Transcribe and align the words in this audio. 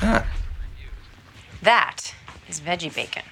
that? 0.00 0.26
That 1.62 2.14
is 2.48 2.60
veggie 2.60 2.90
bacon. 2.94 3.22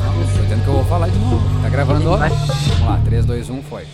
Não, 0.00 0.12
tô 0.34 0.42
dizendo 0.42 0.62
que 0.62 0.68
eu 0.68 0.74
vou 0.74 0.84
falar 0.84 1.08
de 1.08 1.18
novo. 1.18 1.62
Tá 1.62 1.68
gravando, 1.68 2.10
ó. 2.10 2.16
Vamos 2.16 2.80
lá, 2.80 3.00
3, 3.04 3.24
2, 3.24 3.50
1, 3.50 3.62
foi. 3.62 3.86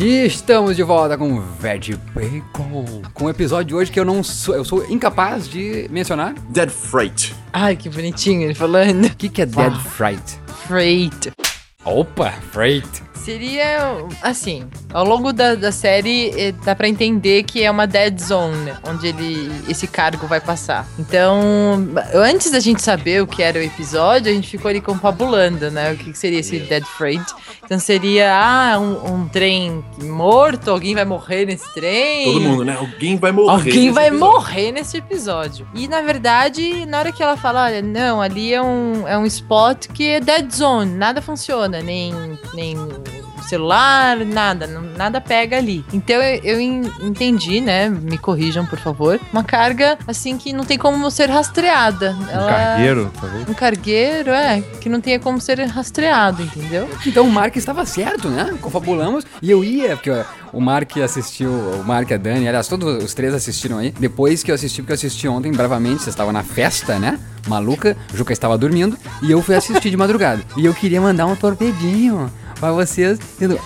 E 0.00 0.26
estamos 0.26 0.76
de 0.76 0.82
volta 0.82 1.16
com 1.16 1.40
Veg 1.40 1.96
Bacon. 2.14 3.02
Com 3.14 3.24
o 3.26 3.30
episódio 3.30 3.66
de 3.66 3.74
hoje 3.74 3.92
que 3.92 4.00
eu 4.00 4.04
não 4.04 4.22
sou. 4.22 4.54
Eu 4.54 4.64
sou 4.64 4.84
incapaz 4.90 5.48
de 5.48 5.86
mencionar. 5.90 6.34
Dead 6.50 6.70
Freight. 6.70 7.34
Ai, 7.52 7.76
que 7.76 7.88
bonitinho 7.88 8.42
ele 8.42 8.54
falando. 8.54 9.06
O 9.06 9.16
que, 9.16 9.28
que 9.28 9.42
é 9.42 9.46
Dead 9.46 9.74
Fright? 9.80 10.38
Freight. 10.66 11.32
Opa, 11.84 12.32
Freight. 12.52 13.02
Seria 13.26 14.06
assim, 14.22 14.68
ao 14.94 15.04
longo 15.04 15.32
da, 15.32 15.56
da 15.56 15.72
série 15.72 16.30
eh, 16.40 16.52
dá 16.64 16.76
pra 16.76 16.86
entender 16.86 17.42
que 17.42 17.60
é 17.60 17.68
uma 17.68 17.84
dead 17.84 18.16
zone 18.20 18.72
onde 18.88 19.08
ele 19.08 19.50
esse 19.68 19.88
cargo 19.88 20.28
vai 20.28 20.40
passar. 20.40 20.86
Então, 20.96 21.40
antes 22.14 22.52
da 22.52 22.60
gente 22.60 22.80
saber 22.80 23.20
o 23.20 23.26
que 23.26 23.42
era 23.42 23.58
o 23.58 23.62
episódio, 23.62 24.30
a 24.30 24.34
gente 24.34 24.48
ficou 24.48 24.68
ali 24.68 24.80
confabulando, 24.80 25.72
né? 25.72 25.92
O 25.92 25.96
que 25.96 26.16
seria 26.16 26.38
esse 26.38 26.56
dead 26.60 26.84
freight. 26.84 27.26
Então 27.64 27.80
seria 27.80 28.32
ah, 28.32 28.78
um, 28.78 29.14
um 29.14 29.28
trem 29.28 29.84
morto, 30.04 30.70
alguém 30.70 30.94
vai 30.94 31.04
morrer 31.04 31.46
nesse 31.46 31.68
trem. 31.74 32.26
Todo 32.26 32.40
mundo, 32.40 32.64
né? 32.64 32.76
Alguém 32.78 33.16
vai 33.16 33.32
morrer. 33.32 33.50
Alguém 33.50 33.72
nesse 33.72 33.90
vai 33.90 34.06
episódio. 34.06 34.32
morrer 34.34 34.70
nesse 34.70 34.96
episódio. 34.98 35.68
E 35.74 35.88
na 35.88 36.00
verdade, 36.00 36.86
na 36.86 37.00
hora 37.00 37.10
que 37.10 37.24
ela 37.24 37.36
fala, 37.36 37.64
olha, 37.64 37.82
não, 37.82 38.22
ali 38.22 38.54
é 38.54 38.62
um, 38.62 39.08
é 39.08 39.18
um 39.18 39.26
spot 39.26 39.88
que 39.88 40.10
é 40.10 40.20
dead 40.20 40.48
zone, 40.48 40.94
nada 40.94 41.20
funciona, 41.20 41.82
nem, 41.82 42.14
nem 42.54 42.76
celular, 43.48 44.16
nada, 44.24 44.66
nada 44.96 45.20
pega 45.20 45.56
ali. 45.56 45.84
Então 45.92 46.16
eu, 46.16 46.40
eu 46.42 46.60
en- 46.60 46.90
entendi, 47.02 47.60
né? 47.60 47.88
Me 47.88 48.18
corrijam, 48.18 48.66
por 48.66 48.78
favor. 48.78 49.20
Uma 49.32 49.44
carga 49.44 49.98
assim 50.06 50.36
que 50.36 50.52
não 50.52 50.64
tem 50.64 50.76
como 50.78 51.10
ser 51.10 51.30
rastreada. 51.30 52.12
Um 52.20 52.28
Ela- 52.30 52.46
cargueiro, 52.52 53.12
talvez. 53.20 53.48
Um 53.48 53.54
cargueiro, 53.54 54.30
é, 54.30 54.60
que 54.80 54.88
não 54.88 55.00
tenha 55.00 55.18
como 55.18 55.40
ser 55.40 55.60
rastreado, 55.66 56.42
entendeu? 56.42 56.88
Então 57.06 57.26
o 57.26 57.30
Mark 57.32 57.56
estava 57.56 57.84
certo, 57.86 58.28
né? 58.28 58.56
Confabulamos. 58.60 59.24
E 59.40 59.50
eu 59.50 59.62
ia, 59.64 59.96
porque 59.96 60.10
o 60.52 60.60
Mark 60.60 60.96
assistiu, 60.98 61.50
o 61.50 61.84
Mark 61.84 62.10
e 62.10 62.14
a 62.14 62.16
Dani, 62.16 62.48
aliás, 62.48 62.68
todos 62.68 63.02
os 63.04 63.14
três 63.14 63.34
assistiram 63.34 63.78
aí. 63.78 63.92
Depois 63.98 64.42
que 64.42 64.50
eu 64.50 64.54
assisti, 64.54 64.82
porque 64.82 64.92
eu 64.92 64.96
assisti 64.96 65.28
ontem 65.28 65.52
bravamente, 65.52 66.02
vocês 66.02 66.08
estavam 66.14 66.32
na 66.32 66.42
festa, 66.42 66.98
né? 66.98 67.18
Maluca, 67.46 67.96
o 68.12 68.16
Juca 68.16 68.32
estava 68.32 68.58
dormindo 68.58 68.96
e 69.22 69.30
eu 69.30 69.40
fui 69.40 69.54
assistir 69.54 69.88
de 69.90 69.96
madrugada. 69.96 70.42
E 70.56 70.64
eu 70.66 70.74
queria 70.74 71.00
mandar 71.00 71.26
um 71.26 71.36
torpedinho 71.36 72.28
pra 72.58 72.72
vocês, 72.72 73.18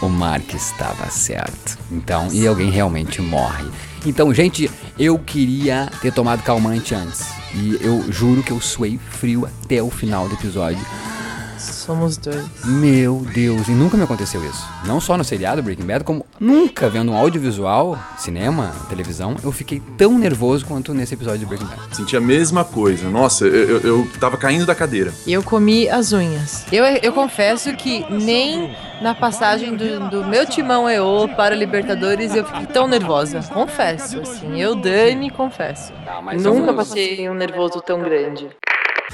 o 0.03 0.09
Mark 0.09 0.53
estava 0.55 1.09
certo. 1.11 1.79
Então, 1.91 2.29
e 2.33 2.47
alguém 2.47 2.71
realmente 2.71 3.21
morre. 3.23 3.65
Então, 4.05 4.33
gente, 4.33 4.71
eu 4.99 5.19
queria 5.19 5.91
ter 6.01 6.13
tomado 6.13 6.43
calmante 6.43 6.95
antes. 6.95 7.27
E 7.55 7.79
eu 7.81 8.11
juro 8.11 8.43
que 8.43 8.51
eu 8.53 8.61
suei 8.61 8.99
frio 9.11 9.47
até 9.47 9.83
o 9.83 9.91
final 9.91 10.29
do 10.29 10.35
episódio. 10.35 10.85
Somos 11.61 12.17
dois. 12.17 12.45
Meu 12.65 13.27
Deus, 13.35 13.69
e 13.69 13.73
nunca 13.73 13.97
me 13.97 14.03
aconteceu 14.05 14.45
isso. 14.45 14.67
Não 14.85 15.01
só 15.01 15.17
no 15.17 15.25
seriado 15.25 15.63
Breaking 15.63 15.85
Bad, 15.87 16.05
como 16.05 16.25
nunca 16.39 16.89
vendo 16.89 17.13
um 17.13 17.17
audiovisual, 17.17 17.99
cinema, 18.19 18.73
televisão, 18.89 19.37
eu 19.43 19.53
fiquei 19.53 19.81
tão 19.99 20.19
nervoso 20.19 20.65
quanto 20.67 20.95
nesse 20.95 21.15
episódio 21.15 21.41
de 21.41 21.47
Breaking 21.47 21.67
Bad. 21.67 21.95
Senti 21.97 22.17
a 22.17 22.21
mesma 22.21 22.65
coisa. 22.65 23.09
Nossa, 23.09 23.45
eu, 23.45 23.79
eu, 23.79 23.81
eu 23.99 24.11
tava 24.19 24.37
caindo 24.37 24.65
da 24.67 24.75
cadeira. 24.75 25.13
Eu 25.27 25.43
comi 25.43 25.89
as 25.89 26.13
unhas. 26.13 26.65
Eu, 26.73 26.85
eu 26.85 27.13
confesso 27.13 27.73
que 27.75 28.05
nem 28.11 28.75
na 29.03 29.15
passagem 29.15 29.77
do, 29.77 30.11
do 30.11 30.25
meu 30.25 30.47
timão 30.47 30.89
EO 30.89 31.29
para 31.37 31.55
o 31.55 31.59
Libertadores 31.59 32.35
eu 32.35 32.45
fiquei 32.45 32.67
tão 32.67 32.87
nervosa. 32.89 33.41
Confesso, 33.53 34.21
assim. 34.21 34.61
Eu, 34.61 34.75
Dani, 34.75 35.31
confesso. 35.31 35.93
mas 36.23 36.43
Nunca 36.43 36.73
vamos- 36.73 36.89
passei 36.89 37.29
um 37.29 37.35
nervoso 37.35 37.81
tão 37.81 38.01
grande. 38.01 38.49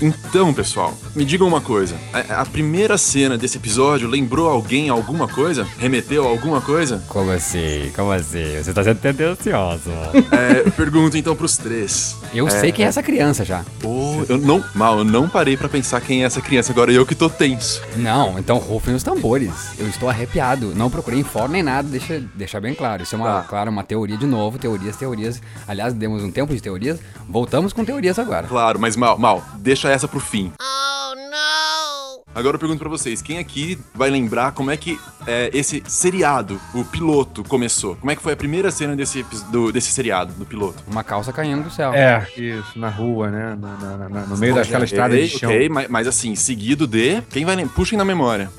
Então, 0.01 0.53
pessoal, 0.53 0.93
me 1.15 1.25
digam 1.25 1.49
uma 1.49 1.61
coisa. 1.61 1.97
A, 2.13 2.43
a 2.43 2.47
primeira 2.47 2.99
cena 2.99 3.39
desse 3.39 3.57
episódio 3.57 4.07
lembrou 4.09 4.49
alguém 4.49 4.91
alguma 4.91 5.27
coisa? 5.27 5.67
Remeteu 5.79 6.27
a 6.27 6.31
alguma 6.31 6.61
coisa? 6.61 7.03
Como 7.09 7.31
assim? 7.31 7.91
Como 7.97 8.13
assim? 8.13 8.57
Você 8.63 8.73
tá 8.75 8.85
sendo 8.85 8.99
tendencioso. 9.01 9.91
É, 10.37 10.67
eu 10.67 10.73
pergunto 10.73 11.17
então 11.17 11.35
pros 11.35 11.57
três. 11.57 12.17
Eu 12.35 12.51
sei 12.51 12.71
quem 12.73 12.85
é 12.85 12.89
essa 12.89 13.03
criança 13.03 13.45
já. 13.45 13.65
Pô, 13.81 14.23
eu 14.29 14.37
não. 14.37 14.63
Mal, 14.75 14.99
eu 14.99 15.05
não 15.05 15.29
parei 15.29 15.57
pra 15.57 15.69
pensar 15.69 16.01
quem 16.01 16.23
é 16.23 16.27
essa 16.27 16.41
criança. 16.43 16.73
Agora 16.73 16.93
eu 16.93 17.07
que 17.07 17.15
tô 17.15 17.31
tenso. 17.31 17.81
Não, 17.97 18.39
então 18.39 18.59
rufem 18.59 18.95
os 18.95 19.03
tambores. 19.03 19.51
Eu 19.79 19.89
estou 19.89 20.09
arrepiado. 20.11 20.75
Não 20.75 20.91
procurei 20.91 21.21
em 21.21 21.25
fórum 21.25 21.53
nem 21.53 21.63
nada, 21.63 21.89
deixa 21.89 22.23
deixar 22.35 22.61
bem 22.61 22.75
claro. 22.75 23.03
Isso 23.03 23.15
é 23.15 23.19
uma, 23.19 23.27
Tá. 23.27 23.43
claro, 23.49 23.71
uma 23.71 23.83
teoria 23.83 24.17
de 24.17 24.27
novo. 24.27 24.59
Teorias, 24.59 24.97
teorias. 24.97 25.41
Aliás, 25.67 25.95
demos 25.95 26.23
um 26.23 26.31
tempo 26.31 26.55
de 26.55 26.61
teorias. 26.61 26.99
Voltamos 27.29 27.73
com 27.73 27.85
teorias 27.85 28.19
agora. 28.19 28.47
Claro, 28.47 28.79
mas 28.79 28.97
mal, 28.97 29.19
mal, 29.19 29.43
deixa 29.59 29.86
essa 29.91 30.07
pro 30.09 30.21
fim. 30.21 30.53
Oh, 30.61 31.15
não! 31.15 32.23
Agora 32.35 32.57
eu 32.57 32.59
pergunto 32.59 32.79
pra 32.81 32.89
vocês, 32.89 33.23
quem 33.23 33.39
aqui 33.39 33.79
vai 33.95 34.11
lembrar 34.11 34.53
como 34.53 34.71
é 34.71 34.77
que 34.77 35.01
é, 35.27 35.51
esse 35.55 35.83
seriado, 35.89 36.61
o 36.75 36.85
piloto, 36.85 37.43
começou? 37.45 37.97
Como 37.97 38.11
é 38.11 38.17
que 38.17 38.23
foi 38.23 38.35
a 38.35 38.37
primeira 38.37 38.71
cena 38.71 38.95
desse, 38.95 39.23
do- 39.51 39.73
desse 39.73 39.91
seriado, 39.91 40.35
do 40.35 40.45
piloto? 40.45 40.83
Uma 40.87 41.03
calça 41.03 41.33
caindo 41.33 41.63
do 41.65 41.71
céu. 41.71 41.95
É, 41.95 42.27
isso, 42.37 42.79
na 42.79 42.91
rua, 42.91 43.31
né? 43.31 43.57
Na- 43.59 43.77
na- 43.97 44.09
na- 44.09 44.27
no 44.27 44.37
meio 44.37 44.55
daquela 44.55 44.85
estrada 44.85 45.15
Ok, 45.15 45.27
de 45.27 45.39
chão. 45.39 45.51
ok, 45.51 45.69
mas, 45.71 45.89
mas 45.89 46.07
assim, 46.07 46.35
seguido 46.35 46.87
de. 46.87 47.23
Quem 47.31 47.45
vai 47.47 47.57
lembrar? 47.57 47.75
Puxem 47.75 47.97
na 47.97 48.05
memória. 48.05 48.51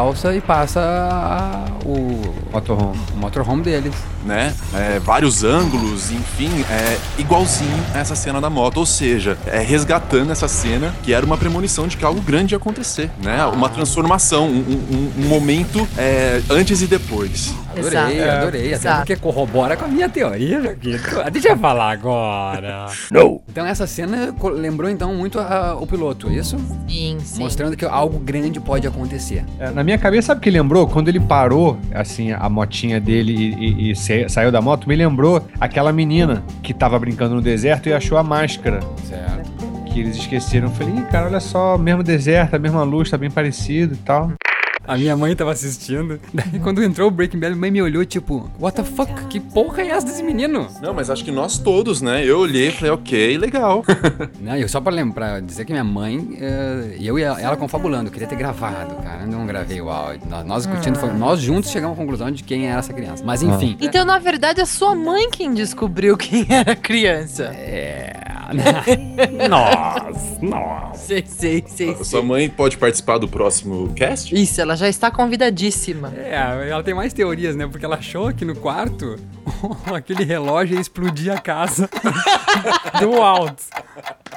Caio 0.00 0.10
a 0.10 0.12
calça 0.12 0.34
e 0.34 0.40
passa 0.40 0.80
a- 0.80 1.64
o, 1.84 2.34
Motorhome. 2.52 2.98
o 3.14 3.16
motorhome 3.18 3.62
deles. 3.62 3.92
né? 4.24 4.54
É, 4.74 4.98
vários 4.98 5.44
ângulos, 5.44 6.10
enfim, 6.10 6.50
é 6.70 6.98
igualzinho 7.18 7.82
essa 7.94 8.14
cena 8.14 8.38
da 8.40 8.50
moto, 8.50 8.76
ou 8.78 8.84
seja, 8.86 9.38
é 9.46 9.60
resgatando 9.60 10.30
essa 10.30 10.46
cena 10.46 10.94
que 11.02 11.14
era 11.14 11.24
uma 11.24 11.38
premonição 11.38 11.86
de 11.88 11.96
que 11.96 12.04
algo 12.04 12.20
grande 12.20 12.52
ia 12.54 12.58
acontecer, 12.58 13.10
né? 13.22 13.44
Uma 13.46 13.68
transformação, 13.70 14.46
um, 14.46 14.58
um- 15.18 15.24
um 15.24 15.28
momento 15.28 15.88
é, 15.96 16.42
antes 16.50 16.82
e 16.82 16.86
depois. 16.86 17.54
Adorei, 17.70 17.88
Exato. 18.18 18.36
adorei. 18.38 18.60
Até 18.66 18.72
Exato. 18.74 18.96
porque 18.98 19.16
corrobora 19.16 19.76
com 19.76 19.84
a 19.84 19.88
minha 19.88 20.08
teoria, 20.08 20.60
Joaquim. 20.60 20.96
Deixa 21.32 21.48
eu 21.50 21.56
falar 21.58 21.92
agora. 21.92 22.86
Não. 23.10 23.40
Então 23.48 23.64
essa 23.64 23.86
cena 23.86 24.34
lembrou 24.54 24.90
então 24.90 25.14
muito 25.14 25.38
a- 25.38 25.76
o 25.80 25.86
piloto, 25.86 26.28
é 26.28 26.32
isso? 26.34 26.56
Sim, 26.88 27.18
sim. 27.20 27.38
Mostrando 27.40 27.76
que 27.76 27.84
algo 27.84 28.18
grande 28.18 28.58
pode 28.60 28.86
acontecer. 28.86 29.44
É, 29.58 29.70
na 29.70 29.84
minha 29.84 29.98
cabeça, 29.98 30.28
sabe 30.28 30.38
o 30.38 30.42
que 30.42 30.50
lembrou? 30.50 30.86
Quando 30.88 31.08
ele 31.08 31.20
parou, 31.20 31.78
assim, 31.94 32.32
a 32.32 32.48
motinha 32.48 33.00
dele 33.00 33.32
e, 33.32 33.88
e- 33.88 33.90
e 33.92 33.96
sa- 33.96 34.28
saiu 34.28 34.50
da 34.52 34.60
moto, 34.60 34.88
me 34.88 34.96
lembrou 34.96 35.42
aquela 35.60 35.92
menina 35.92 36.42
que 36.62 36.74
tava 36.74 36.98
brincando 36.98 37.34
no 37.36 37.40
deserto 37.40 37.88
e 37.88 37.92
achou 37.92 38.18
a 38.18 38.22
máscara 38.22 38.80
Certo. 39.04 39.50
que 39.86 40.00
eles 40.00 40.16
esqueceram. 40.16 40.68
Eu 40.68 40.74
falei, 40.74 40.94
Ih, 40.94 41.02
cara, 41.10 41.26
olha 41.26 41.40
só, 41.40 41.78
mesmo 41.78 42.02
deserto, 42.02 42.54
a 42.56 42.58
mesma 42.58 42.82
luz, 42.82 43.08
tá 43.10 43.16
bem 43.16 43.30
parecido 43.30 43.94
e 43.94 43.98
tal. 43.98 44.32
A 44.86 44.96
minha 44.96 45.16
mãe 45.16 45.36
tava 45.36 45.52
assistindo. 45.52 46.18
Daí 46.32 46.58
quando 46.60 46.82
entrou 46.82 47.08
o 47.08 47.10
Breaking 47.10 47.38
Bad, 47.38 47.52
a 47.52 47.56
mãe 47.56 47.70
me 47.70 47.80
olhou 47.82 48.04
tipo, 48.04 48.50
what 48.58 48.74
the 48.76 48.82
fuck? 48.82 49.12
Que 49.28 49.38
porra 49.38 49.82
é 49.82 49.88
essa 49.88 50.06
desse 50.06 50.22
menino? 50.22 50.66
Não, 50.82 50.92
mas 50.94 51.10
acho 51.10 51.24
que 51.24 51.30
nós 51.30 51.58
todos, 51.58 52.00
né? 52.00 52.24
Eu 52.24 52.38
olhei 52.40 52.68
e 52.68 52.72
falei, 52.72 52.90
ok, 52.90 53.38
legal. 53.38 53.84
Não, 54.40 54.56
eu 54.56 54.68
só 54.68 54.80
pra 54.80 54.90
lembrar, 54.92 55.40
dizer 55.42 55.64
que 55.64 55.72
minha 55.72 55.84
mãe, 55.84 56.36
eh, 56.40 56.96
eu 57.00 57.18
e 57.18 57.22
ela 57.22 57.56
confabulando, 57.56 58.08
eu 58.08 58.12
queria 58.12 58.26
ter 58.26 58.36
gravado, 58.36 58.94
cara. 58.96 59.22
Eu 59.22 59.28
não 59.28 59.46
gravei 59.46 59.80
o 59.80 59.90
áudio. 59.90 60.22
Nós, 60.28 60.46
nós 60.46 60.66
discutindo, 60.66 60.98
foi- 60.98 61.12
nós 61.12 61.40
juntos 61.40 61.70
chegamos 61.70 61.96
à 61.96 62.00
conclusão 62.00 62.30
de 62.30 62.42
quem 62.42 62.66
era 62.68 62.78
essa 62.78 62.92
criança. 62.92 63.22
Mas 63.24 63.42
enfim. 63.42 63.76
Então, 63.80 64.04
na 64.04 64.18
verdade, 64.18 64.60
é 64.60 64.64
sua 64.64 64.94
mãe 64.94 65.30
quem 65.30 65.52
descobriu 65.54 66.16
quem 66.16 66.46
era 66.50 66.74
criança. 66.74 67.44
É. 67.54 68.18
nossa, 69.48 70.38
nossa. 70.42 70.98
Sei, 71.00 71.24
sei, 71.26 71.64
sei. 71.66 71.94
sei. 71.94 72.04
Sua 72.04 72.22
mãe 72.22 72.48
pode 72.48 72.76
participar 72.76 73.18
do 73.18 73.28
próximo 73.28 73.92
cast? 73.94 74.34
Isso, 74.34 74.60
ela 74.60 74.74
já 74.80 74.88
está 74.88 75.10
convidadíssima. 75.10 76.12
É, 76.16 76.68
ela 76.70 76.82
tem 76.82 76.94
mais 76.94 77.12
teorias, 77.12 77.54
né? 77.54 77.66
Porque 77.66 77.84
ela 77.84 77.96
achou 77.96 78.32
que 78.32 78.44
no 78.44 78.56
quarto 78.56 79.16
aquele 79.94 80.24
relógio 80.24 80.74
ia 80.74 80.80
explodir 80.80 81.32
a 81.32 81.38
casa 81.38 81.88
do 82.98 83.12
Walt. 83.12 83.60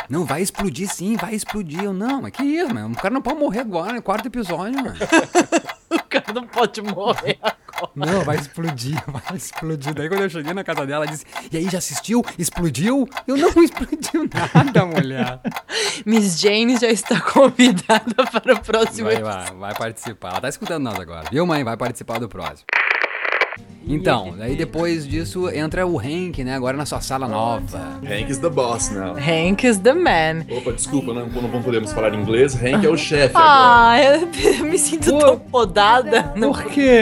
Não, 0.10 0.26
vai 0.26 0.42
explodir 0.42 0.88
sim, 0.90 1.16
vai 1.16 1.34
explodir. 1.34 1.82
Eu, 1.84 1.94
não, 1.94 2.22
mas 2.22 2.34
que 2.34 2.44
isso, 2.44 2.74
mano? 2.74 2.94
O 2.94 2.98
cara 2.98 3.14
não 3.14 3.22
pode 3.22 3.40
morrer 3.40 3.62
agora, 3.62 3.94
no 3.94 4.02
quarto 4.02 4.28
episódio, 4.28 4.76
mano. 4.84 4.96
O 5.94 6.04
cara 6.14 6.34
não 6.34 6.48
pode 6.48 6.82
morrer 6.82 7.38
agora. 7.42 7.63
Não, 7.96 8.22
vai 8.22 8.38
explodir, 8.38 9.02
vai 9.08 9.38
explodir. 9.38 9.94
Daí 9.94 10.08
quando 10.10 10.22
eu 10.22 10.30
cheguei 10.30 10.54
na 10.54 10.64
casa 10.64 10.86
dela, 10.86 11.06
ela 11.06 11.12
disse: 11.12 11.26
E 11.52 11.58
aí, 11.58 11.70
já 11.70 11.78
assistiu? 11.78 12.24
Explodiu? 12.38 13.08
Eu 13.28 13.38
não 13.38 13.64
explodiu 13.64 14.30
nada, 14.54 14.86
mulher. 14.86 15.40
Miss 16.06 16.40
Jane 16.40 16.78
já 16.78 16.88
está 16.90 17.20
convidada 17.20 18.16
para 18.32 18.54
o 18.54 18.60
próximo 18.60 19.06
Vai, 19.08 19.16
episódio. 19.16 19.46
vai, 19.50 19.56
vai 19.58 19.76
participar. 19.76 20.30
Ela 20.32 20.42
tá 20.42 20.50
escutando 20.50 20.84
nós 20.84 21.00
agora. 21.00 21.28
Viu, 21.32 21.46
mãe? 21.46 21.64
Vai 21.64 21.78
participar 21.78 22.20
do 22.20 22.28
próximo. 22.30 22.66
Então, 23.88 24.34
daí 24.38 24.56
depois 24.56 25.06
disso 25.08 25.50
entra 25.50 25.86
o 25.86 26.00
Hank, 26.00 26.44
né? 26.44 26.56
Agora 26.56 26.78
na 26.78 26.86
sua 26.86 27.02
sala 27.02 27.28
nova. 27.28 28.00
Hank 28.04 28.32
is 28.32 28.38
the 28.38 28.50
boss 28.50 28.90
now. 28.92 29.16
Hank 29.16 29.66
is 29.68 29.78
the 29.80 29.94
man. 29.94 30.46
Opa, 30.50 30.72
desculpa, 30.72 31.14
não, 31.14 31.28
não 31.28 31.62
podemos 31.62 31.92
falar 31.92 32.14
inglês. 32.14 32.56
Hank 32.56 32.86
é 32.86 32.90
o 32.90 32.98
chefe 32.98 33.34
Ah, 33.36 33.96
eu, 34.02 34.28
eu 34.60 34.66
me 34.66 34.78
sinto 34.78 35.18
tão 35.18 35.38
podada. 35.38 36.24
Por 36.24 36.64
quê? 36.66 36.98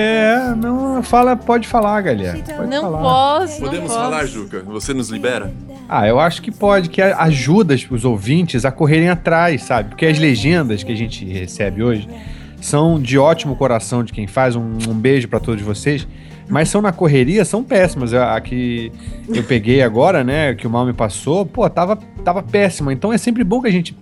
Não, 0.57 1.03
fala, 1.03 1.35
pode 1.35 1.67
falar, 1.67 2.01
galera. 2.01 2.37
Pode 2.55 2.69
não 2.69 2.81
falar. 2.81 3.01
posso. 3.01 3.59
Podemos 3.59 3.89
não 3.89 3.95
posso. 3.97 3.99
falar, 4.11 4.25
Juca? 4.25 4.63
Você 4.63 4.93
nos 4.93 5.09
libera? 5.09 5.53
Ah, 5.87 6.07
eu 6.07 6.19
acho 6.19 6.41
que 6.41 6.51
pode, 6.51 6.89
que 6.89 7.01
ajuda 7.01 7.75
os 7.89 8.05
ouvintes 8.05 8.65
a 8.65 8.71
correrem 8.71 9.09
atrás, 9.09 9.63
sabe? 9.63 9.89
Porque 9.89 10.05
as 10.05 10.17
legendas 10.17 10.83
que 10.83 10.91
a 10.91 10.95
gente 10.95 11.25
recebe 11.25 11.83
hoje 11.83 12.07
são 12.61 12.99
de 12.99 13.17
ótimo 13.17 13.55
coração 13.55 14.03
de 14.03 14.13
quem 14.13 14.25
faz. 14.25 14.55
Um, 14.55 14.77
um 14.87 14.93
beijo 14.93 15.27
pra 15.27 15.39
todos 15.39 15.61
vocês. 15.61 16.07
Mas 16.51 16.67
são 16.67 16.81
na 16.81 16.91
correria, 16.91 17.45
são 17.45 17.63
péssimas. 17.63 18.13
A, 18.13 18.35
a 18.35 18.41
que 18.41 18.91
eu 19.29 19.41
peguei 19.41 19.81
agora, 19.81 20.21
né? 20.21 20.53
Que 20.53 20.67
o 20.67 20.69
mal 20.69 20.85
me 20.85 20.91
passou, 20.91 21.45
pô, 21.45 21.67
tava, 21.69 21.95
tava 22.25 22.43
péssima. 22.43 22.91
Então 22.91 23.13
é 23.13 23.17
sempre 23.17 23.41
bom 23.41 23.61
que 23.61 23.69
a 23.69 23.71
gente 23.71 23.97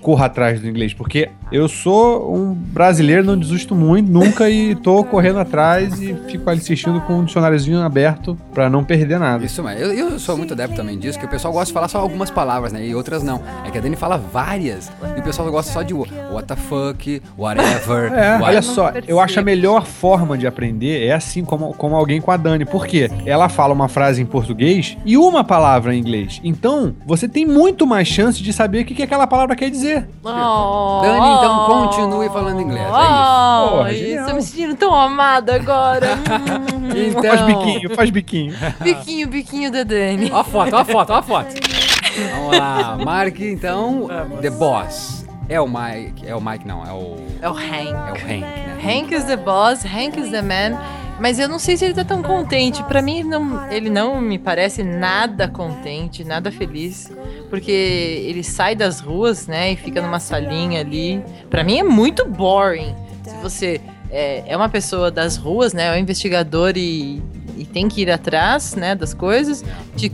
corra 0.00 0.26
atrás 0.26 0.60
do 0.60 0.68
inglês, 0.68 0.92
porque 0.92 1.30
eu 1.52 1.68
sou 1.68 2.34
um 2.34 2.54
brasileiro, 2.54 3.24
não 3.24 3.36
desisto 3.38 3.74
muito, 3.74 4.10
nunca, 4.10 4.48
e 4.50 4.74
tô 4.74 5.04
correndo 5.04 5.38
atrás 5.38 6.00
e 6.00 6.14
fico 6.28 6.48
ali 6.48 6.58
assistindo 6.60 7.00
com 7.02 7.14
um 7.20 7.24
dicionáriozinho 7.24 7.80
aberto 7.82 8.36
pra 8.52 8.68
não 8.70 8.82
perder 8.84 9.18
nada. 9.18 9.44
Isso, 9.44 9.62
mas 9.62 9.80
eu, 9.80 9.92
eu 9.92 10.18
sou 10.18 10.36
muito 10.36 10.54
adepto 10.54 10.76
também 10.76 10.98
disso, 10.98 11.18
que 11.18 11.24
o 11.24 11.28
pessoal 11.28 11.52
gosta 11.52 11.66
de 11.66 11.72
falar 11.72 11.88
só 11.88 11.98
algumas 11.98 12.30
palavras, 12.30 12.72
né? 12.72 12.84
E 12.86 12.94
outras 12.94 13.22
não. 13.22 13.40
É 13.64 13.70
que 13.70 13.78
a 13.78 13.80
Dani 13.80 13.96
fala 13.96 14.16
várias. 14.16 14.90
E 15.16 15.20
o 15.20 15.22
pessoal 15.22 15.50
gosta 15.50 15.72
só 15.72 15.82
de 15.82 15.92
what 15.94 16.46
the 16.46 16.56
fuck, 16.56 17.22
whatever. 17.36 18.12
É, 18.12 18.32
what- 18.32 18.42
olha 18.44 18.62
só, 18.62 18.92
eu 19.06 19.20
acho 19.20 19.38
a 19.38 19.42
melhor 19.42 19.84
forma 19.86 20.36
de 20.38 20.46
aprender 20.46 21.06
é 21.06 21.12
assim 21.12 21.44
como, 21.44 21.72
como 21.74 21.96
alguém 21.96 22.20
com 22.20 22.30
a 22.30 22.36
Dani. 22.36 22.64
Por 22.64 22.86
quê? 22.86 23.10
Ela 23.26 23.48
fala 23.48 23.72
uma 23.74 23.88
frase 23.88 24.22
em 24.22 24.26
português 24.26 24.96
e 25.04 25.16
uma 25.16 25.44
palavra 25.44 25.94
em 25.94 25.98
inglês. 25.98 26.40
Então, 26.44 26.94
você 27.06 27.28
tem 27.28 27.44
muito 27.46 27.86
mais 27.86 28.08
chance 28.08 28.42
de 28.42 28.52
saber 28.52 28.82
o 28.82 28.84
que, 28.84 28.94
que 28.94 29.02
aquela 29.02 29.26
palavra 29.26 29.54
quer 29.56 29.70
dizer. 29.70 30.08
Oh, 30.24 31.00
Dani, 31.02 31.41
então, 31.44 31.66
continue 31.66 32.28
falando 32.28 32.60
inglês, 32.60 32.84
é 32.84 32.88
isso. 32.88 32.98
Oh, 32.98 33.68
Porra, 33.76 33.92
isso. 33.92 34.30
Eu 34.30 34.34
me 34.34 34.42
sentindo 34.42 34.76
tão 34.76 34.94
amada 34.94 35.54
agora. 35.54 36.18
Então, 36.94 37.22
Faz 37.22 37.40
biquinho, 37.40 37.94
faz 37.96 38.10
biquinho. 38.10 38.54
biquinho, 38.80 39.28
biquinho 39.28 39.72
da 39.72 39.82
Dani. 39.82 40.30
Ó 40.30 40.40
a 40.40 40.44
foto, 40.44 40.74
ó 40.76 40.80
a 40.80 40.84
foto, 40.84 41.10
ó 41.10 41.16
a 41.16 41.22
foto. 41.22 41.54
Vamos 42.36 42.58
lá, 42.58 42.98
marque 43.02 43.46
então 43.50 44.08
The 44.42 44.50
Boss. 44.50 45.24
É 45.48 45.58
o 45.60 45.66
Mike, 45.66 46.26
é 46.26 46.34
o 46.36 46.40
Mike 46.40 46.66
não, 46.66 46.84
é 46.84 46.92
o 46.92 47.16
É 47.40 47.48
o 47.48 47.52
Hank. 47.54 47.88
é 47.88 48.12
o 48.12 48.14
Hank, 48.14 48.40
né? 48.40 48.78
Hank 48.84 49.14
is 49.14 49.24
the 49.24 49.36
boss, 49.36 49.84
Hank 49.84 50.18
is 50.20 50.30
the 50.30 50.42
man. 50.42 50.78
Mas 51.20 51.38
eu 51.38 51.48
não 51.48 51.58
sei 51.58 51.76
se 51.76 51.84
ele 51.84 51.94
tá 51.94 52.04
tão 52.04 52.22
contente. 52.22 52.82
Pra 52.84 53.00
mim, 53.00 53.22
não, 53.22 53.70
ele 53.70 53.88
não 53.90 54.20
me 54.20 54.38
parece 54.38 54.82
nada 54.82 55.46
contente, 55.48 56.24
nada 56.24 56.50
feliz. 56.50 57.10
Porque 57.48 57.70
ele 57.70 58.42
sai 58.42 58.74
das 58.74 59.00
ruas, 59.00 59.46
né, 59.46 59.72
e 59.72 59.76
fica 59.76 60.00
numa 60.02 60.18
salinha 60.18 60.80
ali. 60.80 61.22
Pra 61.50 61.62
mim 61.62 61.78
é 61.78 61.82
muito 61.82 62.26
boring. 62.26 62.94
Se 63.24 63.36
você 63.42 63.80
é, 64.10 64.42
é 64.46 64.56
uma 64.56 64.68
pessoa 64.68 65.10
das 65.10 65.36
ruas, 65.36 65.72
né, 65.72 65.86
é 65.86 65.92
um 65.92 66.00
investigador 66.00 66.72
e, 66.76 67.22
e 67.62 67.64
tem 67.64 67.88
que 67.88 68.02
ir 68.02 68.10
atrás, 68.10 68.74
né, 68.74 68.94
das 68.94 69.14
coisas, 69.14 69.64
te 69.96 70.10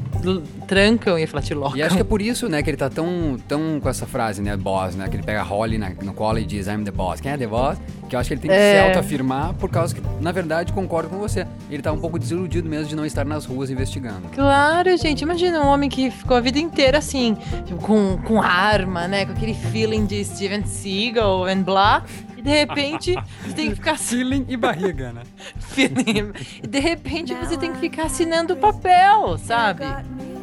trancam, 0.67 1.19
ia 1.19 1.27
falar 1.27 1.43
te 1.43 1.55
locam. 1.55 1.77
E 1.79 1.83
acho 1.83 1.95
que 1.95 2.01
é 2.01 2.05
por 2.05 2.21
isso, 2.21 2.49
né, 2.49 2.63
que 2.63 2.71
ele 2.71 2.77
tá 2.77 2.89
tão, 2.91 3.37
tão 3.49 3.81
com 3.81 3.89
essa 3.89 4.07
frase, 4.07 4.43
né, 4.43 4.57
boss, 4.57 4.95
né, 4.95 5.09
que 5.09 5.17
ele 5.17 5.23
pega 5.23 5.41
a 5.41 5.45
Holly 5.45 5.79
na- 5.79 5.91
no 6.03 6.13
colo 6.13 6.39
e 6.39 6.45
diz 6.45 6.67
I'm 6.67 6.85
the 6.85 6.91
boss. 6.91 7.21
Quem 7.21 7.33
é 7.33 7.37
the 7.37 7.47
boss? 7.47 7.79
Que 8.09 8.17
eu 8.17 8.21
acho 8.21 8.29
que 8.29 8.35
ele 8.35 8.41
tem 8.41 8.51
que 8.51 8.57
É. 8.57 8.83
se 8.83 8.89
autoafirmar 8.89 9.55
por 9.55 9.71
causa 9.71 9.95
que, 9.95 10.01
na 10.21 10.33
verdade, 10.33 10.73
concordo 10.73 11.09
com 11.11 11.19
você. 11.19 11.47
Ele 11.71 11.83
tá 11.83 11.93
um 11.93 11.99
pouco 11.99 12.19
desiludido 12.19 12.69
mesmo 12.69 12.87
de 12.89 12.97
não 12.97 13.05
estar 13.05 13.25
nas 13.25 13.45
ruas 13.45 13.71
investigando. 13.71 14.29
Claro, 14.35 14.97
gente. 14.97 15.23
Imagina 15.23 15.61
um 15.61 15.67
homem 15.67 15.89
que 15.91 16.11
ficou 16.11 16.37
a 16.37 16.41
vida 16.41 16.59
inteira 16.59 16.99
assim, 16.99 17.37
tipo, 17.67 17.81
com, 17.83 18.17
com 18.27 18.41
arma, 18.41 19.07
né? 19.07 19.27
Com 19.27 19.33
aquele 19.33 19.53
feeling 19.55 20.07
de 20.07 20.25
Steven 20.25 20.65
Seagal 20.65 21.49
e 21.51 21.55
blá. 21.57 22.03
De 22.49 22.55
repente 22.55 23.15
você 23.43 23.53
tem 23.55 23.69
que 23.69 23.75
ficar 23.75 23.93
assinando. 23.93 24.31
Feeling 24.31 24.47
e 24.49 24.57
barriga, 24.57 25.13
né? 25.13 25.23
feeling. 25.61 26.33
E 26.63 26.67
de 26.67 26.79
repente 26.79 27.35
você 27.35 27.59
tem 27.59 27.73
que 27.73 27.79
ficar 27.79 28.05
assinando 28.05 28.55
o 28.55 28.57
papel, 28.57 29.37
sabe? 29.37 29.85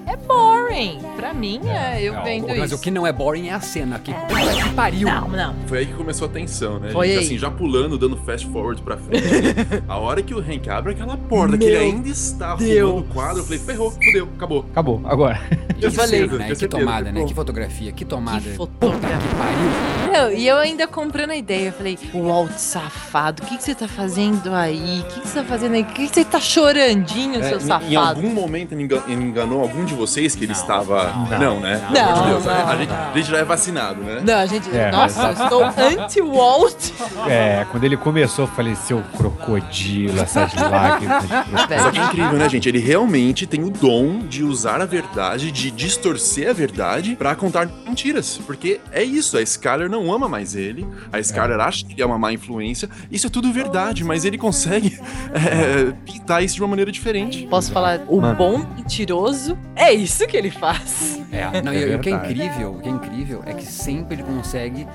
É 0.07 0.15
boring. 0.15 0.99
Pra 1.15 1.33
mim, 1.33 1.61
é, 1.67 2.01
eu 2.01 2.21
vendo 2.23 2.47
Mas 2.47 2.65
isso. 2.71 2.75
o 2.75 2.79
que 2.79 2.91
não 2.91 3.07
é 3.07 3.11
boring 3.11 3.47
é 3.47 3.53
a 3.53 3.59
cena. 3.59 3.97
Que 3.97 4.13
puta 4.13 4.53
que 4.63 4.69
pariu. 4.75 5.07
Não, 5.07 5.27
não. 5.29 5.55
Foi 5.67 5.79
aí 5.79 5.85
que 5.87 5.93
começou 5.93 6.27
a 6.27 6.31
tensão, 6.31 6.79
né? 6.79 6.91
Foi 6.91 7.07
gente? 7.07 7.17
aí. 7.19 7.25
Assim, 7.25 7.37
já 7.37 7.49
pulando, 7.49 7.97
dando 7.97 8.15
fast 8.17 8.47
forward 8.47 8.81
pra 8.81 8.97
frente. 8.97 9.25
a 9.87 9.97
hora 9.97 10.21
que 10.21 10.33
o 10.33 10.39
Hank 10.39 10.69
abre 10.69 10.91
aquela 10.93 11.17
porta, 11.17 11.57
que 11.57 11.65
Meu 11.65 11.75
ele 11.75 11.85
ainda 11.85 12.09
está 12.09 12.55
Deus. 12.55 13.01
o 13.01 13.03
quadro, 13.05 13.39
eu 13.39 13.43
falei, 13.43 13.59
ferrou, 13.59 13.91
fudeu, 13.91 14.29
acabou. 14.35 14.65
Acabou, 14.71 15.01
agora. 15.05 15.39
Eu 15.81 15.91
falei. 15.91 16.21
né? 16.21 16.27
Que 16.47 16.55
certeza, 16.55 16.67
tomada, 16.69 17.11
né? 17.11 17.25
Que 17.25 17.33
fotografia, 17.33 17.91
que 17.91 18.05
tomada. 18.05 18.39
Que 18.39 18.55
fotografia. 18.55 19.17
que 19.17 19.35
pariu. 19.35 20.13
Não, 20.13 20.31
e 20.31 20.47
eu 20.47 20.55
ainda 20.57 20.87
comprando 20.87 21.31
a 21.31 21.35
ideia, 21.35 21.67
eu 21.67 21.73
falei, 21.73 21.99
Walt 22.13 22.53
safado, 22.53 23.43
o 23.43 23.45
que, 23.45 23.57
que 23.57 23.63
você 23.63 23.75
tá 23.75 23.85
fazendo 23.85 24.53
aí? 24.53 25.01
O 25.01 25.03
que, 25.13 25.19
que 25.19 25.27
você 25.27 25.39
tá 25.39 25.43
fazendo 25.43 25.73
aí? 25.73 25.81
O 25.81 25.85
que, 25.87 26.07
que 26.07 26.13
você 26.15 26.23
tá 26.23 26.39
chorandinho, 26.39 27.41
É, 27.41 27.49
seu 27.49 27.57
em- 27.57 27.61
safado? 27.61 27.91
Em 27.91 27.95
algum 27.97 28.29
momento 28.29 28.71
ele 28.73 28.83
enganou 29.13 29.61
algum 29.61 29.83
de 29.83 29.93
vocês 29.95 30.35
que 30.35 30.43
ele 30.45 30.53
Não, 30.53 30.59
estava. 30.59 31.13
não, 31.31 31.39
Não, 31.39 31.59
né? 31.59 31.81
não, 31.89 31.93
Pelo 31.93 32.09
amor 32.09 32.23
de 32.23 32.29
Deus, 32.31 32.45
não, 32.45 32.53
a, 32.67 32.75
gente, 32.75 32.89
não. 32.89 32.95
a 32.97 33.13
gente 33.15 33.29
já 33.31 33.37
é 33.37 33.43
vacinado, 33.43 34.01
né? 34.03 34.21
Não, 34.25 34.35
a 34.39 34.45
gente. 34.45 34.69
É, 34.75 34.91
nossa, 34.91 35.21
eu 35.27 35.31
estou 35.33 35.63
anti-Walt. 35.63 36.91
É, 37.27 37.65
quando 37.71 37.83
ele 37.83 37.97
começou, 37.97 38.45
eu 38.45 38.49
falei, 38.51 38.75
seu 38.75 39.01
crocodilo, 39.17 40.19
essas 40.19 40.53
lágrimas. 40.55 41.23
de. 41.23 41.81
Só 41.81 41.91
que 41.91 41.99
é 41.99 42.03
incrível, 42.05 42.33
né, 42.37 42.49
gente? 42.49 42.69
Ele 42.69 42.79
realmente 42.79 43.45
tem 43.45 43.63
o 43.63 43.69
dom 43.69 44.19
de 44.19 44.43
usar 44.43 44.81
a 44.81 44.85
verdade, 44.85 45.51
de 45.51 45.71
distorcer 45.71 46.49
a 46.49 46.53
verdade 46.53 47.15
pra 47.15 47.35
contar 47.35 47.67
mentiras. 47.87 48.39
Porque 48.45 48.79
é 48.91 49.03
isso, 49.03 49.37
a 49.37 49.41
Skyler 49.41 49.89
não 49.89 50.11
ama 50.13 50.27
mais 50.27 50.55
ele, 50.55 50.85
a 51.11 51.19
Skyler 51.19 51.59
acha 51.59 51.85
que 51.85 51.93
ele 51.93 52.01
é 52.01 52.05
uma 52.05 52.17
má 52.17 52.31
influência. 52.31 52.89
Isso 53.11 53.27
é 53.27 53.29
tudo 53.29 53.51
verdade, 53.51 54.03
mas 54.03 54.25
ele 54.25 54.37
consegue 54.37 54.97
é, 55.33 55.91
pintar 56.05 56.43
isso 56.43 56.55
de 56.55 56.61
uma 56.61 56.67
maneira 56.69 56.91
diferente. 56.91 57.45
Posso 57.49 57.71
falar, 57.71 58.01
o 58.07 58.19
Mano. 58.21 58.35
bom 58.35 58.57
mentiroso 58.75 59.57
é 59.75 59.84
isso 59.93 60.25
que 60.27 60.35
ele 60.37 60.51
faz. 60.51 61.21
É, 61.31 61.61
não, 61.61 61.71
É 61.71 61.87
e 61.89 61.95
o 61.95 61.99
que 61.99 62.09
é 62.09 62.13
incrível, 62.13 62.71
o 62.73 62.79
que 62.81 62.87
é 62.89 62.91
incrível 62.91 63.43
é 63.45 63.53
que 63.53 63.65
sempre 63.65 64.15
ele 64.15 64.23
consegue 64.23 64.87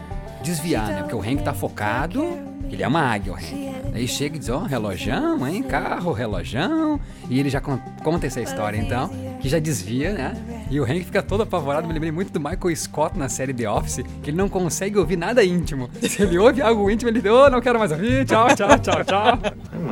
desviar, 0.43 0.87
né? 0.89 1.01
Porque 1.03 1.15
o 1.15 1.21
Hank 1.21 1.43
tá 1.43 1.53
focado, 1.53 2.39
ele 2.71 2.83
é 2.83 2.89
uma 2.89 3.01
águia, 3.03 3.33
o 3.33 3.37
Hank. 3.37 3.71
Aí 3.93 4.07
chega 4.09 4.37
e 4.37 4.39
diz, 4.39 4.49
ó, 4.49 4.61
relojão, 4.61 5.47
hein? 5.47 5.63
Carro, 5.63 6.13
relojão. 6.13 6.99
E 7.29 7.39
ele 7.41 7.51
já 7.51 7.61
con- 7.61 7.81
conta 8.05 8.27
essa 8.27 8.41
história, 8.41 8.79
então, 8.79 9.11
que 9.41 9.49
já 9.49 9.59
desvia, 9.59 10.13
né? 10.13 10.37
E 10.71 10.79
o 10.81 10.85
Hank 10.85 11.05
fica 11.05 11.23
todo 11.23 11.43
apavorado. 11.43 11.87
Me 11.89 11.93
lembrei 11.93 12.13
muito 12.13 12.33
do 12.33 12.39
Michael 12.41 12.75
Scott 12.77 13.19
na 13.19 13.29
série 13.29 13.53
The 13.53 13.69
Office, 13.69 14.05
que 14.23 14.31
ele 14.31 14.37
não 14.37 14.49
consegue 14.49 14.97
ouvir 14.97 15.17
nada 15.17 15.45
íntimo. 15.45 15.91
Se 16.01 16.23
ele 16.23 16.39
ouve 16.39 16.63
algo 16.63 16.89
íntimo, 16.91 17.11
ele 17.11 17.21
diz, 17.21 17.31
ô, 17.31 17.51
não 17.51 17.61
quero 17.61 17.79
mais 17.79 17.91
ouvir, 17.93 18.25
tchau, 18.25 18.47
tchau, 18.55 18.79
tchau, 18.79 19.05
tchau. 19.05 19.39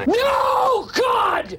No, 0.07 0.87
God! 0.95 1.59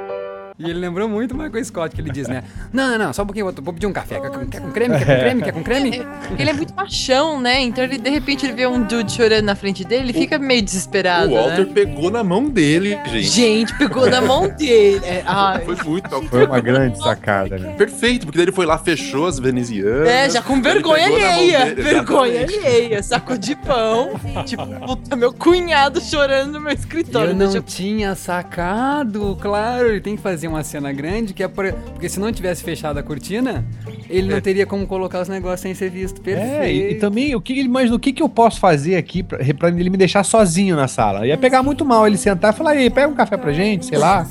E 0.63 0.69
ele 0.69 0.79
lembrou 0.79 1.09
muito 1.09 1.33
o 1.33 1.37
Michael 1.37 1.65
Scott, 1.65 1.95
que 1.95 2.01
ele 2.01 2.11
diz, 2.11 2.27
né? 2.27 2.43
Não, 2.71 2.91
não, 2.91 2.97
não, 2.97 3.13
só 3.13 3.23
um 3.23 3.25
pouquinho, 3.25 3.51
vou 3.51 3.73
pedir 3.73 3.85
um 3.85 3.91
café. 3.91 4.19
Quer 4.19 4.29
com, 4.29 4.45
quer 4.47 4.61
com 4.61 4.71
creme? 4.71 4.97
Quer 4.97 5.05
com 5.05 5.19
creme? 5.19 5.41
Quer 5.41 5.51
com 5.51 5.63
creme? 5.63 6.07
Ele 6.39 6.49
é 6.49 6.53
muito 6.53 6.73
machão, 6.73 7.39
né? 7.41 7.59
Então 7.59 7.83
ele, 7.83 7.97
de 7.97 8.09
repente, 8.09 8.45
ele 8.45 8.53
vê 8.53 8.65
um 8.65 8.81
dude 8.83 9.11
chorando 9.11 9.45
na 9.45 9.55
frente 9.55 9.83
dele, 9.83 10.05
ele 10.05 10.13
fica 10.13 10.39
meio 10.39 10.61
desesperado, 10.61 11.31
O 11.31 11.35
Walter 11.35 11.65
né? 11.65 11.71
pegou 11.73 12.09
na 12.09 12.23
mão 12.23 12.49
dele, 12.49 12.97
gente. 13.07 13.23
Gente, 13.27 13.77
pegou 13.77 14.09
na 14.09 14.21
mão 14.21 14.47
dele. 14.47 15.01
É, 15.05 15.23
ai. 15.27 15.65
Foi 15.65 15.75
muito. 15.83 16.21
Foi 16.29 16.45
uma 16.45 16.59
grande 16.61 16.97
sacada, 16.97 17.57
né? 17.57 17.73
Perfeito, 17.73 18.25
porque 18.25 18.37
daí 18.37 18.45
ele 18.45 18.51
foi 18.51 18.65
lá, 18.65 18.77
fechou 18.77 19.27
as 19.27 19.37
venezianas. 19.39 20.07
É, 20.07 20.29
já 20.29 20.41
com 20.41 20.61
vergonha 20.61 21.05
alheia. 21.05 21.75
Vergonha 21.75 22.41
alheia. 22.43 23.03
Saco 23.03 23.37
de 23.37 23.55
pão. 23.55 24.19
Tipo, 24.45 24.65
puta, 24.85 25.15
meu 25.15 25.33
cunhado 25.33 25.99
chorando 26.01 26.53
no 26.53 26.61
meu 26.61 26.73
escritório. 26.73 27.31
eu 27.31 27.35
não 27.35 27.51
Deixa 27.51 27.61
tinha 27.61 28.15
sacado, 28.15 29.37
claro, 29.41 29.87
ele 29.87 30.01
tem 30.01 30.15
que 30.15 30.21
fazer 30.21 30.47
uma 30.51 30.63
cena 30.63 30.91
grande, 30.91 31.33
que 31.33 31.41
é 31.43 31.47
por- 31.47 31.71
porque 31.73 32.07
se 32.09 32.19
não 32.19 32.31
tivesse 32.31 32.63
fechado 32.63 32.97
a 32.97 33.03
cortina, 33.03 33.65
ele 34.09 34.31
não 34.31 34.39
teria 34.41 34.65
como 34.65 34.85
colocar 34.85 35.21
os 35.21 35.27
negócios 35.29 35.61
sem 35.61 35.73
ser 35.73 35.89
visto. 35.89 36.21
Perfeito. 36.21 36.61
É, 36.61 36.71
e, 36.71 36.91
e 36.91 36.95
também, 36.95 37.35
o 37.35 37.41
que 37.41 37.57
ele 37.59 37.69
mas 37.69 37.91
o 37.91 37.97
que, 37.99 38.11
que 38.13 38.21
eu 38.21 38.29
posso 38.29 38.59
fazer 38.59 38.95
aqui 38.95 39.23
pra, 39.23 39.39
pra 39.57 39.69
ele 39.69 39.89
me 39.89 39.97
deixar 39.97 40.23
sozinho 40.23 40.75
na 40.75 40.87
sala? 40.87 41.25
Ia 41.25 41.37
pegar 41.37 41.63
muito 41.63 41.83
mal 41.85 42.05
ele 42.05 42.17
sentar 42.17 42.53
e 42.53 42.57
falar, 42.57 42.75
ei, 42.75 42.89
pega 42.89 43.07
um 43.07 43.15
café 43.15 43.37
pra 43.37 43.51
gente, 43.51 43.85
sei 43.85 43.97
lá. 43.97 44.27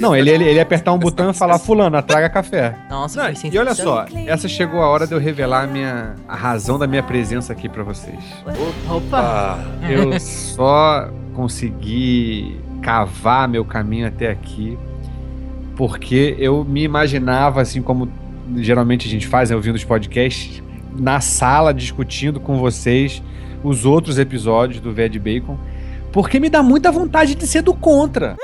Não, 0.00 0.16
ele, 0.16 0.30
ele, 0.30 0.44
ele 0.44 0.54
ia 0.56 0.62
apertar 0.62 0.92
um 0.92 0.98
botão 0.98 1.30
e 1.30 1.34
falar, 1.34 1.58
fulano, 1.58 2.00
traga 2.02 2.28
café. 2.28 2.74
Nossa, 2.88 3.22
Não, 3.22 3.50
e 3.52 3.58
olha 3.58 3.74
só, 3.74 4.06
essa 4.26 4.48
chegou 4.48 4.80
a 4.80 4.88
hora 4.88 5.06
de 5.06 5.12
eu 5.12 5.18
revelar 5.18 5.64
a, 5.64 5.66
minha, 5.66 6.14
a 6.26 6.34
razão 6.36 6.78
da 6.78 6.86
minha 6.86 7.02
presença 7.02 7.52
aqui 7.52 7.68
pra 7.68 7.82
vocês. 7.82 8.18
Opa! 8.88 9.58
Eu 9.88 10.18
só 10.20 11.08
consegui 11.34 12.60
cavar 12.82 13.48
meu 13.48 13.64
caminho 13.64 14.06
até 14.06 14.30
aqui 14.30 14.78
porque 15.80 16.36
eu 16.38 16.62
me 16.62 16.82
imaginava, 16.82 17.62
assim 17.62 17.80
como 17.80 18.06
geralmente 18.56 19.08
a 19.08 19.10
gente 19.10 19.26
faz, 19.26 19.48
né, 19.48 19.56
ouvindo 19.56 19.76
os 19.76 19.84
podcasts, 19.84 20.62
na 20.94 21.22
sala 21.22 21.72
discutindo 21.72 22.38
com 22.38 22.58
vocês 22.58 23.22
os 23.64 23.86
outros 23.86 24.18
episódios 24.18 24.78
do 24.78 24.92
Ved 24.92 25.18
Bacon, 25.18 25.56
porque 26.12 26.38
me 26.38 26.50
dá 26.50 26.62
muita 26.62 26.92
vontade 26.92 27.34
de 27.34 27.46
ser 27.46 27.62
do 27.62 27.72
contra. 27.72 28.36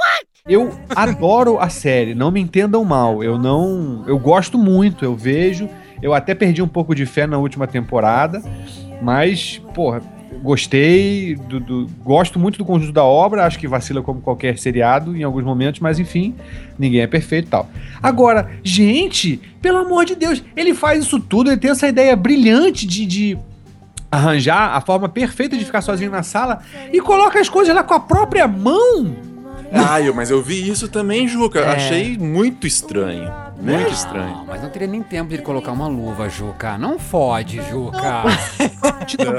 Eu 0.49 0.73
adoro 0.95 1.59
a 1.59 1.69
série, 1.69 2.15
não 2.15 2.31
me 2.31 2.41
entendam 2.41 2.83
mal. 2.87 3.23
Eu 3.23 3.39
não. 3.39 4.03
Eu 4.07 4.19
gosto 4.19 4.57
muito, 4.57 5.05
eu 5.05 5.15
vejo. 5.15 5.69
Eu 6.01 6.15
até 6.15 6.35
perdi 6.35 6.63
um 6.63 6.69
pouco 6.69 6.95
de 6.95 7.05
fé 7.05 7.27
na 7.27 7.37
última 7.37 7.67
temporada, 7.67 8.43
mas, 9.03 9.61
porra, 9.75 10.01
gostei. 10.47 11.35
Do, 11.35 11.61
do- 11.61 11.87
gosto 12.03 12.39
muito 12.39 12.57
do 12.59 12.65
conjunto 12.65 12.93
da 12.93 13.05
obra, 13.05 13.45
acho 13.45 13.59
que 13.59 13.69
vacila 13.69 14.01
como 14.03 14.21
qualquer 14.23 14.59
seriado 14.59 15.15
em 15.17 15.23
alguns 15.23 15.45
momentos, 15.45 15.81
mas 15.81 15.99
enfim, 15.99 16.35
ninguém 16.79 17.01
é 17.03 17.07
perfeito 17.07 17.47
e 17.49 17.51
tal. 17.51 17.69
Agora, 18.03 18.51
gente, 18.63 19.39
pelo 19.61 19.79
amor 19.79 20.05
de 20.07 20.15
Deus, 20.15 20.43
ele 20.57 20.73
faz 20.73 21.05
isso 21.05 21.21
tudo, 21.21 21.51
ele 21.51 21.59
tem 21.61 21.71
essa 21.71 21.87
ideia 21.89 22.17
brilhante 22.17 22.87
de- 22.87 23.05
de 23.07 23.39
arranjar 24.11 24.75
a 24.77 24.81
forma 24.81 25.09
perfeita 25.09 25.57
de 25.59 25.65
ficar 25.65 25.81
sozinho 25.83 26.11
na 26.11 26.23
sala 26.23 26.61
e 26.93 27.01
coloca 27.01 27.39
as 27.41 27.49
coisas 27.49 27.75
lá 27.75 27.83
com 27.83 27.93
a 27.95 28.01
própria 28.01 28.47
mão. 28.49 29.15
ah, 29.73 30.01
eu, 30.01 30.15
mas 30.15 30.31
eu 30.31 30.41
vi 30.43 30.67
isso 30.69 30.89
também, 30.89 31.27
Juca. 31.29 31.59
É. 31.59 31.75
Achei 31.75 32.17
muito 32.17 32.67
estranho. 32.67 33.31
Muito 33.61 33.93
estranho. 33.93 34.37
Não, 34.37 34.47
mas 34.47 34.63
não 34.63 34.69
teria 34.71 34.87
nem 34.89 35.03
tempo 35.03 35.29
de 35.31 35.37
ele 35.37 35.43
colocar 35.43 35.73
uma 35.73 35.89
luva, 35.89 36.29
Juca. 36.29 36.77
Não 36.79 36.99
fode, 36.99 37.61
Juca. 37.71 38.25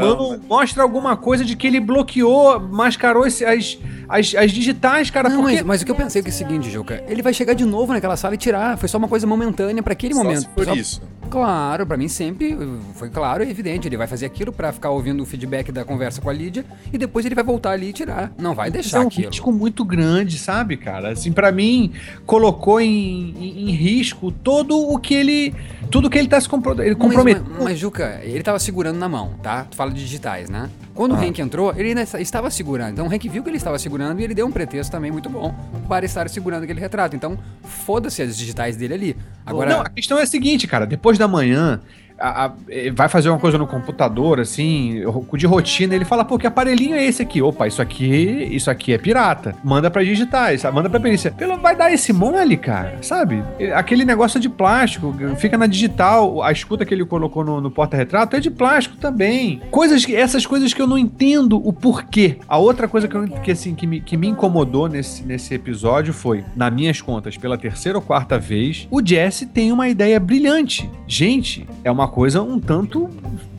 Mão 0.01 0.39
mostra 0.47 0.83
alguma 0.83 1.15
coisa 1.15 1.43
de 1.45 1.55
que 1.55 1.67
ele 1.67 1.79
bloqueou, 1.79 2.59
mascarou 2.59 3.25
esse- 3.25 3.45
as, 3.45 3.77
as, 4.09 4.36
as 4.36 4.51
digitais, 4.51 5.09
cara. 5.09 5.29
Não, 5.29 5.41
porque... 5.41 5.55
mas, 5.57 5.63
mas 5.63 5.81
o 5.81 5.86
que 5.86 5.91
eu 5.91 5.95
pensei 5.95 6.21
é, 6.21 6.24
que 6.24 6.29
é 6.29 6.33
o 6.33 6.36
seguinte, 6.36 6.69
Juca. 6.69 7.03
Ele 7.07 7.21
vai 7.21 7.33
chegar 7.33 7.53
de 7.53 7.65
novo 7.65 7.93
naquela 7.93 8.17
sala 8.17 8.36
e 8.36 8.38
tirar. 8.38 8.77
Foi 8.77 8.89
só 8.89 8.97
uma 8.97 9.07
coisa 9.07 9.27
momentânea 9.27 9.83
pra 9.83 9.93
aquele 9.93 10.13
Só 10.13 10.24
momento. 10.24 10.41
se 10.41 10.50
for 10.50 10.65
Só- 10.65 10.74
isso. 10.75 11.01
Claro, 11.29 11.86
pra 11.86 11.97
mim 11.97 12.07
sempre 12.07 12.57
foi 12.93 13.09
claro 13.09 13.43
e 13.43 13.50
evidente. 13.51 13.86
Ele 13.86 13.97
vai 13.97 14.07
fazer 14.07 14.25
aquilo 14.25 14.50
pra 14.53 14.71
ficar 14.71 14.91
ouvindo 14.91 15.21
o 15.21 15.25
feedback 15.25 15.74
da 15.74 15.83
conversa 15.83 16.21
com 16.21 16.29
a 16.29 16.33
Lídia 16.33 16.63
e 16.91 16.97
depois 16.97 17.25
ele 17.25 17.36
vai 17.36 17.43
voltar 17.43 17.71
ali 17.71 17.89
e 17.89 17.93
tirar. 17.93 18.31
Não 18.38 18.55
vai 18.55 18.67
Isso 18.69 18.74
deixar 18.75 18.97
é 19.00 19.01
um 19.01 19.07
aquilo. 19.07 19.27
risco 19.29 19.51
muito 19.51 19.83
grande, 19.83 20.38
sabe, 20.39 20.77
cara? 20.77 21.12
Assim, 21.12 21.33
para 21.33 21.51
mim, 21.51 21.91
colocou 22.25 22.79
em, 22.79 23.33
em, 23.38 23.69
em 23.69 23.71
risco 23.71 24.06
todo 24.15 24.77
o 24.77 24.97
que 24.99 25.13
ele. 25.13 25.53
Tudo 25.89 26.09
que 26.09 26.17
ele 26.17 26.27
tá 26.27 26.39
se 26.39 26.49
compro 26.49 26.73
ele 26.81 26.89
Mas, 26.89 26.97
comprometendo. 26.97 27.49
mas, 27.49 27.63
mas, 27.63 27.79
Juca, 27.79 28.19
ele 28.23 28.43
tava 28.43 28.59
segurando 28.59 28.97
na 28.97 29.07
mão, 29.07 29.35
tá? 29.41 29.63
Tu 29.63 29.75
fala 29.77 29.91
de 29.91 30.01
digitais, 30.01 30.49
né? 30.49 30.69
Quando 30.93 31.13
o 31.13 31.15
Hank 31.15 31.39
entrou, 31.39 31.73
ele 31.77 31.89
ainda 31.89 32.01
estava 32.01 32.49
segurando. 32.49 32.91
Então 32.91 33.07
o 33.07 33.09
Hank 33.13 33.29
viu 33.29 33.43
que 33.43 33.49
ele 33.49 33.57
estava 33.57 33.77
segurando 33.79 34.19
e 34.19 34.23
ele 34.23 34.33
deu 34.33 34.45
um 34.45 34.51
pretexto 34.51 34.91
também 34.91 35.11
muito 35.11 35.29
bom 35.29 35.53
para 35.87 36.05
estar 36.05 36.27
segurando 36.29 36.63
aquele 36.63 36.79
retrato. 36.79 37.15
Então, 37.15 37.37
foda-se 37.63 38.21
as 38.21 38.35
digitais 38.35 38.75
dele 38.75 38.93
ali. 38.93 39.17
Agora, 39.45 39.69
Não, 39.69 39.81
a 39.81 39.89
questão 39.89 40.17
é 40.17 40.23
a 40.23 40.25
seguinte, 40.25 40.67
cara. 40.67 40.85
Depois 40.85 41.17
da 41.17 41.27
manhã, 41.27 41.79
a- 42.19 42.45
a- 42.45 42.51
eh, 42.69 42.91
vai 42.91 43.07
fazer 43.09 43.29
uma 43.29 43.39
coisa 43.39 43.57
no 43.57 43.67
computador, 43.67 44.39
assim, 44.39 45.01
de 45.36 45.45
rotina, 45.45 45.95
ele 45.95 46.05
fala, 46.05 46.25
pô, 46.25 46.38
que 46.38 46.47
aparelhinho 46.47 46.95
é 46.95 47.05
esse 47.05 47.21
aqui? 47.21 47.41
Opa, 47.41 47.67
isso 47.67 47.81
aqui, 47.81 48.47
isso 48.51 48.69
aqui 48.69 48.93
é 48.93 48.97
pirata. 48.97 49.55
Manda 49.63 49.89
pra 49.91 50.03
digitais, 50.03 50.63
manda 50.74 50.89
pra 50.89 51.00
perícia. 51.00 51.31
Pelo, 51.31 51.57
vai 51.57 51.75
dar 51.75 51.91
esse 51.91 52.12
mole, 52.13 52.57
cara, 52.57 52.97
sabe? 53.01 53.43
Eh, 53.59 53.71
Aquele 53.74 54.03
negócio 54.05 54.39
de 54.39 54.50
plástico, 54.50 55.13
fica 55.38 55.57
na 55.57 55.67
digital, 55.67 56.41
a 56.41 56.51
escuta 56.51 56.86
que 56.86 56.93
ele 56.93 57.05
colocou 57.05 57.43
no, 57.43 57.62
no 57.62 57.69
porta-retrato 57.71 58.36
é 58.36 58.39
de 58.39 58.50
plástico 58.50 58.97
também. 58.97 59.62
Coisas 59.71 60.05
que, 60.05 60.15
essas 60.15 60.45
coisas 60.45 60.74
que 60.74 60.81
eu 60.81 60.88
não 60.88 60.97
entendo 60.97 61.62
o 61.65 61.71
porquê. 61.71 62.38
A 62.47 62.57
outra 62.57 62.88
coisa 62.88 63.07
que, 63.07 63.15
eu, 63.15 63.27
que, 63.27 63.51
assim, 63.51 63.75
que, 63.75 63.86
me, 63.86 64.01
que 64.01 64.17
me 64.17 64.27
incomodou 64.27 64.88
nesse, 64.88 65.24
nesse 65.24 65.53
episódio 65.53 66.13
foi, 66.13 66.43
nas 66.55 66.74
minhas 66.74 67.01
contas, 67.01 67.38
pela 67.38 67.57
terceira 67.57 67.97
ou 67.97 68.01
quarta 68.03 68.38
vez, 68.39 68.88
o 68.89 69.01
Jesse 69.05 69.45
tem 69.45 69.71
uma 69.71 69.88
ideia 69.88 70.19
brilhante. 70.19 70.89
Gente, 71.07 71.67
é 71.83 71.91
uma 71.91 72.06
coisa 72.07 72.41
um 72.41 72.59
tanto 72.59 73.09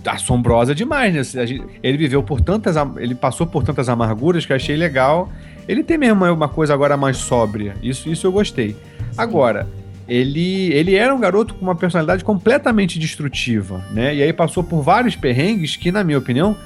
assombrosa 0.07 0.75
demais, 0.75 1.35
né? 1.35 1.45
Ele 1.83 1.99
viveu 1.99 2.23
por 2.23 2.41
tantas. 2.41 2.77
Ele 2.97 3.15
passou 3.15 3.47
por 3.47 3.63
tantas 3.63 3.89
amarguras 3.89 4.45
que 4.47 4.53
eu 4.53 4.57
achei 4.57 4.77
legal. 4.77 5.31
Ele 5.67 5.83
tem 5.83 5.99
mesmo 5.99 6.25
uma 6.25 6.49
coisa 6.49 6.73
agora 6.75 6.97
mais 6.97 7.19
sóbria. 7.19 7.75
Isso, 7.83 8.09
isso 8.09 8.27
eu 8.27 8.33
gostei. 8.33 8.75
Agora, 9.17 9.69
ele, 10.09 10.73
ele 10.73 10.95
era 10.95 11.15
um 11.15 11.21
garoto 11.21 11.55
com 11.55 11.63
uma 11.63 11.75
personalidade 11.75 12.25
completamente 12.25 12.99
destrutiva, 12.99 13.85
né? 13.93 14.15
E 14.15 14.23
aí 14.23 14.33
passou 14.33 14.65
por 14.65 14.81
vários 14.81 15.15
perrengues 15.15 15.77
que, 15.77 15.93
na 15.93 16.03
minha 16.03 16.19
opinião, 16.19 16.57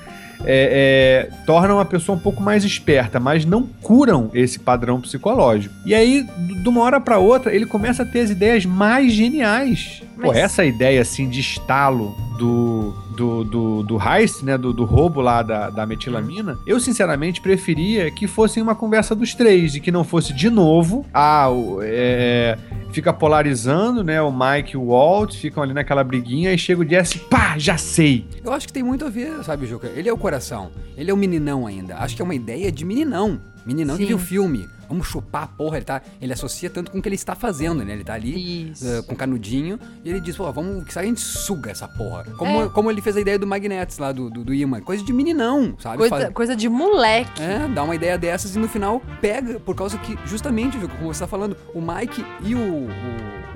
é, 0.44 1.28
é, 1.30 1.44
tornam 1.46 1.78
a 1.78 1.84
pessoa 1.84 2.16
um 2.16 2.20
pouco 2.20 2.42
mais 2.42 2.64
esperta, 2.64 3.18
mas 3.20 3.44
não 3.44 3.62
curam 3.80 4.30
esse 4.34 4.58
padrão 4.58 5.00
psicológico. 5.00 5.74
E 5.86 5.94
aí, 5.94 6.26
de 6.62 6.68
uma 6.68 6.82
hora 6.82 7.00
pra 7.00 7.18
outra, 7.18 7.54
ele 7.54 7.66
começa 7.66 8.02
a 8.02 8.06
ter 8.06 8.20
as 8.20 8.30
ideias 8.30 8.64
mais 8.66 9.12
geniais. 9.12 10.02
Pô, 10.20 10.28
Mas- 10.28 10.36
essa 10.38 10.64
ideia 10.64 11.00
assim 11.02 11.28
de 11.28 11.40
estalo 11.40 12.14
do, 12.38 12.92
do, 13.16 13.44
do, 13.44 13.82
do 13.82 13.98
heist, 14.00 14.42
né? 14.44 14.56
Do, 14.58 14.72
do 14.72 14.84
roubo 14.84 15.20
lá 15.20 15.42
da, 15.42 15.70
da 15.70 15.86
metilamina, 15.86 16.58
eu 16.66 16.78
sinceramente 16.80 17.40
preferia 17.40 18.10
que 18.10 18.26
fosse 18.26 18.60
uma 18.60 18.74
conversa 18.74 19.14
dos 19.14 19.34
três 19.34 19.74
e 19.74 19.80
que 19.80 19.90
não 19.92 20.04
fosse 20.04 20.32
de 20.32 20.48
novo. 20.50 21.04
Ah, 21.12 21.48
o- 21.50 21.80
é, 21.82 22.58
fica 22.90 23.12
polarizando, 23.12 24.02
né? 24.04 24.20
O 24.22 24.32
Mike 24.32 24.74
e 24.74 24.76
o 24.76 24.86
Walt 24.88 25.34
ficam 25.36 25.62
ali 25.62 25.72
naquela 25.74 26.02
briguinha 26.04 26.52
e 26.52 26.58
chega 26.58 26.80
o 26.80 26.88
Jesse, 26.88 27.18
pá, 27.18 27.56
já 27.58 27.76
sei. 27.76 28.26
eu 28.44 28.52
acho 28.52 28.66
que 28.66 28.72
tem 28.72 28.82
muito 28.82 29.04
a 29.04 29.08
ver, 29.10 29.42
sabe, 29.44 29.66
Juca? 29.66 29.90
Ele 29.94 30.08
é 30.08 30.12
o 30.12 30.18
coração. 30.18 30.70
Ele 30.96 31.10
é 31.10 31.14
o 31.14 31.16
meninão 31.16 31.66
ainda. 31.66 31.96
Acho 31.98 32.16
que 32.16 32.22
é 32.22 32.24
uma 32.24 32.34
ideia 32.34 32.70
de 32.72 32.84
meninão. 32.84 33.40
Meninão 33.64 33.96
que 33.96 34.02
Sim. 34.02 34.08
viu 34.08 34.16
o 34.16 34.20
filme. 34.20 34.68
Vamos 34.92 35.06
chupar 35.08 35.44
a 35.44 35.46
porra. 35.46 35.78
Ele, 35.78 35.84
tá, 35.86 36.02
ele 36.20 36.32
associa 36.32 36.68
tanto 36.68 36.90
com 36.90 36.98
o 36.98 37.02
que 37.02 37.08
ele 37.08 37.16
está 37.16 37.34
fazendo, 37.34 37.82
né? 37.82 37.94
Ele 37.94 38.04
tá 38.04 38.12
ali 38.12 38.72
eh, 38.82 39.02
com 39.06 39.16
canudinho 39.16 39.78
e 40.04 40.10
ele 40.10 40.20
diz, 40.20 40.36
pô, 40.36 40.52
vamos, 40.52 40.84
que 40.84 40.98
a 40.98 41.02
gente 41.02 41.20
suga 41.20 41.70
essa 41.70 41.88
porra. 41.88 42.24
Como, 42.36 42.62
É. 42.64 42.68
como 42.68 42.90
ele 42.90 43.00
fez 43.00 43.16
a 43.16 43.20
ideia 43.20 43.38
do 43.38 43.46
Magnets 43.46 43.96
lá, 43.98 44.12
do, 44.12 44.28
do, 44.28 44.44
do 44.44 44.52
imã. 44.54 44.80
Coisa 44.82 45.02
de 45.02 45.12
meninão, 45.12 45.74
sabe? 45.78 45.96
Coisa, 45.96 46.16
Faz- 46.16 46.32
coisa 46.34 46.54
de 46.54 46.68
moleque. 46.68 47.42
É, 47.42 47.66
dá 47.68 47.82
uma 47.82 47.94
ideia 47.94 48.18
dessas 48.18 48.54
e 48.54 48.58
no 48.58 48.68
final 48.68 49.00
pega, 49.20 49.58
por 49.60 49.74
causa 49.74 49.96
que, 49.98 50.18
justamente, 50.26 50.78
Juca, 50.78 50.94
como 50.96 51.12
você 51.12 51.20
tá 51.20 51.26
falando, 51.26 51.56
o 51.74 51.80
Mike 51.80 52.24
e 52.44 52.54
o, 52.54 52.58
o, 52.58 52.88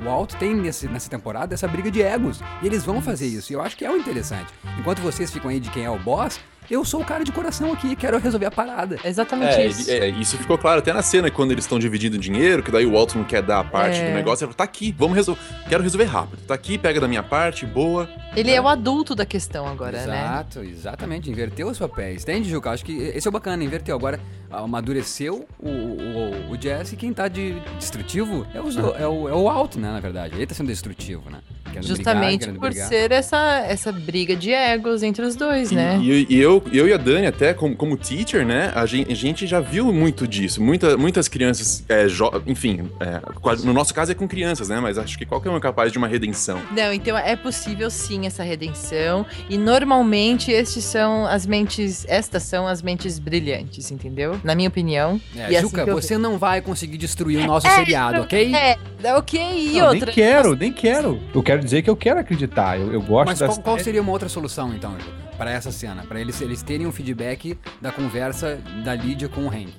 o 0.00 0.04
Walt 0.04 0.32
têm 0.34 0.54
nesse, 0.54 0.88
nessa 0.88 1.10
temporada 1.10 1.52
essa 1.54 1.68
briga 1.68 1.90
de 1.90 2.00
egos. 2.00 2.40
E 2.62 2.66
eles 2.66 2.82
vão 2.84 3.02
fazer 3.02 3.26
isso. 3.26 3.52
E 3.52 3.54
eu 3.54 3.60
acho 3.60 3.76
que 3.76 3.84
é 3.84 3.90
o 3.90 3.96
interessante. 3.96 4.52
Enquanto 4.78 5.00
vocês 5.02 5.30
ficam 5.30 5.50
aí 5.50 5.60
de 5.60 5.68
quem 5.70 5.84
é 5.84 5.90
o 5.90 5.98
boss, 5.98 6.40
eu 6.70 6.84
sou 6.84 7.00
o 7.00 7.04
cara 7.04 7.24
de 7.24 7.32
coração 7.32 7.72
aqui, 7.72 7.94
quero 7.96 8.18
resolver 8.18 8.46
a 8.46 8.50
parada. 8.50 8.98
Exatamente 9.04 9.54
É, 9.54 9.66
isso. 9.66 9.90
ele- 9.90 10.04
é, 10.04 10.08
isso 10.20 10.36
ficou 10.38 10.56
claro 10.58 10.78
até 10.80 10.92
na 10.92 11.02
cena 11.02 11.30
quando 11.30 11.52
eles 11.52 11.64
estão 11.64 11.78
dividindo 11.78 12.18
dinheiro, 12.18 12.62
que 12.62 12.70
daí 12.70 12.84
o 12.86 12.92
Walton 12.92 13.18
não 13.18 13.24
quer 13.24 13.42
dar 13.42 13.60
a 13.60 13.64
parte 13.64 13.98
É. 13.98 14.08
do 14.10 14.14
negócio. 14.14 14.44
Ele 14.44 14.52
fala, 14.52 14.56
tá 14.58 14.64
aqui, 14.64 14.94
vamos 14.96 15.16
resolver. 15.16 15.40
Quero 15.68 15.82
resolver 15.82 16.04
rápido. 16.04 16.40
Tá 16.46 16.54
aqui, 16.54 16.76
pega 16.78 17.00
da 17.00 17.08
minha 17.08 17.22
parte, 17.22 17.64
boa. 17.66 18.08
Ele 18.34 18.50
é 18.50 18.60
o 18.60 18.68
adulto 18.68 19.14
da 19.14 19.24
questão 19.24 19.66
agora, 19.66 20.04
né? 20.06 20.18
Exato, 20.20 20.60
exatamente. 20.60 21.30
Inverteu 21.30 21.68
os 21.68 21.78
papéis. 21.78 22.22
Entende, 22.22 22.48
Juca? 22.50 22.70
Acho 22.70 22.84
que 22.84 22.92
esse 22.92 23.26
é 23.26 23.30
o 23.30 23.32
bacana, 23.32 23.64
inverteu. 23.64 23.96
Agora 23.96 24.20
amadureceu 24.50 25.46
o, 25.58 25.68
o, 25.68 26.50
o 26.52 26.60
Jesse 26.60 26.94
e 26.94 26.96
quem 26.98 27.12
tá 27.12 27.28
de 27.28 27.54
destrutivo 27.78 28.46
é 28.54 28.60
o, 28.60 28.68
é, 28.96 29.06
o, 29.08 29.28
é 29.28 29.32
o 29.32 29.44
Walt, 29.44 29.76
né, 29.76 29.90
na 29.90 30.00
verdade. 30.00 30.34
Ele 30.34 30.46
tá 30.46 30.54
sendo 30.54 30.68
destrutivo, 30.68 31.30
né? 31.30 31.38
Querendo 31.80 31.94
brigar, 31.94 31.96
Justamente 32.14 32.40
querendo 32.40 32.58
por 32.60 32.70
brigar. 32.70 32.88
ser 32.88 33.12
essa, 33.12 33.58
essa 33.68 33.92
briga 33.92 34.34
de 34.36 34.50
egos 34.52 35.02
entre 35.02 35.24
os 35.24 35.36
dois, 35.36 35.70
E, 35.70 35.74
né? 35.74 35.98
e- 36.02 36.26
e 36.28 36.38
eu, 36.40 36.62
eu 36.72 36.88
e 36.88 36.92
a 36.92 36.96
Dani, 36.96 37.26
até 37.26 37.52
como, 37.54 37.76
como 37.76 37.96
teacher, 37.96 38.44
né? 38.46 38.72
A 38.74 38.86
gente, 38.86 39.12
a 39.12 39.14
gente 39.14 39.46
já 39.46 39.60
viu 39.60 39.92
muito 39.92 40.26
disso. 40.26 40.62
Muita, 40.62 40.96
muitas 40.96 41.28
crianças, 41.28 41.84
é, 41.88 42.06
jo- 42.06 42.30
enfim, 42.46 42.90
é, 43.00 43.20
no 43.64 43.72
nosso 43.72 43.92
caso 43.94 44.12
é 44.12 44.14
com 44.14 44.26
crianças, 44.26 44.68
né? 44.68 44.80
Mas 44.80 44.98
acho 44.98 45.18
que 45.18 45.26
qualquer 45.26 45.50
um 45.50 45.56
é 45.56 45.60
capaz 45.60 45.92
de 45.92 45.98
uma 45.98 46.06
redenção. 46.08 46.60
Não, 46.70 46.92
então 46.92 47.16
é 47.16 47.36
possível 47.36 47.90
sim 47.90 48.26
essa 48.26 48.42
redenção. 48.42 49.24
E 49.48 49.56
normalmente 49.58 50.50
estes 50.50 50.84
são 50.84 51.26
as 51.26 51.46
mentes. 51.46 52.04
Estas 52.08 52.42
são 52.44 52.66
as 52.66 52.82
mentes 52.82 53.18
brilhantes, 53.18 53.90
entendeu? 53.90 54.40
Na 54.42 54.54
minha 54.54 54.68
opinião. 54.68 55.20
É, 55.36 55.50
E 55.52 55.56
assim 55.56 55.68
Juca, 55.68 55.82
eu 55.82 55.94
você 55.94 56.16
não 56.18 56.38
vai 56.38 56.60
conseguir 56.60 56.96
destruir 56.98 57.38
o 57.38 57.46
nosso 57.46 57.68
seriado, 57.68 58.22
ok? 58.22 58.54
É, 58.54 58.76
ok, 59.16 59.40
e 59.40 59.78
Não, 59.78 59.88
outra. 59.88 60.06
nem 60.06 60.14
quero, 60.14 60.56
nem 60.56 60.72
quero. 60.72 61.20
Eu 61.34 61.42
quero 61.42 61.60
dizer 61.66 61.82
que 61.82 61.90
eu 61.90 61.96
quero 61.96 62.18
acreditar. 62.18 62.78
Eu, 62.78 62.92
eu 62.92 63.02
gosto 63.02 63.28
Mas 63.28 63.38
qual, 63.38 63.58
qual 63.60 63.78
seria 63.78 64.00
uma 64.00 64.12
outra 64.12 64.28
solução, 64.28 64.72
então, 64.74 64.96
pra 65.36 65.50
essa 65.50 65.70
cena? 65.70 66.04
Pra 66.08 66.20
eles, 66.20 66.40
eles 66.40 66.62
terem 66.62 66.86
um 66.86 66.92
feedback 66.92 67.58
da 67.80 67.92
conversa 67.92 68.58
da 68.82 68.94
Lídia 68.94 69.28
com 69.28 69.42
o 69.42 69.48
Hank. 69.48 69.74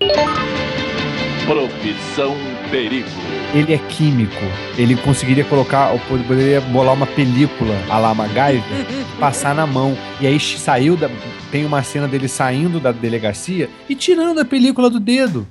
Profissão 1.48 2.36
Perigo. 2.70 3.08
Ele 3.54 3.74
é 3.74 3.78
químico. 3.78 4.36
Ele 4.78 4.98
conseguiria 4.98 5.46
colocar, 5.46 5.92
ou 5.92 6.00
poderia 6.00 6.60
bolar 6.60 6.94
uma 6.94 7.08
película 7.08 7.74
a 7.90 7.98
la 7.98 8.14
MacGyver, 8.14 8.62
passar 9.18 9.56
na 9.56 9.66
mão. 9.66 9.98
E 10.20 10.28
aí 10.28 10.38
saiu 10.40 10.98
da. 10.98 11.10
Tem 11.50 11.66
uma 11.66 11.82
cena 11.82 12.08
dele 12.08 12.28
saindo 12.28 12.80
da 12.80 12.92
delegacia 12.92 13.70
e 13.88 13.96
tirando 13.96 14.40
a 14.40 14.46
película 14.46 14.90
do 14.90 15.00
dedo. 15.00 15.48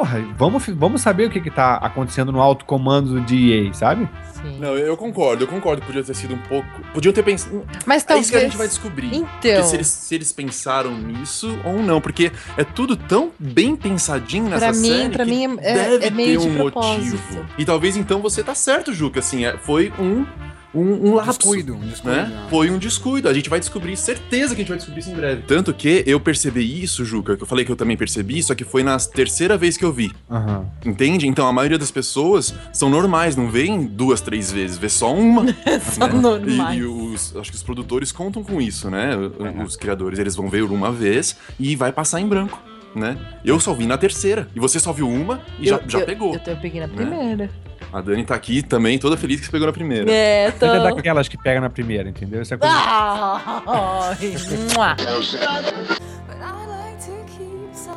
Porra, 0.00 0.18
vamos, 0.38 0.66
vamos 0.68 1.02
saber 1.02 1.26
o 1.26 1.30
que, 1.30 1.42
que 1.42 1.50
tá 1.50 1.74
acontecendo 1.74 2.32
no 2.32 2.40
alto 2.40 2.64
comando 2.64 3.08
do 3.12 3.20
DEA, 3.20 3.70
sabe? 3.74 4.08
Sim. 4.32 4.58
Não, 4.58 4.70
eu 4.74 4.96
concordo, 4.96 5.44
eu 5.44 5.46
concordo. 5.46 5.82
Podia 5.82 6.02
ter 6.02 6.14
sido 6.14 6.32
um 6.32 6.38
pouco. 6.38 6.66
Podiam 6.94 7.12
ter 7.12 7.22
pensado. 7.22 7.66
Mas 7.84 8.02
É 8.02 8.06
talvez. 8.06 8.24
isso 8.26 8.32
que 8.32 8.38
a 8.38 8.40
gente 8.40 8.56
vai 8.56 8.66
descobrir. 8.66 9.14
Então. 9.14 9.62
Se 9.62 9.76
eles, 9.76 9.86
se 9.88 10.14
eles 10.14 10.32
pensaram 10.32 10.96
nisso 10.96 11.54
ou 11.66 11.82
não, 11.82 12.00
porque 12.00 12.32
é 12.56 12.64
tudo 12.64 12.96
tão 12.96 13.30
bem 13.38 13.76
pensadinho 13.76 14.44
nessa 14.48 14.68
Pra 14.70 14.72
mim- 14.72 14.88
série 14.88 15.10
pra 15.10 15.24
que 15.26 15.30
mim 15.30 15.58
é- 15.60 15.74
deve 15.74 16.06
é 16.06 16.10
meio 16.10 16.40
ter 16.40 16.46
de 16.46 16.50
um 16.54 16.56
propósito. 16.56 17.16
motivo. 17.34 17.44
E 17.58 17.64
talvez 17.66 17.94
então 17.98 18.22
você 18.22 18.42
tá 18.42 18.54
certo, 18.54 18.94
Juca, 18.94 19.20
assim, 19.20 19.44
é- 19.44 19.58
foi 19.58 19.92
um, 19.98 20.24
um, 20.74 21.10
um 21.10 21.14
lapso. 21.14 21.38
Descuido, 21.38 21.74
um 21.74 21.80
descuido. 21.80 22.16
Né? 22.16 22.22
né? 22.26 22.46
Foi 22.48 22.70
um 22.70 22.78
descuido. 22.78 23.28
A 23.28 23.34
gente 23.34 23.48
vai 23.50 23.58
descobrir, 23.58 23.96
certeza 23.96 24.54
que 24.54 24.60
a 24.60 24.64
gente 24.64 24.68
vai 24.68 24.76
descobrir 24.78 25.00
isso 25.00 25.10
em 25.10 25.14
breve. 25.14 25.42
Tanto 25.46 25.72
que 25.74 26.04
eu 26.06 26.20
percebi 26.20 26.82
isso, 26.82 27.04
Juca, 27.04 27.36
que 27.36 27.42
eu 27.42 27.46
falei 27.46 27.64
que 27.64 27.72
eu 27.72 27.76
também 27.76 27.96
percebi, 27.96 28.42
só 28.42 28.54
que 28.54 28.64
foi 28.64 28.82
na 28.82 28.96
terceira 28.98 29.56
vez 29.56 29.76
que 29.76 29.84
eu 29.84 29.92
vi. 29.92 30.12
Aham. 30.30 30.66
Entende? 30.84 31.26
Então 31.26 31.46
a 31.46 31.52
maioria 31.52 31.78
das 31.78 31.90
pessoas 31.90 32.54
são 32.72 32.88
normais, 32.88 33.34
não 33.36 33.50
veem 33.50 33.84
duas, 33.86 34.20
três 34.20 34.50
vezes, 34.52 34.78
vê 34.78 34.88
só 34.88 35.12
uma. 35.14 35.44
São 35.82 36.08
né? 36.08 36.14
normais. 36.20 36.76
E, 36.76 36.80
e 36.80 36.84
os, 36.84 37.36
acho 37.36 37.50
que 37.50 37.56
os 37.56 37.62
produtores 37.62 38.12
contam 38.12 38.42
com 38.44 38.60
isso, 38.60 38.88
né? 38.90 39.16
O- 39.16 39.64
Os 39.64 39.76
criadores, 39.76 40.18
eles 40.18 40.36
vão 40.36 40.48
ver 40.48 40.62
uma 40.62 40.90
vez 40.92 41.36
e 41.58 41.74
vai 41.76 41.92
passar 41.92 42.20
em 42.20 42.26
branco, 42.26 42.60
né? 42.94 43.16
Eu 43.44 43.58
só 43.60 43.72
vi 43.74 43.86
na 43.86 43.98
terceira. 43.98 44.48
E 44.54 44.60
você 44.60 44.78
só 44.78 44.92
viu 44.92 45.08
uma 45.08 45.40
e 45.58 45.68
já, 45.68 45.76
Eu- 45.76 45.82
já 45.88 45.98
eu- 46.00 46.06
pegou. 46.06 46.34
Eu, 46.34 46.40
eu 46.46 46.56
peguei 46.56 46.80
na 46.80 46.86
né? 46.86 47.48
A 47.92 48.00
Dani 48.00 48.24
tá 48.24 48.34
aqui 48.34 48.62
também, 48.62 48.98
toda 48.98 49.16
feliz 49.16 49.40
que 49.40 49.46
você 49.46 49.52
pegou 49.52 49.66
na 49.66 49.72
primeira. 49.72 50.10
É, 50.10 50.50
tô. 50.52 50.66
Ele 50.66 50.76
é 50.76 50.82
daquelas 50.94 51.28
que 51.28 51.36
pega 51.36 51.60
na 51.60 51.68
primeira, 51.70 52.08
entendeu? 52.08 52.42
Isso 52.42 52.54
é 52.54 52.56
coisa... 52.56 52.74
Ah. 52.76 54.16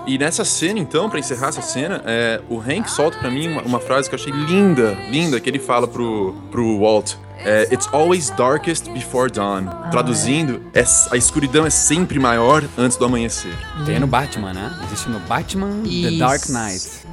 E 0.06 0.18
nessa 0.18 0.44
cena, 0.44 0.80
então, 0.80 1.10
pra 1.10 1.18
encerrar 1.18 1.48
essa 1.48 1.62
cena, 1.62 2.02
é, 2.06 2.42
o 2.50 2.60
Hank 2.60 2.90
solta 2.92 3.18
pra 3.20 3.32
mim 3.32 3.48
uma, 3.48 3.62
uma 3.62 3.80
frase 3.80 4.10
que 4.10 4.16
eu 4.16 4.20
achei 4.20 4.34
linda, 4.34 4.98
linda, 5.10 5.40
que 5.40 5.50
ele 5.50 5.60
fala 5.60 5.88
pro, 5.88 6.36
pro 6.52 6.80
Walt. 6.80 7.14
É, 7.46 7.74
It's 7.74 7.88
always 7.94 8.30
darkest 8.32 8.90
before 8.92 9.32
dawn. 9.32 9.66
Traduzindo, 9.92 10.62
é, 10.74 10.84
a 11.12 11.18
escuridão 11.18 11.66
é 11.66 11.70
sempre 11.70 12.20
maior 12.20 12.64
antes 12.78 12.98
do 12.98 13.06
amanhecer. 13.06 13.54
Tem 13.86 13.98
no 13.98 14.08
Batman, 14.08 14.54
né? 14.54 14.78
Existe 14.86 15.10
no 15.10 15.20
Batman 15.22 15.84
The 15.84 16.18
Dark 16.18 16.42
Isso. 16.44 16.52
Knight. 16.52 17.08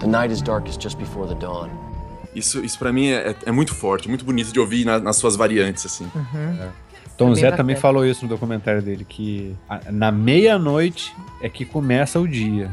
The 0.00 0.06
night 0.06 0.32
is 0.32 0.42
darkest 0.42 0.82
just 0.82 0.98
before 0.98 1.28
the 1.28 1.34
dawn. 1.34 1.70
Isso, 2.38 2.64
isso 2.64 2.78
para 2.78 2.92
mim 2.92 3.08
é, 3.08 3.34
é 3.46 3.50
muito 3.52 3.74
forte, 3.74 4.08
muito 4.08 4.24
bonito 4.24 4.52
de 4.52 4.60
ouvir 4.60 4.84
na- 4.84 4.98
nas 4.98 5.16
suas 5.16 5.36
variantes, 5.36 5.84
assim. 5.86 6.10
Tom 7.16 7.26
bem 7.26 7.34
Zé 7.34 7.40
bacana. 7.42 7.56
também 7.56 7.76
falou 7.76 8.06
isso 8.06 8.22
no 8.24 8.28
documentário 8.28 8.80
dele, 8.80 9.04
que 9.04 9.54
a- 9.68 9.80
na 9.90 10.12
meia-noite 10.12 11.14
é 11.42 11.48
que 11.48 11.64
começa 11.64 12.20
o 12.20 12.28
dia. 12.28 12.70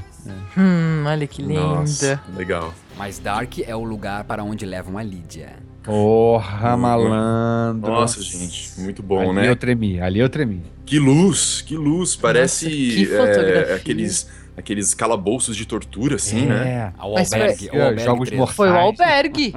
Hum, 0.57 1.03
olha 1.05 1.27
que 1.27 1.41
linda. 1.41 1.59
Nossa, 1.61 2.21
legal. 2.35 2.73
Mas 2.97 3.19
Dark 3.19 3.59
é 3.59 3.75
o 3.75 3.83
lugar 3.83 4.23
para 4.23 4.43
onde 4.43 4.65
levam 4.65 4.97
a 4.97 5.03
Lídia. 5.03 5.53
Porra, 5.83 6.75
malandro. 6.75 7.91
Nossa, 7.91 8.21
gente, 8.21 8.71
muito 8.79 9.03
bom, 9.03 9.21
ali 9.21 9.33
né? 9.33 9.49
eu 9.49 9.55
tremi, 9.55 9.99
ali 9.99 10.19
eu 10.19 10.29
tremi. 10.29 10.63
Que 10.85 10.97
luz, 10.97 11.61
que 11.61 11.75
luz. 11.75 12.15
Parece 12.15 12.67
que 12.69 13.03
é, 13.03 13.05
fotografia. 13.17 13.75
aqueles, 13.75 14.27
aqueles 14.57 14.93
calabouços 14.93 15.55
de 15.55 15.65
tortura, 15.65 16.15
assim, 16.15 16.45
né? 16.45 16.91
É. 16.95 16.99
Ao 16.99 17.13
Mas 17.13 17.29
foi- 17.29 17.39
albergue, 17.41 17.69
ao 17.69 17.75
albergue 17.81 18.03
Jogos 18.03 18.27
3. 18.29 18.39
mortais. 18.39 18.55
Foi 18.55 18.69
o 18.71 18.75
albergue. 18.77 19.53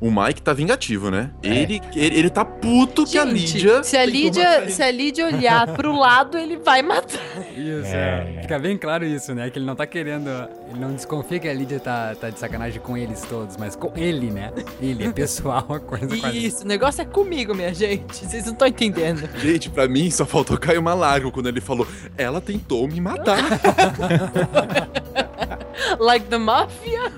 O 0.00 0.10
Mike 0.10 0.42
tá 0.42 0.52
vingativo, 0.52 1.10
né? 1.10 1.30
Ele, 1.42 1.80
ele, 1.94 2.18
ele 2.18 2.30
tá 2.30 2.44
puto 2.44 3.04
que 3.04 3.18
a 3.18 3.26
Gente, 3.26 3.54
Lídia. 3.58 3.82
se 3.82 3.96
a 3.96 4.04
Lídia, 4.04 4.68
se 4.70 4.82
a 4.82 4.90
Lídia 4.90 5.26
olhar 5.26 5.66
pro 5.74 5.94
lado, 5.94 6.38
ele 6.38 6.56
vai 6.56 6.82
matar. 6.82 7.18
Isso, 7.56 7.86
é. 7.94 8.38
Fica 8.42 8.58
bem 8.58 8.76
claro 8.76 9.04
isso, 9.04 9.34
né? 9.34 9.50
Que 9.50 9.58
ele 9.58 9.66
não 9.66 9.74
tá 9.76 9.86
querendo. 9.86 10.28
Ele 10.70 10.78
não 10.80 10.92
desconfia 10.94 11.38
que 11.38 11.48
a 11.48 11.52
Lídia 11.54 11.78
tá, 11.80 12.14
tá 12.14 12.30
de 12.30 12.38
sacanagem 12.38 12.80
com 12.80 12.96
eles 12.96 13.20
todos, 13.22 13.56
mas 13.56 13.74
com 13.76 13.92
ele, 13.96 14.30
né? 14.30 14.52
Ele 14.80 15.04
é 15.04 15.12
pessoal, 15.12 15.66
a 15.72 15.80
coisa 15.80 16.16
quase. 16.16 16.46
Isso, 16.46 16.64
o 16.64 16.66
negócio 16.66 17.02
é 17.02 17.04
comigo, 17.04 17.54
minha 17.54 17.72
gente. 17.74 18.24
Vocês 18.26 18.44
não 18.46 18.52
estão 18.52 18.68
entendendo. 18.68 19.28
Gente, 19.38 19.68
pra 19.70 19.86
mim 19.88 20.10
só 20.10 20.24
faltou 20.24 20.56
cair 20.58 20.78
uma 20.78 20.94
lágrima 20.94 21.30
quando 21.32 21.48
ele 21.48 21.60
falou: 21.60 21.86
ela 22.16 22.40
tentou 22.40 22.86
me 22.88 23.00
matar. 23.00 23.38
Like 25.98 26.26
the 26.26 26.38
Mafia. 26.38 27.12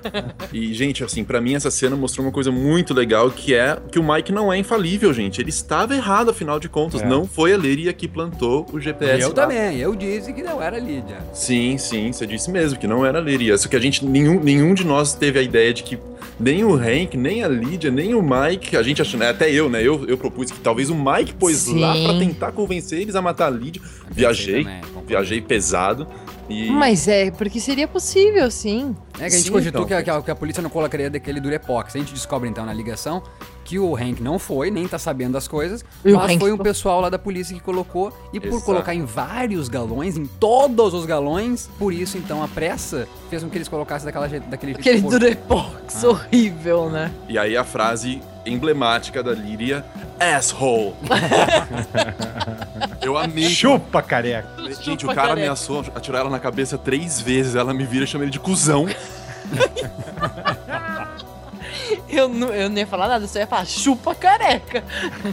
e, 0.53 0.73
gente, 0.73 1.05
assim, 1.05 1.25
pra 1.25 1.41
mim 1.41 1.55
essa 1.55 1.71
cena 1.71 1.97
mostrou 1.97 2.27
uma 2.27 2.33
coisa 2.33 2.51
muito 2.51 2.95
legal 2.95 3.31
que 3.31 3.55
é 3.55 3.79
que 3.91 3.99
o 3.99 4.03
Mike 4.03 4.33
não 4.33 4.53
é 4.53 4.59
infalível, 4.59 5.13
gente. 5.13 5.41
Ele 5.41 5.51
estava 5.51 5.95
errado, 5.95 6.31
afinal 6.31 6.59
de 6.59 6.69
contas. 6.69 7.03
É. 7.03 7.07
Não 7.07 7.27
foi 7.27 7.53
a 7.53 7.57
Leria 7.57 7.93
que 7.93 8.09
plantou 8.09 8.67
o 8.73 8.81
GPS. 8.81 9.23
Eu 9.23 9.29
lá. 9.29 9.35
também, 9.35 9.79
eu 9.79 9.95
disse 9.95 10.33
que 10.33 10.43
não 10.43 10.63
era 10.63 10.79
Lídia. 10.79 11.19
Sim, 11.33 11.77
sim, 11.79 12.13
você 12.13 12.27
disse 12.27 12.51
mesmo 12.51 12.79
que 12.79 12.87
não 12.87 13.05
era 13.05 13.19
a 13.19 13.23
Leria. 13.23 13.57
Só 13.59 13.69
que 13.69 13.77
a 13.77 13.81
gente, 13.81 14.05
nenhum, 14.05 14.41
nenhum 14.43 14.75
de 14.75 14.85
nós 14.85 15.15
teve 15.15 15.39
a 15.39 15.43
ideia 15.43 15.73
de 15.73 15.83
que 15.83 15.99
nem 16.39 16.65
o 16.65 16.75
Hank, 16.75 17.17
nem 17.17 17.45
a 17.45 17.49
Lídia, 17.49 17.91
nem 17.91 18.15
o 18.15 18.23
Mike, 18.23 18.77
a 18.77 18.83
gente 18.83 19.01
achou, 19.01 19.19
né, 19.21 19.29
até 19.29 19.51
eu, 19.51 19.69
né, 19.69 19.81
eu, 19.81 20.09
eu 20.09 20.19
propus 20.19 20.51
que 20.51 20.59
talvez 20.59 20.91
o 20.91 20.95
Mike 20.95 21.35
pôs 21.35 21.57
Sim. 21.59 21.79
lá 21.79 21.93
pra 21.93 22.19
tentar 22.19 22.53
convencer 22.53 23.01
eles 23.01 23.15
a 23.15 23.23
matar 23.23 23.47
a 23.47 23.51
Lídia. 23.51 23.81
Viajei, 24.11 24.65
também, 24.65 24.81
concordo. 24.81 25.09
viajei 25.09 25.41
pesado 25.41 26.07
e... 26.53 26.71
Mas 26.71 27.09
é, 27.09 27.31
porque 27.31 27.59
seria 27.61 27.89
possível, 27.89 28.51
sim. 28.51 28.95
É 29.15 29.19
que 29.19 29.25
a 29.25 29.29
gente 29.31 29.43
Sim, 29.45 29.53
cogitou 29.53 29.83
então. 29.85 30.03
que, 30.03 30.11
a, 30.11 30.23
que 30.23 30.31
a- 30.31 30.35
polícia 30.35 30.63
não 30.63 30.71
colocaria 30.71 31.09
daquele 31.11 31.39
Durepox. 31.41 31.95
A 31.95 31.99
gente 31.99 32.13
descobre 32.15 32.49
então 32.49 32.65
na 32.65 32.73
ligação 32.73 33.23
que 33.65 33.79
o 33.79 33.95
Hank 33.95 34.21
não 34.23 34.39
foi, 34.39 34.71
nem 34.71 34.89
tá 34.89 34.99
sabendo 34.99 35.33
das 35.35 35.47
coisas, 35.47 35.85
E 36.05 36.13
mas 36.13 36.37
foi 36.39 36.53
um 36.53 36.57
foi. 36.57 36.65
pessoal 36.65 37.01
lá 37.01 37.09
da 37.09 37.19
polícia 37.19 37.55
que 37.55 37.61
colocou. 37.63 38.13
E 38.33 38.41
por 38.41 38.49
Exato. 38.49 38.65
colocar 38.65 38.95
em 38.95 39.05
vários 39.05 39.69
galões, 39.69 40.17
em 40.17 40.25
todos 40.27 40.95
os 40.95 41.05
galões, 41.07 41.69
por 41.79 41.93
isso 41.93 42.17
então 42.19 42.43
a 42.43 42.49
pressa 42.49 43.07
fez 43.31 43.43
com 43.43 43.51
que 43.51 43.57
eles 43.59 43.69
colocassem 43.69 44.07
daquela, 44.07 44.27
daquele 44.29 44.73
Aquele. 44.73 45.01
Durepox 45.03 46.03
horrível, 46.05 46.89
né? 46.91 47.13
E 47.29 47.39
aí 47.39 47.57
a 47.57 47.65
frase 47.65 48.21
emblemática 48.45 49.23
da 49.23 49.33
Líria, 49.33 49.85
asshole. 50.31 50.95
eu 53.03 53.17
amei. 53.17 53.49
Chupa, 53.49 54.03
careca. 54.03 54.49
Gente, 54.81 54.99
o 54.99 55.01
Chupa, 55.01 55.15
cara 55.15 55.29
careca. 55.29 55.43
ameaçou 55.47 55.85
atirar 55.95 56.21
ela 56.21 56.31
na 56.31 56.39
cabeça 56.39 56.79
três 56.79 57.21
vezes, 57.21 57.55
ela 57.57 57.75
me 57.75 57.85
vira 57.85 58.05
e 58.05 58.07
chama 58.07 58.25
ele 58.25 58.31
de 58.31 58.41
cuzão. 58.41 58.87
Eu 62.09 62.29
não, 62.29 62.49
eu 62.49 62.69
não 62.69 62.77
ia 62.77 62.87
falar 62.87 63.09
nada, 63.09 63.25
eu 63.25 63.29
só 63.29 63.39
ia 63.39 63.47
falar 63.47 63.65
chupa 63.65 64.15
careca. 64.15 64.85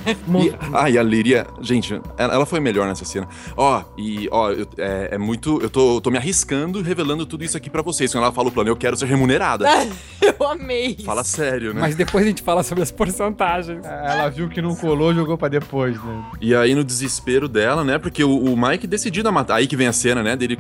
E, 0.08 0.54
ah, 0.74 0.90
e 0.90 0.98
a 0.98 1.04
Líria, 1.04 1.46
gente, 1.62 2.00
ela, 2.18 2.46
foi 2.46 2.60
melhor 2.60 2.88
nessa 2.88 3.04
cena. 3.04 3.28
Ó, 3.58 3.84
e 3.98 4.28
ó, 4.32 4.50
eu- 4.52 4.68
é, 4.78 5.10
é 5.12 5.18
muito. 5.18 5.62
Eu 5.62 5.70
tô, 5.70 5.96
eu 5.98 6.02
tô 6.02 6.10
me 6.10 6.18
arriscando 6.18 6.82
revelando 6.82 7.26
tudo 7.26 7.44
isso 7.44 7.58
aqui 7.58 7.70
pra 7.70 7.82
vocês. 7.82 8.12
Quando 8.12 8.24
ela 8.24 8.32
fala 8.34 8.48
o 8.48 8.52
plano, 8.52 8.70
eu 8.70 8.76
quero 8.78 8.96
ser 8.96 9.06
remunerada. 9.08 9.66
eu 10.22 10.48
amei. 10.48 10.96
isso. 10.98 11.04
Fala 11.06 11.24
sério, 11.24 11.74
né? 11.74 11.82
Mas 11.82 11.96
depois 11.96 12.24
a 12.24 12.28
gente 12.28 12.42
fala 12.42 12.64
sobre 12.64 12.84
as 12.84 12.92
porcentagens. 12.92 13.84
Ela 13.86 14.30
viu 14.30 14.48
que 14.50 14.62
não 14.62 14.76
colou, 14.76 15.14
jogou 15.14 15.38
pra 15.38 15.50
depois, 15.50 16.02
né? 16.02 16.24
E 16.40 16.56
aí, 16.56 16.74
no 16.74 16.84
desespero 16.84 17.48
dela, 17.50 17.84
né? 17.84 17.98
Porque 17.98 18.24
o, 18.24 18.54
o 18.54 18.58
Mike 18.58 18.88
decidido 18.88 19.28
a 19.28 19.32
matar. 19.32 19.56
Aí 19.56 19.68
que 19.68 19.76
vem 19.76 19.88
a 19.88 19.94
cena, 19.94 20.24
né? 20.24 20.36
Dele 20.36 20.58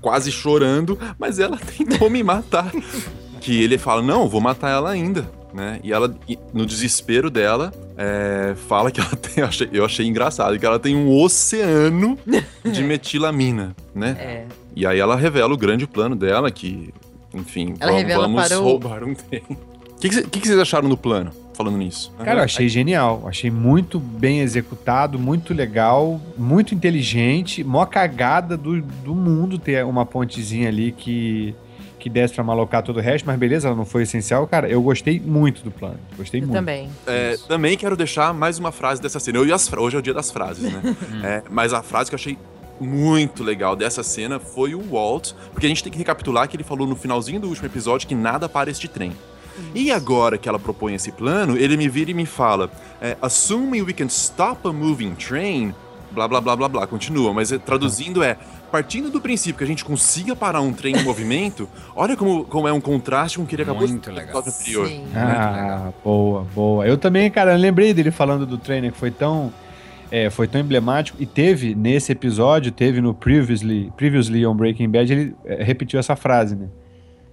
quase 0.00 0.32
chorando, 0.32 0.98
mas 1.18 1.38
ela 1.38 1.56
tentou 1.78 2.10
me 2.10 2.22
matar. 2.22 2.70
Que 3.40 3.62
ele 3.62 3.78
fala: 3.78 4.02
Não, 4.02 4.28
vou 4.28 4.40
matar 4.40 4.70
ela 4.70 4.90
ainda. 4.90 5.30
Né? 5.52 5.80
E 5.82 5.92
ela, 5.92 6.14
no 6.54 6.64
desespero 6.64 7.28
dela, 7.28 7.72
é, 7.98 8.54
fala 8.68 8.90
que 8.90 9.00
ela 9.00 9.10
tem. 9.16 9.42
Eu 9.42 9.46
achei, 9.46 9.68
eu 9.72 9.84
achei 9.84 10.06
engraçado, 10.06 10.56
que 10.58 10.64
ela 10.64 10.78
tem 10.78 10.94
um 10.94 11.10
oceano 11.10 12.16
de 12.64 12.82
metilamina, 12.84 13.74
né? 13.94 14.16
É. 14.20 14.44
E 14.76 14.86
aí 14.86 15.00
ela 15.00 15.16
revela 15.16 15.52
o 15.52 15.56
grande 15.56 15.86
plano 15.88 16.14
dela, 16.14 16.50
que, 16.52 16.94
enfim, 17.34 17.74
Ela 17.80 17.90
vamos, 17.92 18.14
vamos 18.14 18.48
para 18.48 18.60
o- 18.60 18.62
roubar 18.62 19.02
um 19.02 19.12
trem. 19.14 19.42
O 19.50 20.00
que, 20.00 20.08
que 20.22 20.40
que 20.40 20.46
vocês 20.46 20.58
acharam 20.60 20.88
do 20.88 20.96
plano, 20.96 21.32
falando 21.52 21.76
nisso? 21.76 22.12
Cara, 22.24 22.40
eu 22.40 22.44
achei 22.44 22.68
genial. 22.68 23.24
Achei 23.26 23.50
muito 23.50 23.98
bem 23.98 24.40
executado, 24.40 25.18
muito 25.18 25.52
legal, 25.52 26.20
muito 26.38 26.74
inteligente. 26.76 27.64
Mó 27.64 27.84
cagada 27.84 28.56
do, 28.56 28.80
do 28.80 29.14
mundo 29.16 29.58
ter 29.58 29.84
uma 29.84 30.06
pontezinha 30.06 30.68
ali 30.68 30.92
que, 30.92 31.54
que 32.00 32.10
desse 32.10 32.34
pra 32.34 32.42
malocar 32.42 32.82
todo 32.82 32.96
o 32.96 33.00
resto, 33.00 33.24
mas 33.26 33.38
beleza, 33.38 33.68
ela 33.68 33.76
não 33.76 33.84
foi 33.84 34.02
essencial. 34.02 34.46
Cara, 34.46 34.68
eu 34.68 34.82
gostei 34.82 35.20
muito 35.20 35.62
do 35.62 35.70
plano. 35.70 35.98
Gostei 36.16 36.40
Eu 36.40 36.46
muito. 36.46 36.56
também. 36.58 36.88
É, 37.06 37.36
também 37.46 37.76
quero 37.76 37.96
deixar 37.96 38.34
mais 38.34 38.58
uma 38.58 38.72
frase 38.72 39.00
dessa 39.00 39.20
cena. 39.20 39.38
Eu 39.38 39.46
e 39.46 39.52
as 39.52 39.68
fra- 39.68 39.80
Hoje 39.80 39.94
é 39.96 39.98
o 39.98 40.02
dia 40.02 40.14
das 40.14 40.30
frases, 40.30 40.62
né? 40.72 40.96
É, 41.22 41.42
mas 41.50 41.72
a 41.72 41.82
frase 41.82 42.10
que 42.10 42.14
eu 42.14 42.18
achei 42.18 42.36
muito 42.80 43.44
legal 43.44 43.76
dessa 43.76 44.02
cena 44.02 44.40
foi 44.40 44.74
o 44.74 44.80
Walt, 44.90 45.32
porque 45.52 45.66
a 45.66 45.68
gente 45.68 45.82
tem 45.82 45.92
que 45.92 45.98
recapitular 45.98 46.48
que 46.48 46.56
ele 46.56 46.64
falou 46.64 46.86
no 46.86 46.96
finalzinho 46.96 47.38
do 47.40 47.46
último 47.48 47.66
episódio 47.66 48.08
que 48.08 48.14
nada 48.14 48.48
para 48.48 48.70
este 48.70 48.88
trem. 48.88 49.12
E 49.74 49.90
agora 49.92 50.38
que 50.38 50.48
ela 50.48 50.58
propõe 50.58 50.94
esse 50.94 51.12
plano, 51.12 51.56
ele 51.58 51.76
me 51.76 51.88
vira 51.88 52.10
e 52.10 52.14
me 52.14 52.24
fala: 52.24 52.70
é, 53.02 53.16
Assuming 53.20 53.82
we 53.82 53.92
can 53.92 54.06
stop 54.06 54.66
a 54.66 54.72
moving 54.72 55.14
train, 55.14 55.74
blá 56.12 56.26
blá 56.26 56.40
blá 56.40 56.56
blá 56.56 56.68
blá, 56.68 56.86
continua. 56.86 57.34
Mas 57.34 57.52
é, 57.52 57.58
traduzindo 57.58 58.22
é, 58.22 58.38
partindo 58.70 59.10
do 59.10 59.20
princípio 59.20 59.58
que 59.58 59.64
a 59.64 59.66
gente 59.66 59.84
consiga 59.84 60.34
parar 60.36 60.60
um 60.60 60.72
trem 60.72 60.96
em 60.96 61.02
movimento, 61.02 61.68
olha 61.94 62.16
como, 62.16 62.44
como 62.44 62.68
é 62.68 62.72
um 62.72 62.80
contraste 62.80 63.38
com 63.38 63.44
o 63.44 63.46
que 63.46 63.54
ele 63.54 63.62
acabou 63.62 63.86
Muito 63.86 64.10
de 64.10 64.16
legal. 64.16 64.38
anterior. 64.38 64.88
Sim. 64.88 65.04
Ah, 65.14 65.90
boa, 66.04 66.46
boa. 66.54 66.86
Eu 66.86 66.96
também, 66.96 67.30
cara, 67.30 67.56
lembrei 67.56 67.92
dele 67.92 68.10
falando 68.10 68.46
do 68.46 68.56
trainer 68.58 68.92
que 68.92 68.98
foi 68.98 69.10
tão. 69.10 69.52
é, 70.10 70.28
foi 70.30 70.48
tão 70.48 70.60
emblemático 70.60 71.16
e 71.20 71.26
teve 71.26 71.74
nesse 71.74 72.10
episódio, 72.12 72.72
teve 72.72 73.00
no 73.00 73.14
Previously, 73.14 73.92
Previously 73.96 74.44
on 74.46 74.54
Breaking 74.56 74.88
Bad, 74.88 75.12
ele 75.12 75.34
é, 75.44 75.62
repetiu 75.62 76.00
essa 76.00 76.16
frase, 76.16 76.56
né? 76.56 76.68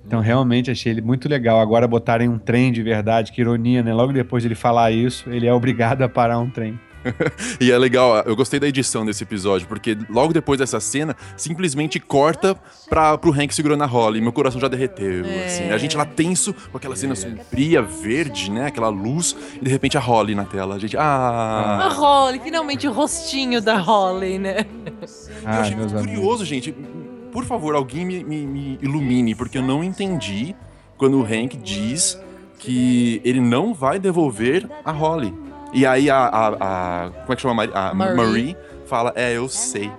Então 0.06 0.22
realmente 0.22 0.72
achei 0.72 0.92
ele 0.94 1.02
muito 1.02 1.28
legal. 1.28 1.60
Agora 1.60 1.86
botarem 1.88 2.30
um 2.30 2.38
trem 2.38 2.72
de 2.72 2.82
verdade, 2.82 3.32
que 3.32 3.42
ironia, 3.42 3.84
né? 3.84 3.94
Logo 3.94 4.14
depois 4.14 4.42
de 4.42 4.48
ele 4.48 4.56
falar 4.56 4.92
isso, 4.92 5.30
ele 5.30 5.46
é 5.48 5.54
obrigado 5.54 6.02
a 6.02 6.08
parar 6.08 6.40
um 6.40 6.50
trem. 6.50 6.80
E 7.60 7.72
é 7.72 7.78
legal, 7.78 8.18
eu 8.26 8.36
gostei 8.36 8.60
da 8.60 8.68
edição 8.68 9.06
desse 9.06 9.24
episódio, 9.24 9.68
porque 9.68 9.98
logo 10.10 10.34
depois 10.34 10.60
dessa 10.60 10.80
cena, 10.80 11.16
simplesmente 11.36 12.00
corta 12.00 12.56
pra, 12.90 13.18
pro 13.18 13.32
Hank 13.32 13.54
segurando 13.54 13.84
a 13.84 13.86
Holly. 13.86 14.22
Meu 14.22 14.32
coração 14.34 14.60
já 14.60 14.68
derreteu, 14.68 15.24
assim. 15.46 15.70
A 15.72 15.78
gente 15.78 15.96
lá 15.98 16.06
tenso, 16.06 16.54
com 16.72 16.78
aquela 16.78 16.96
cena 16.96 17.16
sombria, 17.16 17.82
verde, 17.82 18.52
né? 18.52 18.68
Aquela 18.68 18.90
luz, 18.90 19.36
e 19.60 19.64
de 19.64 19.70
repente 19.72 19.98
a 19.98 20.02
Holly 20.02 20.36
na 20.36 20.46
tela. 20.46 20.76
A 20.76 20.80
gente, 20.80 20.96
A 20.98 21.02
ah... 21.04 21.90
Holly, 21.94 22.40
finalmente 22.40 22.88
o 22.88 22.92
rostinho 22.92 23.62
da 23.62 23.78
Holly, 23.78 24.38
né? 24.40 24.66
eu 24.86 25.08
Ah, 25.46 25.60
achei 25.62 25.76
meus 25.76 25.92
muito 25.92 26.04
amigos. 26.04 26.20
curioso, 26.20 26.46
gente. 26.46 26.76
Por 27.32 27.46
favor, 27.46 27.76
alguém 27.76 28.06
me, 28.06 28.24
me- 28.24 28.46
me 28.48 28.80
ilumine, 28.82 29.36
porque 29.36 29.58
eu 29.58 29.62
não 29.64 29.84
entendi 29.84 30.56
quando 30.98 31.20
o 31.20 31.24
Hank 31.24 31.56
diz 31.58 32.20
que 32.60 33.22
ele 33.24 33.40
não 33.40 33.74
vai 33.74 34.00
devolver 34.00 34.68
a 34.84 34.92
Holly. 34.92 35.34
E 35.78 35.86
aí 35.86 36.10
a. 36.10 36.18
a- 36.18 36.58
a- 37.06 37.10
como 37.12 37.34
é 37.34 37.36
que 37.36 37.42
chama? 37.44 37.64
a 37.66 37.90
A 37.90 37.94
Marie. 37.94 38.16
Marie. 38.16 38.58
fala, 38.88 39.14
é, 39.16 39.34
eu 39.38 39.48
sei. 39.48 39.92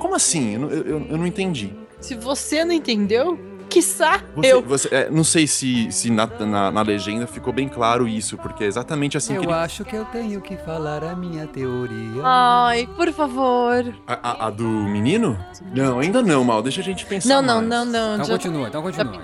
Como 0.00 0.14
assim? 0.16 0.54
Eu- 0.54 0.68
eu- 0.70 1.06
eu 1.10 1.16
não 1.18 1.24
entendi. 1.26 1.72
Se 2.00 2.16
você 2.16 2.64
não 2.64 2.72
entendeu, 2.72 3.38
quiçá 3.70 4.20
Você, 4.34 4.52
eu. 4.52 4.62
você- 4.62 4.88
é, 4.94 5.10
não 5.10 5.22
sei 5.24 5.46
se, 5.46 5.90
se 5.92 6.10
na, 6.10 6.26
na, 6.26 6.70
na 6.70 6.82
legenda 6.82 7.26
ficou 7.26 7.52
bem 7.52 7.68
claro 7.68 8.06
isso, 8.08 8.36
porque 8.36 8.64
é 8.64 8.66
exatamente 8.66 9.16
assim 9.16 9.34
que 9.34 9.38
Eu 9.38 9.44
ele. 9.44 9.52
acho 9.52 9.84
que 9.84 9.94
eu 9.96 10.04
tenho 10.06 10.40
que 10.40 10.56
falar 10.58 11.02
a 11.04 11.14
minha 11.14 11.46
teoria. 11.46 12.22
Ai, 12.24 12.88
por 12.96 13.10
favor. 13.12 13.94
A, 14.06 14.12
a- 14.30 14.46
a 14.46 14.50
do 14.50 14.64
menino? 14.64 15.38
Não, 15.74 16.00
ainda 16.00 16.20
não, 16.22 16.42
mal. 16.44 16.62
Deixa 16.62 16.80
a 16.80 16.84
gente 16.84 17.06
pensar. 17.06 17.28
Não, 17.28 17.40
não, 17.42 17.56
mais. 17.56 17.68
não, 17.68 17.84
não. 17.84 18.14
Então 18.14 18.26
já- 18.26 18.32
continua, 18.32 18.68
então 18.68 18.82
continua. 18.82 19.20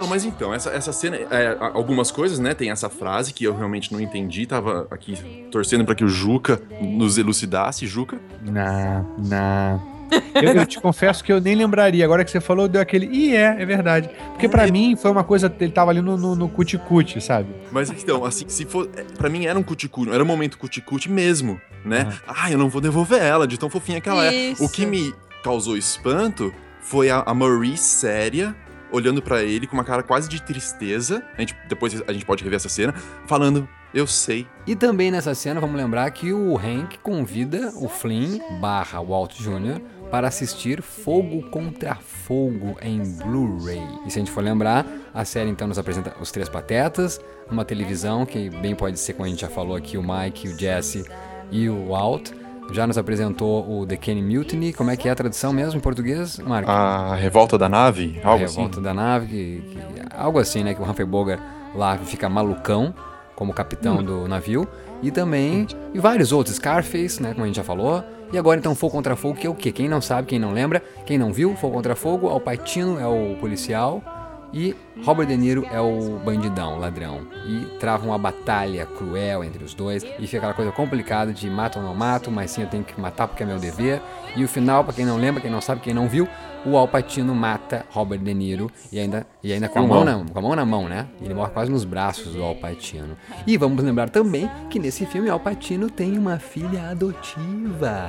Não, 0.00 0.06
mas 0.06 0.24
então, 0.24 0.54
essa, 0.54 0.70
essa 0.70 0.92
cena, 0.92 1.16
é, 1.16 1.56
algumas 1.74 2.10
coisas, 2.10 2.38
né? 2.38 2.54
Tem 2.54 2.70
essa 2.70 2.88
frase 2.88 3.32
que 3.34 3.44
eu 3.44 3.54
realmente 3.56 3.92
não 3.92 4.00
entendi, 4.00 4.46
tava 4.46 4.86
aqui 4.90 5.46
torcendo 5.50 5.84
pra 5.84 5.94
que 5.94 6.04
o 6.04 6.08
Juca 6.08 6.60
nos 6.80 7.18
elucidasse. 7.18 7.86
Juca? 7.86 8.18
Não, 8.42 9.06
não. 9.18 9.89
Eu, 10.34 10.52
eu 10.54 10.66
te 10.66 10.80
confesso 10.80 11.22
que 11.22 11.32
eu 11.32 11.40
nem 11.40 11.54
lembraria. 11.54 12.04
Agora 12.04 12.24
que 12.24 12.30
você 12.30 12.40
falou, 12.40 12.66
deu 12.68 12.80
aquele. 12.80 13.06
Ih, 13.06 13.36
é, 13.36 13.56
é 13.60 13.66
verdade. 13.66 14.10
Porque 14.30 14.48
pra 14.48 14.66
mim 14.68 14.96
foi 14.96 15.10
uma 15.10 15.24
coisa. 15.24 15.52
Ele 15.60 15.72
tava 15.72 15.90
ali 15.90 16.00
no, 16.00 16.16
no, 16.16 16.34
no 16.36 16.48
cuticute, 16.48 17.20
sabe? 17.20 17.48
Mas 17.70 17.90
então, 17.90 18.24
assim, 18.24 18.48
se 18.48 18.64
for. 18.64 18.88
é, 18.96 19.02
Pra 19.02 19.28
mim 19.28 19.46
era 19.46 19.58
um 19.58 19.62
cuticute, 19.62 20.10
era 20.10 20.22
um 20.22 20.26
momento 20.26 20.58
cuticute 20.58 21.10
mesmo, 21.10 21.60
né? 21.84 22.12
Ah, 22.26 22.50
eu 22.50 22.58
não 22.58 22.68
vou 22.68 22.80
devolver 22.80 23.20
ela, 23.22 23.46
de 23.46 23.58
tão 23.58 23.68
fofinha 23.70 24.00
que 24.00 24.08
ela 24.08 24.26
é. 24.26 24.32
Isso. 24.50 24.64
O 24.64 24.68
que 24.68 24.86
me 24.86 25.14
causou 25.42 25.76
espanto 25.76 26.52
foi 26.80 27.10
a, 27.10 27.22
a 27.26 27.34
Marie 27.34 27.76
séria. 27.76 28.54
Olhando 28.92 29.22
pra 29.22 29.40
ele 29.44 29.68
com 29.68 29.74
uma 29.74 29.84
cara 29.84 30.02
quase 30.02 30.28
de 30.28 30.42
tristeza. 30.42 31.22
A 31.38 31.40
gente, 31.40 31.54
depois 31.68 32.02
a 32.08 32.12
gente 32.12 32.24
pode 32.24 32.42
rever 32.42 32.56
essa 32.56 32.68
cena. 32.68 32.92
Falando, 33.24 33.68
eu 33.94 34.04
sei. 34.04 34.48
E 34.66 34.74
também 34.74 35.12
nessa 35.12 35.32
cena, 35.32 35.60
vamos 35.60 35.76
lembrar 35.76 36.10
que 36.10 36.32
o 36.32 36.56
Hank 36.58 36.98
convida 37.00 37.72
o 37.76 37.88
Flynn 37.88 38.40
barra 38.60 39.00
Walt 39.00 39.36
Jr. 39.38 39.80
para 40.10 40.28
assistir 40.28 40.82
Fogo 40.82 41.42
contra 41.50 41.94
Fogo 41.96 42.76
em 42.82 43.00
Blu-ray. 43.02 43.82
E 44.06 44.10
se 44.10 44.18
a 44.18 44.20
gente 44.20 44.30
for 44.30 44.42
lembrar, 44.42 44.84
a 45.14 45.24
série 45.24 45.48
então 45.50 45.68
nos 45.68 45.78
apresenta 45.78 46.14
os 46.20 46.30
Três 46.30 46.48
Patetas, 46.48 47.20
uma 47.50 47.64
televisão 47.64 48.26
que 48.26 48.50
bem 48.50 48.74
pode 48.74 48.98
ser, 48.98 49.12
como 49.14 49.26
a 49.26 49.28
gente 49.28 49.40
já 49.40 49.48
falou 49.48 49.76
aqui, 49.76 49.96
o 49.96 50.02
Mike, 50.02 50.48
o 50.48 50.58
Jesse 50.58 51.04
e 51.50 51.68
o 51.68 51.88
Walt. 51.88 52.30
Já 52.72 52.86
nos 52.86 52.96
apresentou 52.96 53.68
o 53.68 53.84
The 53.84 53.96
Kenny 53.96 54.22
Mutiny. 54.22 54.72
Como 54.72 54.90
é 54.92 54.96
que 54.96 55.08
é 55.08 55.10
a 55.10 55.14
tradução 55.16 55.52
mesmo 55.52 55.76
em 55.78 55.80
português, 55.80 56.38
Mark? 56.38 56.68
A 56.68 57.16
revolta 57.16 57.58
da 57.58 57.68
nave? 57.68 58.20
a 58.22 58.28
Algo 58.28 58.44
assim. 58.44 58.56
revolta 58.56 58.80
da 58.80 58.94
nave, 58.94 59.26
que- 59.26 59.62
que- 59.70 60.16
algo 60.16 60.38
assim, 60.38 60.62
né? 60.62 60.72
Que 60.72 60.80
o 60.80 60.84
Humphrey 60.88 61.06
Bogart 61.06 61.40
lá 61.74 61.98
fica 61.98 62.28
malucão 62.28 62.94
como 63.40 63.54
capitão 63.54 64.04
do 64.04 64.28
navio. 64.28 64.68
E 65.02 65.10
também, 65.10 65.66
e 65.94 65.98
vários 65.98 66.30
outros, 66.30 66.56
Scarface, 66.56 67.22
né? 67.22 67.32
Como 67.32 67.44
a 67.44 67.46
gente 67.46 67.56
já 67.56 67.64
falou. 67.64 68.04
E 68.30 68.36
agora 68.36 68.60
então 68.60 68.74
Fogo 68.74 68.92
Contra 68.92 69.16
Fogo, 69.16 69.34
que 69.40 69.46
é 69.46 69.50
o 69.50 69.54
quê? 69.54 69.72
Quem 69.72 69.88
não 69.88 70.02
sabe, 70.02 70.28
quem 70.28 70.38
não 70.38 70.52
lembra, 70.52 70.82
quem 71.06 71.16
não 71.16 71.32
viu, 71.32 71.56
Fogo 71.56 71.74
Contra 71.74 71.96
Fogo, 71.96 72.28
Al 72.28 72.38
Pacino 72.38 73.00
é 73.00 73.06
o 73.06 73.34
policial 73.40 74.02
e 74.52 74.74
Robert 75.04 75.26
De 75.26 75.36
Niro 75.36 75.66
é 75.70 75.80
o 75.80 76.18
bandidão, 76.24 76.78
ladrão. 76.78 77.20
E 77.46 77.78
trava 77.78 78.06
uma 78.06 78.18
batalha 78.18 78.86
cruel 78.86 79.44
entre 79.44 79.64
os 79.64 79.74
dois 79.74 80.04
e 80.18 80.26
fica 80.26 80.38
aquela 80.38 80.54
coisa 80.54 80.72
complicada 80.72 81.32
de 81.32 81.48
mato 81.48 81.78
ou 81.78 81.84
não 81.84 81.94
mato, 81.94 82.30
mas 82.30 82.50
sim 82.50 82.62
eu 82.62 82.68
tenho 82.68 82.84
que 82.84 83.00
matar 83.00 83.28
porque 83.28 83.42
é 83.42 83.46
meu 83.46 83.58
dever. 83.58 84.02
E 84.36 84.44
o 84.44 84.48
final, 84.48 84.84
pra 84.84 84.92
quem 84.92 85.04
não 85.04 85.16
lembra, 85.16 85.40
quem 85.40 85.50
não 85.50 85.60
sabe, 85.60 85.80
quem 85.80 85.94
não 85.94 86.08
viu, 86.08 86.28
o 86.64 86.76
Al 86.76 86.86
Pacino 86.86 87.34
mata 87.34 87.86
Robert 87.90 88.20
De 88.20 88.34
Niro 88.34 88.70
e 88.92 88.98
ainda, 88.98 89.26
e 89.42 89.52
ainda 89.52 89.68
com, 89.68 89.78
a 89.78 89.82
mão 89.82 90.04
mão. 90.04 90.24
na, 90.24 90.30
com 90.30 90.38
a 90.38 90.42
mão 90.42 90.56
na 90.56 90.64
mão, 90.64 90.88
né? 90.88 91.06
Ele 91.20 91.34
morre 91.34 91.50
quase 91.50 91.70
nos 91.70 91.84
braços 91.84 92.34
do 92.34 92.42
Al 92.42 92.54
Pacino. 92.54 93.16
E 93.46 93.56
vamos 93.56 93.82
lembrar 93.82 94.10
também 94.10 94.50
que 94.68 94.78
nesse 94.78 95.06
filme 95.06 95.30
Al 95.30 95.40
Pacino 95.40 95.88
tem 95.88 96.18
uma 96.18 96.38
filha 96.38 96.90
adotiva. 96.90 98.08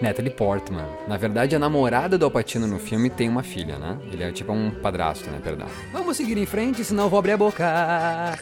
Natalie 0.00 0.30
Portman. 0.30 0.84
Na 1.08 1.16
verdade, 1.16 1.54
a 1.56 1.58
namorada 1.58 2.16
do 2.18 2.24
Al 2.24 2.30
Pacino 2.30 2.66
no 2.66 2.78
filme 2.78 3.08
tem 3.10 3.28
uma 3.28 3.42
filha, 3.42 3.78
né? 3.78 3.98
Ele 4.12 4.22
é 4.22 4.32
tipo 4.32 4.52
um 4.52 4.70
padrasto, 4.70 5.28
né? 5.30 5.38
Perdão. 5.42 5.66
Vamos 5.92 6.16
seguir 6.16 6.36
em 6.38 6.46
frente, 6.46 6.84
senão 6.84 7.04
eu 7.04 7.10
vou 7.10 7.18
abrir 7.18 7.32
a 7.32 7.36
boca. 7.36 7.64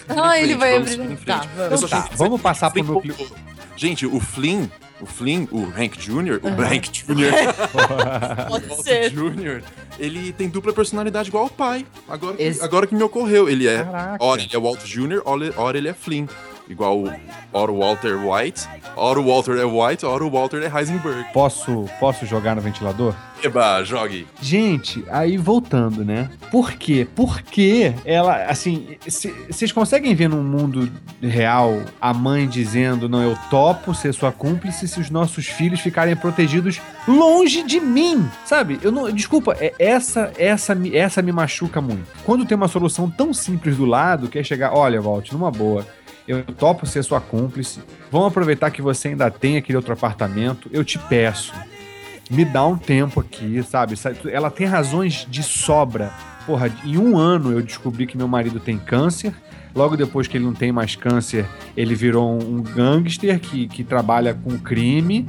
Ah, 0.08 0.38
ele 0.40 0.54
vai 0.56 0.74
vamos 0.74 0.94
abrir. 0.94 1.16
Tá, 1.24 1.46
vamos. 1.56 1.90
Tá, 1.90 2.08
vamos 2.16 2.40
passar 2.40 2.70
pro 2.70 2.82
núcleo. 2.82 3.14
Gente, 3.76 4.06
o 4.06 4.20
Flynn, 4.20 4.66
o 5.00 5.06
Flynn, 5.06 5.46
o 5.50 5.64
Hank 5.76 5.98
Jr., 5.98 6.38
o 6.44 6.48
Hank 6.62 6.90
Jr.. 6.92 7.26
Jr., 9.10 9.62
ele 9.98 10.32
tem 10.32 10.48
dupla 10.48 10.72
personalidade 10.72 11.28
igual 11.28 11.44
ao 11.44 11.50
pai. 11.50 11.84
Agora, 12.08 12.36
que- 12.36 12.58
agora 12.60 12.86
que 12.86 12.94
me 12.94 13.02
ocorreu, 13.02 13.48
ele 13.48 13.66
é. 13.66 13.82
Caraca. 13.84 14.24
Ora 14.24 14.40
ele 14.42 14.50
é 14.54 14.58
Walt 14.58 14.84
Jr., 14.84 15.22
ora 15.24 15.52
ora 15.56 15.78
ele 15.78 15.88
é 15.88 15.94
Flynn. 15.94 16.26
Igual 16.68 16.98
o 16.98 17.12
ora 17.52 17.70
o 17.70 17.78
Walter 17.78 18.16
White, 18.16 18.66
ora 18.96 19.20
o 19.20 19.26
Walter 19.26 19.58
é 19.58 19.64
White, 19.64 20.06
ora 20.06 20.24
o 20.24 20.30
Walter 20.30 20.62
é 20.62 20.78
Heisenberg. 20.78 21.26
Posso, 21.32 21.84
posso 22.00 22.24
jogar 22.26 22.56
no 22.56 22.62
ventilador? 22.62 23.14
Eba, 23.42 23.84
jogue. 23.84 24.26
Gente, 24.40 25.04
aí 25.10 25.36
voltando, 25.36 26.02
né? 26.02 26.30
Por 26.50 26.72
quê? 26.72 27.06
Porque 27.14 27.92
ela, 28.04 28.46
assim, 28.46 28.96
vocês 29.50 29.70
conseguem 29.70 30.14
ver 30.14 30.28
num 30.28 30.42
mundo 30.42 30.90
real 31.20 31.82
a 32.00 32.14
mãe 32.14 32.48
dizendo: 32.48 33.06
Não, 33.06 33.22
eu 33.22 33.36
topo 33.50 33.94
ser 33.94 34.14
sua 34.14 34.32
cúmplice 34.32 34.88
se 34.88 34.98
os 34.98 35.10
nossos 35.10 35.46
filhos 35.46 35.80
ficarem 35.80 36.16
protegidos 36.16 36.80
longe 37.06 37.62
de 37.62 37.78
mim, 37.78 38.26
sabe? 38.46 38.78
Eu 38.82 38.90
não, 38.90 39.10
desculpa, 39.10 39.54
é 39.60 39.74
essa, 39.78 40.32
essa, 40.38 40.74
essa 40.94 41.20
me 41.20 41.32
machuca 41.32 41.82
muito. 41.82 42.06
Quando 42.24 42.46
tem 42.46 42.56
uma 42.56 42.68
solução 42.68 43.10
tão 43.10 43.34
simples 43.34 43.76
do 43.76 43.84
lado, 43.84 44.28
que 44.28 44.38
é 44.38 44.42
chegar: 44.42 44.72
Olha, 44.72 45.02
Walt, 45.02 45.30
numa 45.32 45.50
boa. 45.50 45.86
Eu 46.26 46.42
topo 46.44 46.86
ser 46.86 47.02
sua 47.02 47.20
cúmplice. 47.20 47.80
Vamos 48.10 48.28
aproveitar 48.28 48.70
que 48.70 48.80
você 48.80 49.08
ainda 49.08 49.30
tem 49.30 49.56
aquele 49.56 49.76
outro 49.76 49.92
apartamento. 49.92 50.70
Eu 50.72 50.84
te 50.84 50.98
peço 50.98 51.52
me 52.30 52.44
dá 52.44 52.66
um 52.66 52.76
tempo 52.76 53.20
aqui, 53.20 53.62
sabe? 53.62 53.94
Ela 54.30 54.50
tem 54.50 54.66
razões 54.66 55.26
de 55.28 55.42
sobra. 55.42 56.12
Porra, 56.46 56.70
em 56.84 56.98
um 56.98 57.16
ano 57.16 57.52
eu 57.52 57.62
descobri 57.62 58.06
que 58.06 58.16
meu 58.16 58.28
marido 58.28 58.60
tem 58.60 58.78
câncer. 58.78 59.34
Logo 59.74 59.96
depois 59.96 60.28
que 60.28 60.36
ele 60.36 60.44
não 60.44 60.54
tem 60.54 60.70
mais 60.70 60.94
câncer, 60.94 61.46
ele 61.76 61.94
virou 61.94 62.40
um 62.40 62.62
gangster 62.62 63.40
que, 63.40 63.66
que 63.66 63.82
trabalha 63.82 64.34
com 64.34 64.58
crime. 64.58 65.26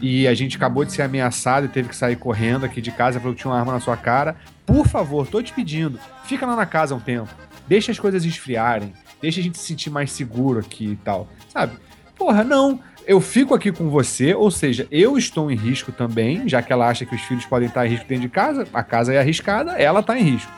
E 0.00 0.26
a 0.26 0.34
gente 0.34 0.56
acabou 0.56 0.84
de 0.84 0.92
ser 0.92 1.02
ameaçado 1.02 1.66
e 1.66 1.68
teve 1.68 1.88
que 1.88 1.96
sair 1.96 2.16
correndo 2.16 2.64
aqui 2.64 2.80
de 2.80 2.90
casa, 2.90 3.20
falou 3.20 3.34
que 3.34 3.42
tinha 3.42 3.52
uma 3.52 3.58
arma 3.58 3.72
na 3.72 3.80
sua 3.80 3.96
cara. 3.96 4.34
Por 4.66 4.86
favor, 4.88 5.26
tô 5.26 5.40
te 5.42 5.52
pedindo, 5.52 5.98
fica 6.24 6.46
lá 6.46 6.56
na 6.56 6.66
casa 6.66 6.94
um 6.94 7.00
tempo. 7.00 7.28
Deixa 7.68 7.92
as 7.92 7.98
coisas 7.98 8.24
esfriarem. 8.24 8.92
Deixa 9.22 9.40
a 9.40 9.42
gente 9.42 9.56
se 9.56 9.64
sentir 9.64 9.88
mais 9.88 10.10
seguro 10.10 10.58
aqui 10.58 10.90
e 10.90 10.96
tal. 10.96 11.28
Sabe? 11.48 11.78
Porra, 12.18 12.44
não 12.44 12.78
eu 13.06 13.20
fico 13.20 13.54
aqui 13.54 13.72
com 13.72 13.88
você, 13.88 14.34
ou 14.34 14.50
seja, 14.50 14.86
eu 14.90 15.16
estou 15.16 15.50
em 15.50 15.56
risco 15.56 15.92
também, 15.92 16.48
já 16.48 16.62
que 16.62 16.72
ela 16.72 16.88
acha 16.88 17.04
que 17.04 17.14
os 17.14 17.20
filhos 17.22 17.44
podem 17.44 17.68
estar 17.68 17.86
em 17.86 17.90
risco 17.90 18.06
dentro 18.06 18.22
de 18.22 18.28
casa, 18.28 18.66
a 18.72 18.82
casa 18.82 19.12
é 19.12 19.18
arriscada, 19.18 19.72
ela 19.72 20.00
está 20.00 20.18
em 20.18 20.22
risco. 20.22 20.50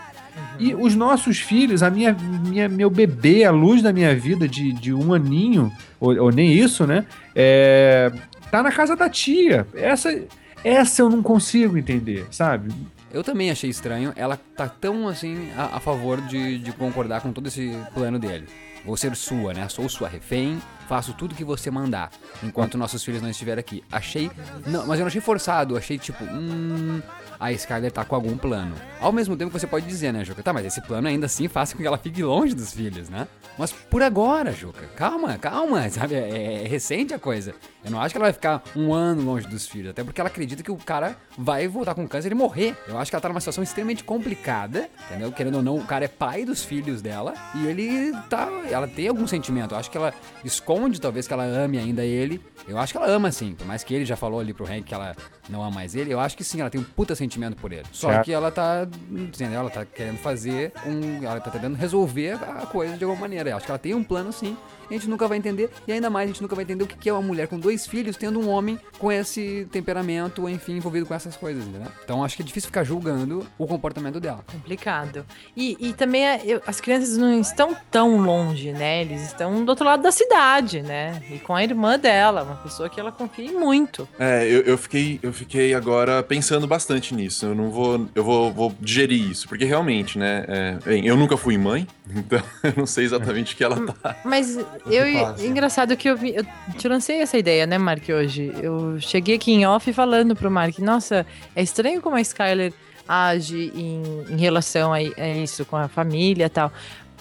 E 0.59 0.75
os 0.75 0.95
nossos 0.95 1.39
filhos, 1.39 1.83
a 1.83 1.91
minha, 1.91 2.17
minha, 2.47 2.69
meu 2.69 2.91
bebê, 2.91 3.45
a 3.45 3.51
luz 3.51 3.83
da 3.83 3.93
minha 3.93 4.15
vida 4.15 4.49
de, 4.49 4.73
de 4.73 4.93
um 4.93 5.13
aninho, 5.13 5.73
ou, 5.99 6.17
ou 6.17 6.31
nem 6.31 6.53
isso, 6.53 6.87
né? 6.87 7.05
É, 7.35 8.13
tá 8.51 8.63
na 8.63 8.71
casa 8.71 8.95
da 8.95 9.09
tia. 9.09 9.67
Essa, 9.75 10.23
essa 10.63 11.03
eu 11.03 11.11
não 11.11 11.23
consigo 11.23 11.77
entender, 11.77 12.27
sabe? 12.31 12.73
Eu 13.15 13.23
também 13.23 13.49
achei 13.49 13.71
estranho. 13.71 14.13
Ela 14.17 14.37
tá 14.37 14.69
tão 14.69 15.07
assim 15.07 15.49
a, 15.57 15.77
a 15.77 15.81
favor 15.81 16.21
de, 16.23 16.59
de 16.59 16.73
concordar 16.73 17.21
com 17.21 17.33
todo 17.33 17.47
esse 17.47 17.73
plano 17.95 18.19
dele. 18.19 18.49
Vou 18.85 18.97
ser 18.97 19.15
sua, 19.15 19.55
né? 19.55 19.69
Sou 19.69 19.89
sua 19.89 20.09
refém, 20.09 20.61
faço 20.89 21.15
tudo 21.15 21.35
que 21.35 21.45
você 21.45 21.71
mandar, 21.71 22.11
enquanto 22.43 22.77
nossos 22.77 23.03
filhos 23.03 23.23
não 23.23 23.31
estiverem 23.31 23.61
aqui. 23.61 23.83
Achei. 23.91 24.31
Não, 24.67 24.87
mas 24.87 24.99
eu 24.99 25.05
não 25.05 25.07
achei 25.07 25.21
forçado, 25.21 25.77
achei 25.77 25.97
tipo, 25.97 26.23
hum. 26.25 27.01
A 27.45 27.53
Skyler 27.53 27.93
tá 27.93 28.07
com 28.07 28.15
algum 28.15 28.39
plano. 28.39 28.75
Ao 28.99 29.13
mesmo 29.13 29.37
tempo 29.37 29.53
que 29.53 29.61
você 29.61 29.67
pode 29.67 29.87
dizer, 29.87 30.15
né, 30.15 30.25
Juca? 30.25 30.43
Tá, 30.43 30.51
mas 30.51 30.65
esse 30.65 30.81
plano 30.81 31.09
ainda 31.09 31.27
assim 31.27 31.47
faz 31.47 31.75
com 31.75 31.79
que 31.79 31.87
ela 31.87 31.99
fique 31.99 32.23
longe 32.23 32.55
dos 32.55 32.73
filhos, 32.73 33.11
né? 33.11 33.29
Mas 33.59 33.71
por 33.71 34.03
agora, 34.03 34.51
Juca. 34.51 34.87
Calma, 34.97 35.37
calma, 35.37 35.87
sabe? 35.93 36.15
É, 36.15 36.65
é 36.65 36.67
recente 36.67 37.13
a 37.13 37.19
coisa. 37.19 37.55
Eu 37.85 37.91
não 37.91 38.01
acho 38.01 38.15
que 38.15 38.17
ela 38.17 38.25
vai 38.25 38.33
ficar 38.33 38.63
um 38.75 38.95
ano 38.95 39.21
longe 39.21 39.47
dos 39.47 39.67
filhos, 39.67 39.91
até 39.91 40.03
porque 40.03 40.23
ela 40.23 40.31
acredita 40.31 40.63
que 40.63 40.71
o 40.71 40.77
cara 40.79 41.19
vai 41.37 41.69
voltar 41.69 41.95
com 41.95 42.09
câncer 42.09 42.33
e 42.33 42.35
morrer. 42.35 42.75
Eu 42.89 42.99
acho 42.99 43.11
que 43.11 43.15
ela 43.15 43.21
tá 43.21 43.29
numa 43.29 43.41
situação 43.41 43.63
extremamente 43.63 44.03
complicada, 44.05 44.89
entendeu? 45.11 45.31
Querendo 45.31 45.57
ou 45.57 45.63
não, 45.63 45.77
o 45.77 45.85
cara 45.85 46.07
é 46.07 46.09
pai 46.09 46.47
dos 46.47 46.65
filhos 46.65 47.03
dela 47.03 47.35
e 47.57 47.67
ele 47.67 48.11
tá. 48.31 48.49
Ela 48.71 48.89
tem 48.89 49.07
algum 49.07 49.27
sentimento. 49.27 49.75
Eu 49.75 49.79
acho 49.79 49.91
que 49.91 49.99
ela 49.99 50.15
esconde, 50.43 50.99
talvez, 50.99 51.29
que 51.29 51.35
ela 51.35 51.45
ame 51.45 51.77
ainda 51.77 52.03
ele. 52.03 52.41
Eu 52.67 52.79
acho 52.79 52.95
que 52.95 52.97
ela 52.97 53.07
ama 53.07 53.31
sim, 53.31 53.55
por 53.55 53.67
mais 53.67 53.85
que 53.85 53.93
ele 53.93 54.07
já 54.07 54.17
falou 54.17 54.41
ali 54.41 54.55
pro 54.55 54.65
Hank 54.65 54.85
que 54.85 54.95
ela 54.95 55.15
não 55.49 55.63
ama 55.63 55.71
mais 55.71 55.95
ele, 55.95 56.13
eu 56.13 56.21
acho 56.21 56.37
que 56.37 56.45
sim, 56.45 56.61
ela 56.61 56.71
tem 56.71 56.81
um 56.81 56.85
puta 56.85 57.15
sentimento 57.15 57.57
por 57.57 57.73
ele. 57.73 57.85
Só 57.93 58.09
Certo. 58.09 58.25
que 58.25 58.33
ela 58.33 58.51
tá, 58.51 58.87
entendeu? 59.11 59.61
Ela 59.61 59.71
tá 59.71 59.85
querendo 59.85 60.19
fazer 60.19 60.73
um. 60.87 61.23
Ela 61.25 61.41
tá 61.41 61.51
tentando 61.51 61.77
resolver 61.77 62.33
a 62.43 62.67
coisa 62.67 62.97
de 62.97 63.05
alguma 63.05 63.21
maneira. 63.23 63.51
Eu 63.51 63.57
acho 63.57 63.67
que 63.67 63.71
ela 63.73 63.79
tem 63.79 63.95
um 63.95 64.03
plano 64.05 64.33
sim. 64.33 64.57
A 64.89 64.93
gente 64.93 65.09
nunca 65.09 65.27
vai 65.29 65.39
entender, 65.39 65.71
e 65.87 65.93
ainda 65.93 66.11
mais 66.11 66.25
a 66.29 66.33
gente 66.33 66.43
nunca 66.43 66.55
vai 66.55 66.65
entender 66.65 66.85
o 66.85 66.87
que 66.87 67.09
é 67.09 67.13
uma 67.13 67.23
mulher 67.23 67.49
com 67.49 67.59
dois 67.59 67.87
filhos 67.87 68.17
tendo 68.17 68.39
um 68.41 68.49
homem 68.49 68.79
com 68.99 69.11
esse 69.11 69.67
temperamento, 69.71 70.49
enfim, 70.49 70.77
envolvido 70.77 71.07
com 71.07 71.15
essas 71.15 71.37
coisas, 71.37 71.65
entendeu? 71.65 71.89
Então 72.05 72.23
acho 72.25 72.37
que 72.37 72.43
é 72.43 72.45
difícil 72.45 72.69
ficar 72.69 72.85
julgando 72.85 73.47
o 73.59 73.67
comportamento 73.67 74.21
dela. 74.21 74.45
Complicado. 74.51 75.25
E, 75.57 75.77
e 75.81 75.93
também 75.93 76.27
é, 76.27 76.41
eu- 76.45 76.63
as 76.67 76.81
crianças 76.81 77.17
não 77.17 77.39
estão 77.41 77.77
tão 77.91 78.19
longe, 78.19 78.73
né? 78.73 79.03
Eles 79.03 79.23
estão 79.23 79.65
do 79.65 79.69
outro 79.69 79.85
lado 79.85 80.03
da 80.03 80.13
cidade, 80.13 80.83
né? 80.83 81.23
E 81.31 81.39
com 81.39 81.55
a 81.55 81.63
irmã 81.63 81.99
dela, 81.99 82.43
uma 82.43 82.57
pessoa 82.57 82.89
que 82.89 82.99
ela 82.99 83.13
confia 83.13 83.53
muito. 83.53 84.09
É, 84.19 84.47
eu, 84.47 84.61
eu 84.63 84.79
fiquei, 84.79 85.19
eu 85.23 85.33
fiquei 85.33 85.75
agora 85.75 86.23
pensando 86.23 86.67
bastante 86.67 87.15
nisso. 87.15 87.47
Eu 87.47 87.55
não 87.55 87.71
vou, 87.71 88.07
eu 88.15 88.25
vou, 88.25 88.53
vou 88.53 88.75
digerir 88.81 89.31
isso, 89.31 89.49
porque 89.49 89.65
realmente, 89.65 90.19
né? 90.19 90.45
é, 90.49 90.79
bem, 90.85 91.07
eu 91.07 91.17
nunca 91.17 91.37
fui 91.37 91.57
mãe, 91.59 91.87
então 92.09 92.43
eu 92.63 92.73
não 92.77 92.87
sei 92.87 93.05
exatamente 93.05 93.55
o 93.55 93.57
que 93.57 93.65
ela 93.65 93.81
tá. 93.93 94.17
Mas 94.25 94.59
eu, 94.87 95.47
engraçado 95.47 95.97
que 95.97 96.09
eu, 96.09 96.17
vi, 96.17 96.35
eu 96.35 96.45
te 96.77 96.89
lancei 96.89 97.21
essa 97.21 97.39
ideia, 97.39 97.67
né, 97.67 97.79
Mark, 97.79 98.03
hoje. 98.09 98.53
Eu 98.61 99.01
cheguei 99.01 99.37
aqui 99.37 99.53
em 99.53 99.67
off 99.67 99.93
falando 99.93 100.35
pro 100.35 100.51
Mark, 100.51 100.79
nossa, 100.79 101.27
é 101.55 101.63
estranho 101.63 102.01
como 102.01 102.17
a 102.17 102.21
Skyler 102.21 102.73
age 103.09 103.73
em, 103.75 104.03
em 104.33 104.37
relação 104.37 104.93
a, 104.93 104.97
a 104.97 105.29
isso, 105.37 105.65
com 105.65 105.77
a 105.77 105.89
família 105.89 106.47
e 106.47 106.49
tal. 106.49 106.73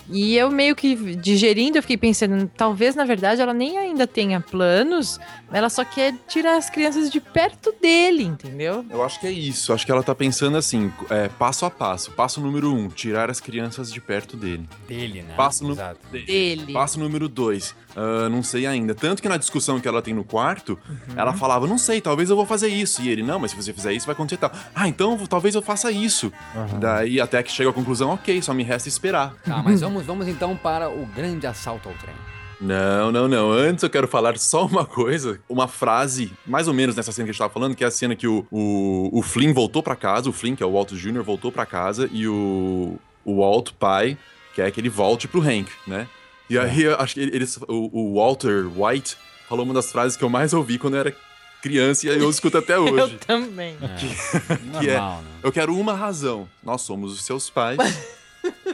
E 0.10 0.36
eu 0.36 0.52
meio 0.52 0.76
que 0.76 0.96
digerindo, 1.16 1.78
eu 1.78 1.82
fiquei 1.82 1.98
pensando, 1.98 2.50
talvez 2.58 2.94
na 2.94 3.06
verdade 3.06 3.42
ela 3.42 3.54
nem 3.54 3.78
ainda 3.78 4.06
tenha 4.06 4.42
planos, 4.42 5.20
ela 5.54 5.70
só 5.70 5.86
quer 5.86 6.14
tirar 6.28 6.58
as 6.58 6.70
crianças 6.70 7.10
de 7.10 7.20
perto 7.22 7.74
dele, 7.82 8.24
entendeu? 8.24 8.86
Eu 8.90 9.04
acho 9.04 9.20
que 9.20 9.28
é 9.28 9.32
isso. 9.32 9.72
Acho 9.72 9.86
que 9.86 9.92
ela 9.92 10.04
tá 10.04 10.14
pensando 10.16 10.58
assim, 10.58 10.92
é, 11.10 11.30
passo 11.30 11.66
a 11.66 11.70
passo. 11.72 12.12
Passo 12.12 12.42
número 12.42 12.74
um, 12.74 12.90
tirar 12.90 13.30
as 13.30 13.40
crianças 13.40 13.92
de 13.92 14.02
perto 14.02 14.36
dele. 14.36 14.68
Dele, 14.88 15.22
né? 15.22 15.34
Passo, 15.36 15.64
no... 15.64 15.74
Exato. 15.74 16.00
Dele. 16.12 16.74
Passo 16.74 17.00
número 17.00 17.30
dois, 17.30 17.76
ah, 17.96 18.28
não 18.30 18.42
sei 18.44 18.66
ainda. 18.66 18.94
Tanto 18.96 19.22
que 19.22 19.30
na 19.30 19.38
discussão 19.38 19.80
que 19.80 19.88
ela 19.88 20.02
tem 20.02 20.14
no 20.14 20.24
quarto, 20.24 20.78
Uhum. 20.90 21.14
ela 21.16 21.34
falava, 21.34 21.68
não 21.68 21.78
sei, 21.78 22.02
talvez 22.02 22.30
eu 22.30 22.36
vou 22.36 22.46
fazer 22.46 22.68
isso. 22.68 23.02
E 23.02 23.10
ele, 23.10 23.22
não, 23.24 23.40
mas 23.40 23.52
se 23.52 23.58
você 23.58 23.72
fizer 23.74 23.94
isso, 23.94 24.06
vai 24.06 24.14
acontecer 24.14 24.38
tal. 24.38 24.52
Ah, 24.74 24.88
então 24.88 25.18
talvez 25.28 25.56
eu 25.56 25.62
faça 25.62 25.92
isso. 25.92 26.32
Daí 26.80 27.20
até 27.22 27.42
que 27.44 27.52
chega 27.52 27.70
à 27.70 27.74
conclusão, 27.74 28.10
ok, 28.12 28.42
só 28.42 28.54
me 28.54 28.64
resta 28.64 28.90
esperar. 28.90 29.34
Tá, 29.46 29.62
mas 29.62 29.82
vamos, 29.82 30.06
vamos 30.06 30.28
então 30.28 30.56
para 30.58 30.90
o 30.90 31.06
grande 31.06 31.46
assalto 31.48 31.90
ao 31.90 31.96
trem. 31.96 32.16
Não, 32.62 33.12
não, 33.12 33.28
não. 33.28 33.52
Antes 33.52 33.84
eu 33.84 33.90
quero 33.90 34.08
falar 34.08 34.38
só 34.38 34.66
uma 34.66 34.86
coisa, 34.86 35.40
uma 35.50 35.68
frase, 35.68 36.32
mais 36.46 36.68
ou 36.68 36.74
menos 36.74 36.96
nessa 36.96 37.12
cena 37.12 37.26
que 37.26 37.30
a 37.32 37.34
gente 37.34 37.40
tava 37.40 37.54
falando, 37.54 37.76
que 37.76 37.84
é 37.84 37.88
a 37.88 37.92
cena 37.92 38.16
que 38.16 38.28
o, 38.28 38.46
o, 38.52 39.10
o 39.12 39.22
Flynn 39.22 39.54
voltou 39.54 39.82
pra 39.84 39.96
casa, 39.96 40.30
o 40.30 40.34
Flynn, 40.34 40.56
que 40.56 40.64
é 40.64 40.66
o 40.66 40.72
Walt 40.72 40.92
Jr., 40.94 41.24
voltou 41.24 41.52
pra 41.52 41.66
casa, 41.66 42.10
e 42.12 42.28
o, 42.28 42.98
o 43.26 43.38
Walt, 43.42 43.72
pai, 43.80 44.18
quer 44.56 44.72
que 44.72 44.80
ele 44.80 44.90
volte 44.90 45.28
pro 45.28 45.42
Hank, 45.42 45.70
né? 45.88 46.08
E 46.50 46.58
aí, 46.58 46.84
eu 46.84 46.96
acho 47.00 47.16
que 47.16 47.20
eles, 47.22 47.58
o, 47.68 47.90
o 47.92 48.16
Walter 48.16 48.66
White 48.76 49.18
falou 49.50 49.66
uma 49.66 49.74
das 49.74 49.92
frases 49.92 50.16
que 50.18 50.24
eu 50.24 50.30
mais 50.30 50.54
ouvi 50.54 50.78
quando 50.78 50.94
eu 50.96 51.00
era 51.00 51.16
criança, 51.62 52.06
e 52.06 52.10
aí 52.10 52.20
eu 52.20 52.30
escuto 52.30 52.58
até 52.58 52.76
Eu 52.78 52.84
hoje. 52.94 53.18
também. 53.26 53.78
Que 54.80 54.90
é- 54.90 54.94
Normal, 54.94 55.22
né? 55.22 55.30
Eu 55.42 55.52
quero 55.52 55.76
uma 55.76 55.94
razão. 55.94 56.48
Nós 56.62 56.82
somos 56.82 57.14
os 57.14 57.24
seus 57.26 57.50
pais, 57.50 57.78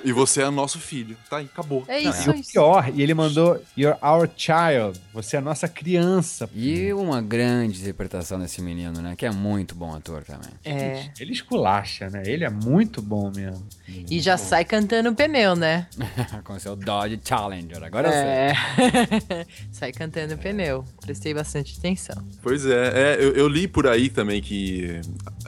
e 0.03 0.11
você 0.11 0.41
é 0.41 0.49
nosso 0.49 0.79
filho. 0.79 1.17
Tá 1.29 1.37
aí, 1.37 1.45
acabou. 1.45 1.83
É 1.87 2.01
Não, 2.01 2.11
isso, 2.11 2.29
e 2.31 2.39
o 2.39 2.43
pior, 2.43 2.91
e 2.93 3.01
ele 3.01 3.13
mandou 3.13 3.61
You're 3.77 3.97
our 4.01 4.29
child. 4.35 4.99
Você 5.13 5.35
é 5.35 5.39
a 5.39 5.41
nossa 5.41 5.67
criança. 5.67 6.49
E 6.53 6.91
uma 6.93 7.21
grande 7.21 7.81
interpretação 7.81 8.39
desse 8.39 8.61
menino, 8.61 9.01
né? 9.01 9.15
Que 9.15 9.25
é 9.25 9.31
muito 9.31 9.75
bom 9.75 9.95
ator 9.95 10.23
também. 10.23 10.51
É. 10.63 11.09
Ele 11.19 11.31
esculacha, 11.31 12.09
né? 12.09 12.23
Ele 12.25 12.43
é 12.43 12.49
muito 12.49 13.01
bom 13.01 13.31
mesmo. 13.35 13.65
E 13.87 14.19
já 14.19 14.37
sai 14.37 14.65
cantando 14.65 15.13
pneu, 15.13 15.55
né? 15.55 15.87
Com 16.43 16.53
o 16.53 16.59
seu 16.59 16.75
Dodge 16.75 17.19
Challenger. 17.23 17.83
Agora 17.83 18.07
eu 18.07 18.13
sei. 18.13 19.37
É. 19.39 19.45
sai 19.71 19.91
cantando 19.91 20.37
pneu. 20.37 20.85
Prestei 21.01 21.33
bastante 21.33 21.77
atenção. 21.77 22.15
Pois 22.41 22.65
é, 22.65 23.15
é, 23.15 23.17
eu, 23.19 23.33
eu 23.33 23.47
li 23.47 23.67
por 23.67 23.87
aí 23.87 24.09
também 24.09 24.41
que. 24.41 25.01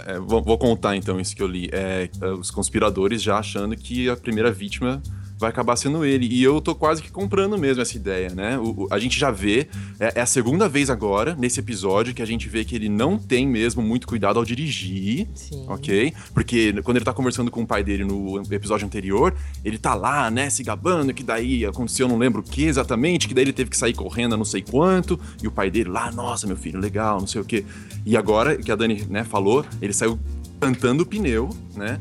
É, 0.07 0.19
vou, 0.19 0.41
vou 0.41 0.57
contar 0.57 0.95
então 0.95 1.19
isso 1.19 1.35
que 1.35 1.41
eu 1.43 1.47
li. 1.47 1.69
É, 1.71 2.09
é, 2.21 2.27
os 2.27 2.51
conspiradores 2.51 3.21
já 3.21 3.37
achando 3.37 3.75
que 3.75 4.09
a 4.09 4.15
primeira 4.15 4.51
vítima 4.51 5.01
vai 5.39 5.49
acabar 5.49 5.75
sendo 5.75 6.05
ele. 6.05 6.27
E 6.27 6.43
eu 6.43 6.61
tô 6.61 6.75
quase 6.75 7.01
que 7.01 7.09
comprando 7.11 7.57
mesmo 7.57 7.81
essa 7.81 7.97
ideia, 7.97 8.29
né? 8.29 8.59
O- 8.59 8.83
o- 8.83 8.87
a 8.91 8.99
gente 8.99 9.19
já 9.19 9.31
vê, 9.31 9.67
é, 9.99 10.19
é 10.19 10.21
a 10.21 10.25
segunda 10.27 10.69
vez 10.69 10.87
agora, 10.87 11.35
nesse 11.35 11.59
episódio, 11.59 12.13
que 12.13 12.21
a 12.21 12.25
gente 12.27 12.47
vê 12.47 12.63
que 12.63 12.75
ele 12.75 12.87
não 12.87 13.17
tem 13.17 13.47
mesmo 13.47 13.81
muito 13.81 14.05
cuidado 14.07 14.37
ao 14.37 14.45
dirigir. 14.45 15.27
Sim. 15.33 15.65
Ok? 15.67 16.13
Porque 16.31 16.79
quando 16.83 16.97
ele 16.97 17.05
tá 17.05 17.11
conversando 17.11 17.49
com 17.49 17.63
o 17.63 17.65
pai 17.65 17.83
dele 17.83 18.03
no 18.05 18.39
episódio 18.51 18.85
anterior, 18.85 19.33
ele 19.65 19.79
tá 19.79 19.95
lá, 19.95 20.29
né, 20.29 20.47
se 20.51 20.61
gabando, 20.61 21.11
que 21.11 21.23
daí 21.23 21.65
aconteceu, 21.65 22.07
não 22.07 22.19
lembro 22.19 22.41
o 22.41 22.43
que 22.43 22.65
exatamente, 22.65 23.27
que 23.27 23.33
daí 23.33 23.43
ele 23.45 23.51
teve 23.53 23.71
que 23.71 23.77
sair 23.77 23.95
correndo 23.95 24.35
a 24.35 24.37
não 24.37 24.45
sei 24.45 24.61
quanto, 24.61 25.19
e 25.41 25.47
o 25.47 25.51
pai 25.51 25.71
dele 25.71 25.89
lá, 25.89 26.11
nossa, 26.11 26.45
meu 26.45 26.55
filho, 26.55 26.79
legal, 26.79 27.19
não 27.19 27.25
sei 27.25 27.41
o 27.41 27.45
que. 27.45 27.65
E 28.05 28.17
agora, 28.17 28.57
que 28.57 28.71
a 28.71 28.75
Dani, 28.75 29.05
né, 29.09 29.23
falou, 29.23 29.65
ele 29.81 29.93
saiu 29.93 30.19
cantando 30.59 31.03
o 31.03 31.05
pneu, 31.05 31.49
né? 31.75 31.99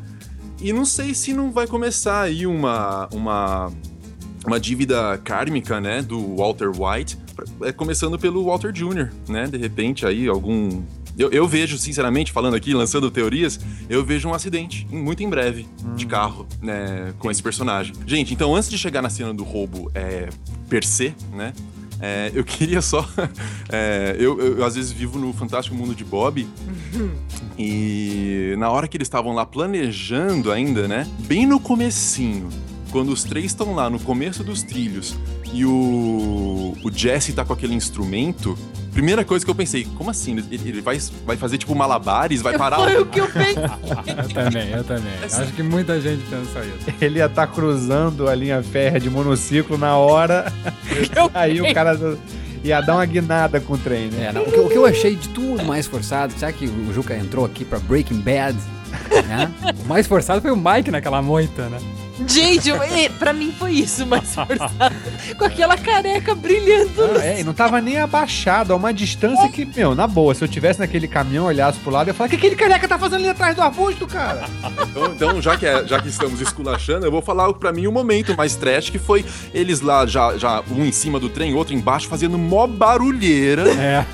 E 0.60 0.72
não 0.72 0.84
sei 0.84 1.14
se 1.14 1.32
não 1.32 1.50
vai 1.50 1.66
começar 1.66 2.22
aí 2.22 2.46
uma. 2.46 3.08
uma 3.12 3.72
uma 4.46 4.58
dívida 4.58 5.18
kármica, 5.18 5.80
né, 5.80 6.00
do 6.02 6.36
Walter 6.36 6.70
White, 6.70 7.18
é, 7.62 7.72
começando 7.72 8.18
pelo 8.18 8.44
Walter 8.44 8.72
Jr., 8.72 9.10
né, 9.28 9.46
de 9.46 9.58
repente 9.58 10.06
aí 10.06 10.28
algum... 10.28 10.82
Eu, 11.18 11.30
eu 11.30 11.46
vejo, 11.46 11.76
sinceramente, 11.76 12.32
falando 12.32 12.54
aqui, 12.54 12.72
lançando 12.72 13.10
teorias, 13.10 13.60
eu 13.88 14.02
vejo 14.02 14.28
um 14.28 14.32
acidente, 14.32 14.86
muito 14.90 15.22
em 15.22 15.28
breve, 15.28 15.66
de 15.94 16.06
carro, 16.06 16.46
né, 16.62 17.12
com 17.18 17.30
esse 17.30 17.42
personagem. 17.42 17.92
Gente, 18.06 18.32
então 18.32 18.54
antes 18.54 18.70
de 18.70 18.78
chegar 18.78 19.02
na 19.02 19.10
cena 19.10 19.34
do 19.34 19.44
roubo 19.44 19.90
é, 19.94 20.30
per 20.70 20.84
se, 20.86 21.14
né, 21.34 21.52
é, 22.00 22.30
eu 22.34 22.44
queria 22.44 22.80
só... 22.82 23.06
é, 23.70 24.16
eu, 24.18 24.38
eu, 24.40 24.58
eu, 24.58 24.64
às 24.64 24.74
vezes 24.74 24.92
vivo 24.92 25.18
no 25.18 25.32
fantástico 25.32 25.76
mundo 25.76 25.94
de 25.94 26.04
Bob, 26.04 26.46
e 27.58 28.54
na 28.58 28.70
hora 28.70 28.88
que 28.88 28.96
eles 28.96 29.06
estavam 29.06 29.34
lá 29.34 29.44
planejando 29.44 30.50
ainda, 30.50 30.88
né? 30.88 31.06
Bem 31.20 31.46
no 31.46 31.60
comecinho, 31.60 32.48
quando 32.90 33.10
os 33.10 33.24
três 33.24 33.46
estão 33.46 33.74
lá 33.74 33.90
no 33.90 34.00
começo 34.00 34.42
dos 34.42 34.62
trilhos 34.62 35.16
e 35.52 35.64
o, 35.64 36.74
o 36.82 36.90
Jesse 36.92 37.32
tá 37.32 37.44
com 37.44 37.52
aquele 37.52 37.74
instrumento, 37.74 38.56
primeira 38.92 39.24
coisa 39.24 39.44
que 39.44 39.50
eu 39.50 39.54
pensei, 39.54 39.86
como 39.96 40.10
assim? 40.10 40.32
Ele, 40.32 40.60
ele 40.68 40.80
vai, 40.80 40.98
vai 41.26 41.36
fazer 41.36 41.58
tipo 41.58 41.74
malabares, 41.74 42.40
vai 42.40 42.56
parar... 42.56 42.78
Foi 42.78 43.00
o 43.00 43.06
que 43.06 43.20
eu 43.20 43.26
pensei. 43.26 43.64
Eu 43.64 44.28
também, 44.28 44.70
eu 44.70 44.84
também. 44.84 45.12
Acho 45.22 45.52
que 45.52 45.62
muita 45.62 46.00
gente 46.00 46.22
pensa 46.24 46.60
isso. 46.60 46.96
Ele 47.00 47.18
ia 47.18 47.26
estar 47.26 47.46
cruzando 47.48 48.28
a 48.28 48.34
linha 48.34 48.62
férrea 48.62 49.00
de 49.00 49.10
monociclo 49.10 49.76
na 49.76 49.96
hora. 49.96 50.52
Aí 51.34 51.60
o 51.60 51.74
cara 51.74 51.98
ia 52.62 52.80
dar 52.80 52.94
uma 52.94 53.06
guinada 53.06 53.60
com 53.60 53.74
o 53.74 53.78
trem, 53.78 54.08
né? 54.08 54.26
É, 54.26 54.32
não, 54.32 54.42
o, 54.42 54.52
que, 54.52 54.60
o 54.60 54.68
que 54.68 54.78
eu 54.78 54.86
achei 54.86 55.16
de 55.16 55.28
tudo 55.30 55.64
mais 55.64 55.86
forçado, 55.86 56.32
será 56.36 56.52
que 56.52 56.66
o 56.66 56.92
Juca 56.92 57.16
entrou 57.16 57.44
aqui 57.44 57.64
pra 57.64 57.78
Breaking 57.78 58.20
Bad? 58.20 58.56
Né? 59.10 59.48
O 59.84 59.88
mais 59.88 60.06
forçado 60.06 60.40
foi 60.40 60.50
o 60.50 60.56
Mike 60.56 60.90
naquela 60.90 61.22
moita, 61.22 61.68
né? 61.68 61.78
Gente, 62.26 62.68
eu, 62.68 62.82
é, 62.82 63.08
pra 63.08 63.32
mim 63.32 63.52
foi 63.58 63.72
isso, 63.72 64.06
mais 64.06 64.34
forçado. 64.34 64.94
Com 65.36 65.44
aquela 65.44 65.76
careca 65.76 66.34
brilhando. 66.34 66.90
Não, 66.96 67.20
é, 67.20 67.40
e 67.40 67.44
não 67.44 67.52
tava 67.52 67.80
nem 67.80 67.98
abaixado, 67.98 68.72
a 68.72 68.76
uma 68.76 68.92
distância 68.92 69.48
que, 69.48 69.64
meu, 69.64 69.94
na 69.94 70.06
boa, 70.06 70.34
se 70.34 70.42
eu 70.44 70.48
tivesse 70.48 70.78
naquele 70.80 71.08
caminhão, 71.08 71.46
olhasse 71.46 71.78
pro 71.80 71.90
lado, 71.90 72.08
eu 72.08 72.12
ia 72.12 72.14
falar, 72.14 72.26
o 72.26 72.30
que 72.30 72.36
aquele 72.36 72.56
careca 72.56 72.86
tá 72.88 72.98
fazendo 72.98 73.20
ali 73.20 73.28
atrás 73.28 73.54
do 73.56 73.62
arbusto, 73.62 74.06
cara? 74.06 74.44
Então, 74.90 75.06
então, 75.12 75.42
já, 75.42 75.56
que 75.56 75.66
é- 75.66 75.86
já 75.86 76.00
que 76.00 76.08
estamos 76.08 76.40
esculachando, 76.40 77.06
eu 77.06 77.10
vou 77.10 77.22
falar 77.22 77.52
pra 77.54 77.72
mim 77.72 77.86
o 77.86 77.92
momento 77.92 78.36
mais 78.36 78.54
trash, 78.56 78.90
que 78.90 78.98
foi 78.98 79.24
eles 79.54 79.80
lá, 79.80 80.06
já, 80.06 80.36
já 80.36 80.62
um 80.70 80.84
em 80.84 80.92
cima 80.92 81.18
do 81.18 81.28
trem, 81.28 81.54
outro 81.54 81.74
embaixo, 81.74 82.08
fazendo 82.08 82.38
mó 82.38 82.66
barulheira. 82.66 83.64
É. 83.70 84.04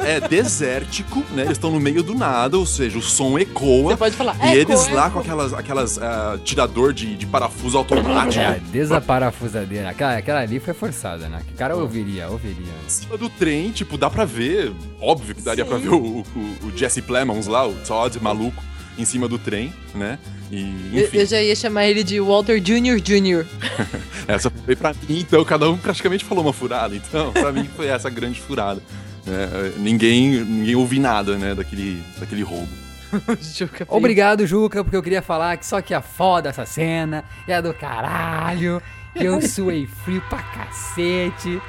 É 0.00 0.20
desértico, 0.20 1.24
né? 1.32 1.42
Eles 1.42 1.52
estão 1.52 1.70
no 1.70 1.80
meio 1.80 2.02
do 2.02 2.14
nada, 2.14 2.58
ou 2.58 2.66
seja, 2.66 2.98
o 2.98 3.02
som 3.02 3.38
ecoa. 3.38 3.92
Você 3.92 3.96
pode 3.96 4.16
falar, 4.16 4.36
E 4.46 4.56
eles 4.56 4.88
lá 4.90 5.10
com 5.10 5.18
aquelas, 5.20 5.52
aquelas 5.52 5.98
ah, 5.98 6.38
tirador 6.44 6.92
de 6.92 7.07
de, 7.08 7.16
de 7.16 7.26
parafuso 7.26 7.78
automático. 7.78 8.42
É, 8.42 8.60
desaparafusadeira. 8.70 9.90
Aquela, 9.90 10.16
aquela 10.16 10.40
ali 10.40 10.60
foi 10.60 10.74
forçada, 10.74 11.28
né? 11.28 11.40
Que 11.46 11.54
cara 11.54 11.76
ouviria, 11.76 12.28
ouviria. 12.28 12.72
Em 12.86 12.90
cima 12.90 13.16
do 13.16 13.28
trem, 13.28 13.70
tipo, 13.70 13.96
dá 13.96 14.10
pra 14.10 14.24
ver. 14.24 14.72
Óbvio 15.00 15.34
que 15.34 15.42
daria 15.42 15.64
pra 15.64 15.78
ver 15.78 15.90
o, 15.90 15.96
o, 16.20 16.24
o 16.66 16.76
Jesse 16.76 17.02
Plemons 17.02 17.46
lá, 17.46 17.66
o 17.66 17.74
Todd 17.86 18.18
maluco, 18.20 18.62
em 18.98 19.04
cima 19.04 19.28
do 19.28 19.38
trem, 19.38 19.72
né? 19.94 20.18
E, 20.50 20.90
Eu, 20.94 21.04
enfim, 21.04 21.18
eu 21.18 21.26
já 21.26 21.42
ia 21.42 21.54
chamar 21.54 21.86
ele 21.86 22.02
de 22.02 22.20
Walter 22.20 22.58
Jr. 22.60 23.00
Jr. 23.00 23.46
essa 24.26 24.50
foi 24.50 24.74
pra 24.74 24.92
mim, 24.94 25.18
então 25.20 25.44
cada 25.44 25.68
um 25.70 25.76
praticamente 25.76 26.24
falou 26.24 26.42
uma 26.44 26.52
furada. 26.52 26.94
Então, 26.96 27.32
pra 27.32 27.52
mim 27.52 27.68
foi 27.76 27.86
essa 27.88 28.08
grande 28.08 28.40
furada. 28.40 28.80
né? 29.26 29.72
Ninguém, 29.76 30.42
ninguém 30.44 30.74
ouviu 30.74 31.00
nada, 31.00 31.36
né, 31.36 31.54
daquele, 31.54 32.02
daquele 32.18 32.42
roubo. 32.42 32.68
Juca 33.40 33.84
Obrigado, 33.88 34.46
Juca, 34.46 34.82
porque 34.82 34.96
eu 34.96 35.02
queria 35.02 35.22
falar 35.22 35.56
que 35.56 35.66
só 35.66 35.80
que 35.80 35.94
a 35.94 36.00
foda 36.00 36.48
essa 36.48 36.66
cena 36.66 37.24
é 37.46 37.60
do 37.60 37.72
caralho. 37.74 38.82
que 39.12 39.24
Eu 39.24 39.40
suei 39.46 39.86
frio 39.86 40.22
pra 40.28 40.42
cacete, 40.42 41.60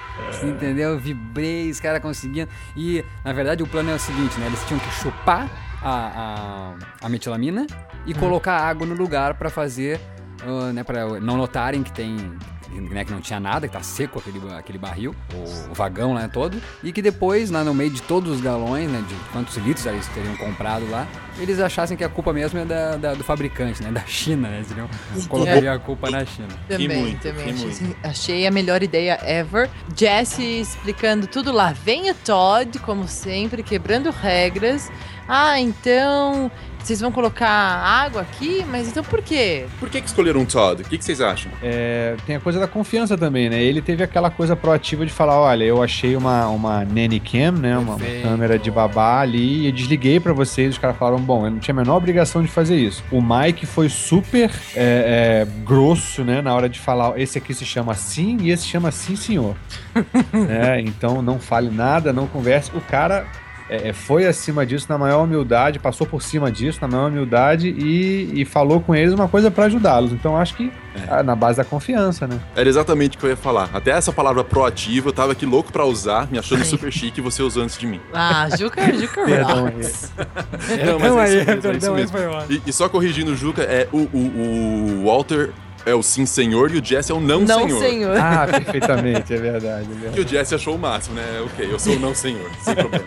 entendeu? 0.43 0.99
Vibrei, 0.99 1.69
os 1.69 1.79
caras 1.79 2.01
conseguindo. 2.01 2.49
E, 2.75 3.03
na 3.23 3.33
verdade, 3.33 3.63
o 3.63 3.67
plano 3.67 3.91
é 3.91 3.95
o 3.95 3.99
seguinte, 3.99 4.39
né? 4.39 4.47
Eles 4.47 4.63
tinham 4.65 4.79
que 4.79 4.91
chupar 4.91 5.49
a, 5.81 6.75
a, 7.01 7.05
a 7.05 7.09
metilamina 7.09 7.65
e 8.05 8.13
colocar 8.13 8.59
água 8.59 8.85
no 8.85 8.93
lugar 8.93 9.33
pra 9.35 9.49
fazer, 9.49 9.99
ah, 10.41 10.71
né? 10.73 10.83
Pra 10.83 11.19
não 11.19 11.37
notarem 11.37 11.83
que 11.83 11.91
tem... 11.91 12.17
Né, 12.71 13.03
que 13.03 13.11
não 13.11 13.19
tinha 13.19 13.39
nada, 13.39 13.67
que 13.67 13.73
tá 13.73 13.81
seco 13.81 14.19
aquele, 14.19 14.39
aquele 14.53 14.77
barril, 14.77 15.15
o, 15.33 15.71
o 15.71 15.73
vagão 15.73 16.13
lá 16.13 16.27
todo, 16.27 16.61
e 16.83 16.91
que 16.91 17.01
depois, 17.01 17.49
lá 17.49 17.63
no 17.63 17.73
meio 17.73 17.89
de 17.89 18.01
todos 18.01 18.31
os 18.35 18.41
galões, 18.41 18.89
né, 18.89 19.03
de 19.07 19.15
quantos 19.31 19.57
litros 19.57 19.85
eles 19.85 20.07
teriam 20.09 20.35
comprado 20.37 20.89
lá, 20.89 21.07
eles 21.39 21.59
achassem 21.59 21.97
que 21.97 22.03
a 22.03 22.09
culpa 22.09 22.31
mesmo 22.31 22.59
é 22.59 22.65
da, 22.65 22.95
da- 22.95 23.13
do 23.15 23.23
fabricante, 23.23 23.81
né, 23.83 23.91
da 23.91 24.05
China, 24.05 24.47
né, 24.49 24.57
eles 24.57 24.71
iriam 24.71 24.87
colocaria 25.27 25.73
a 25.73 25.79
culpa 25.79 26.09
na 26.11 26.23
China. 26.25 26.47
Também, 26.67 26.87
muito, 26.87 27.21
também. 27.21 27.49
Achei, 27.51 27.65
muito. 27.65 27.95
achei 28.07 28.47
a 28.47 28.51
melhor 28.51 28.83
ideia 28.83 29.19
ever. 29.23 29.69
Jesse 29.95 30.43
explicando 30.61 31.27
tudo 31.27 31.51
lá. 31.51 31.71
Vem 31.73 32.09
o 32.11 32.15
Todd, 32.15 32.77
como 32.79 33.07
sempre, 33.07 33.63
quebrando 33.63 34.09
regras. 34.11 34.91
Ah, 35.27 35.59
então 35.59 36.49
vocês 36.83 36.99
vão 36.99 37.11
colocar 37.11 37.49
água 37.49 38.21
aqui? 38.21 38.65
Mas 38.69 38.87
então 38.87 39.03
por 39.03 39.21
quê? 39.21 39.65
Por 39.79 39.89
que, 39.89 40.01
que 40.01 40.07
escolheram 40.07 40.41
o 40.41 40.45
Todd? 40.45 40.81
O 40.81 40.85
que, 40.85 40.97
que 40.97 41.03
vocês 41.03 41.21
acham? 41.21 41.51
É, 41.61 42.15
tem 42.25 42.35
a 42.35 42.39
coisa 42.39 42.59
da 42.59 42.67
confiança 42.67 43.17
também, 43.17 43.49
né? 43.49 43.61
Ele 43.61 43.81
teve 43.81 44.03
aquela 44.03 44.29
coisa 44.29 44.55
proativa 44.55 45.05
de 45.05 45.11
falar, 45.11 45.39
olha, 45.39 45.63
eu 45.63 45.81
achei 45.81 46.15
uma, 46.15 46.47
uma 46.47 46.85
nanny 46.85 47.19
cam, 47.19 47.51
né? 47.51 47.77
Uma, 47.77 47.95
uma 47.95 48.21
câmera 48.21 48.57
de 48.57 48.71
babá 48.71 49.21
ali 49.21 49.63
e 49.63 49.65
eu 49.67 49.71
desliguei 49.71 50.19
pra 50.19 50.33
vocês. 50.33 50.73
Os 50.73 50.77
caras 50.77 50.97
falaram, 50.97 51.19
bom, 51.19 51.45
eu 51.45 51.51
não 51.51 51.59
tinha 51.59 51.73
a 51.73 51.77
menor 51.77 51.97
obrigação 51.97 52.41
de 52.41 52.47
fazer 52.47 52.77
isso. 52.77 53.03
O 53.11 53.21
Mike 53.21 53.65
foi 53.65 53.89
super 53.89 54.51
é, 54.75 55.45
é, 55.45 55.47
grosso, 55.63 56.23
né? 56.23 56.41
Na 56.41 56.53
hora 56.53 56.69
de 56.69 56.79
falar, 56.79 57.19
esse 57.19 57.37
aqui 57.37 57.53
se 57.53 57.65
chama 57.65 57.91
assim 57.91 58.37
e 58.41 58.51
esse 58.51 58.63
se 58.63 58.69
chama 58.69 58.91
sim, 58.91 59.15
senhor. 59.15 59.55
né? 60.33 60.81
Então 60.99 61.21
não 61.21 61.39
fale 61.39 61.69
nada, 61.69 62.11
não 62.13 62.27
converse. 62.27 62.71
O 62.75 62.81
cara 62.81 63.25
é, 63.69 63.89
é, 63.89 63.93
foi 63.93 64.25
acima 64.25 64.65
disso 64.65 64.87
na 64.89 64.97
maior 64.97 65.23
humildade, 65.23 65.79
passou 65.79 66.07
por 66.07 66.21
cima 66.21 66.51
disso 66.51 66.79
na 66.81 66.87
maior 66.87 67.07
humildade 67.07 67.69
e, 67.69 68.41
e 68.41 68.45
falou 68.45 68.81
com 68.81 68.95
eles 68.95 69.13
uma 69.13 69.27
coisa 69.27 69.51
pra 69.51 69.65
ajudá-los. 69.65 70.11
Então 70.11 70.35
acho 70.35 70.55
que 70.55 70.71
ah, 71.07 71.21
na 71.21 71.35
base 71.35 71.57
da 71.57 71.63
confiança, 71.63 72.27
né? 72.27 72.39
Era 72.55 72.67
exatamente 72.67 73.15
o 73.15 73.19
que 73.19 73.25
eu 73.25 73.29
ia 73.29 73.37
falar. 73.37 73.69
Até 73.73 73.91
essa 73.91 74.11
palavra 74.11 74.43
proativa, 74.43 75.09
eu 75.09 75.13
tava 75.13 75.33
aqui 75.33 75.45
louco 75.45 75.71
pra 75.71 75.85
usar, 75.85 76.27
me 76.31 76.39
achando 76.39 76.65
super 76.65 76.91
chique 76.91 77.19
e 77.19 77.23
você 77.23 77.43
usou 77.43 77.63
antes 77.63 77.77
de 77.77 77.85
mim. 77.85 78.01
Ah, 78.13 78.49
Juca, 78.57 78.81
Juca 78.97 79.23
Perdão 79.23 79.65
rocks. 79.65 80.11
Não, 80.85 81.15
mas 81.15 81.31
é 81.31 81.41
isso 81.41 81.67
mesmo, 81.67 81.97
é 81.97 82.01
isso 82.01 82.17
aí, 82.17 82.27
mesmo. 82.27 82.43
E, 82.49 82.61
e 82.69 82.73
só 82.73 82.89
corrigindo 82.89 83.31
o 83.31 83.35
Juca, 83.35 83.61
é 83.61 83.87
o, 83.91 83.97
o, 83.97 85.01
o 85.01 85.05
Walter 85.05 85.51
é 85.85 85.93
o 85.95 86.03
sim 86.03 86.25
senhor 86.25 86.71
e 86.73 86.79
o 86.79 86.83
Jesse 86.85 87.11
é 87.11 87.15
o 87.15 87.19
não, 87.19 87.41
Não, 87.41 87.61
senhor. 87.67 87.79
senhor. 87.79 88.17
Ah, 88.17 88.47
perfeitamente, 88.47 89.33
é 89.33 89.37
verdade. 89.37 89.87
É 89.91 89.95
verdade. 89.95 90.19
o 90.21 90.27
Jesse 90.27 90.55
achou 90.55 90.75
o 90.75 90.79
máximo, 90.79 91.15
né? 91.15 91.23
Ok, 91.45 91.67
eu 91.71 91.79
sou 91.79 91.93
o 91.95 91.99
não 91.99 92.13
senhor, 92.13 92.49
sem 92.61 92.75
problema. 92.75 93.05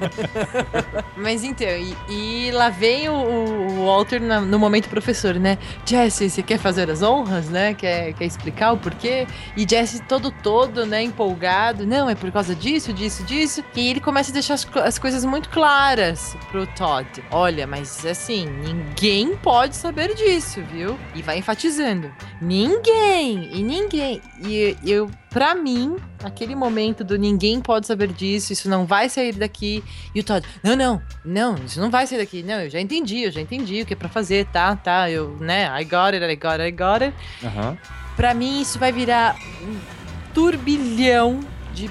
Mas 1.17 1.45
então, 1.45 1.67
e, 1.69 1.97
e 2.09 2.51
lá 2.53 2.69
vem 2.71 3.09
o, 3.09 3.13
o 3.13 3.87
Walter 3.87 4.21
na- 4.21 4.41
no 4.41 4.59
momento 4.59 4.89
professor, 4.89 5.35
né? 5.35 5.59
Jesse, 5.85 6.29
você 6.31 6.43
quer 6.43 6.59
fazer 6.59 6.91
as 6.91 7.03
honras, 7.03 7.49
né? 7.49 7.75
Quer, 7.75 8.13
quer 8.15 8.25
explicar 8.25 8.73
o 8.73 8.79
porquê? 8.79 9.27
E 9.57 9.67
Jesse 9.69 10.01
todo 10.03 10.31
todo, 10.31 10.87
né, 10.87 11.03
empolgado. 11.03 11.87
Não, 11.87 12.09
é 12.09 12.15
por 12.15 12.31
causa 12.33 12.55
disso, 12.55 12.93
disso, 12.93 13.23
disso. 13.25 13.63
E 13.77 13.89
ele 13.91 14.01
começa 14.01 14.31
a 14.31 14.33
deixar 14.33 14.55
as, 14.55 14.67
as 14.77 14.99
coisas 14.99 15.25
muito 15.25 15.49
claras 15.51 16.37
pro 16.51 16.67
Todd. 16.67 17.07
Olha, 17.31 17.67
mas 17.67 18.05
assim, 18.07 18.47
ninguém 18.47 19.37
pode 19.37 19.77
saber 19.77 20.15
disso, 20.15 20.61
viu? 20.73 20.99
E 21.15 21.23
vai 21.23 21.39
enfatizando. 21.39 22.11
Ninguém! 22.41 22.62
E 22.65 23.63
ninguém. 23.63 24.21
E 24.45 24.77
eu, 24.85 25.11
pra 25.31 25.55
mim, 25.55 25.97
aquele 26.23 26.55
momento 26.55 27.03
do 27.03 27.17
ninguém 27.19 27.61
pode 27.61 27.87
saber 27.87 28.09
disso, 28.13 28.53
isso 28.53 28.69
não 28.69 28.87
vai 28.87 29.09
sair 29.09 29.33
daqui. 29.33 29.83
E 30.15 30.21
o 30.21 30.25
Todd, 30.25 30.47
não, 30.63 30.77
não, 30.77 31.03
não, 31.25 31.55
isso 31.65 31.81
não 31.81 31.91
vai 31.91 32.07
sair 32.07 32.19
daqui. 32.19 32.43
Não, 32.43 32.61
eu 32.61 32.71
já 32.71 32.81
entendi, 32.81 33.23
eu 33.23 33.31
já 33.31 33.41
entendi 33.41 33.83
o 33.83 33.87
que 33.87 33.95
é 33.95 33.97
pra 33.97 34.09
fazer, 34.09 34.47
tá, 34.47 34.77
tá, 34.77 35.11
eu, 35.11 35.37
né, 35.41 35.69
I 35.81 35.85
got 35.85 36.15
it, 36.15 36.25
I 36.25 36.37
got 36.37 36.61
it, 36.61 36.69
I 36.69 36.71
got 36.71 37.03
it. 37.03 37.15
Aham. 37.45 37.79
Pra 38.17 38.35
mim, 38.35 38.61
isso 38.61 38.79
vai 38.79 38.93
virar 38.93 39.37
um 39.63 39.79
turbilhão 40.35 41.41
de 41.73 41.91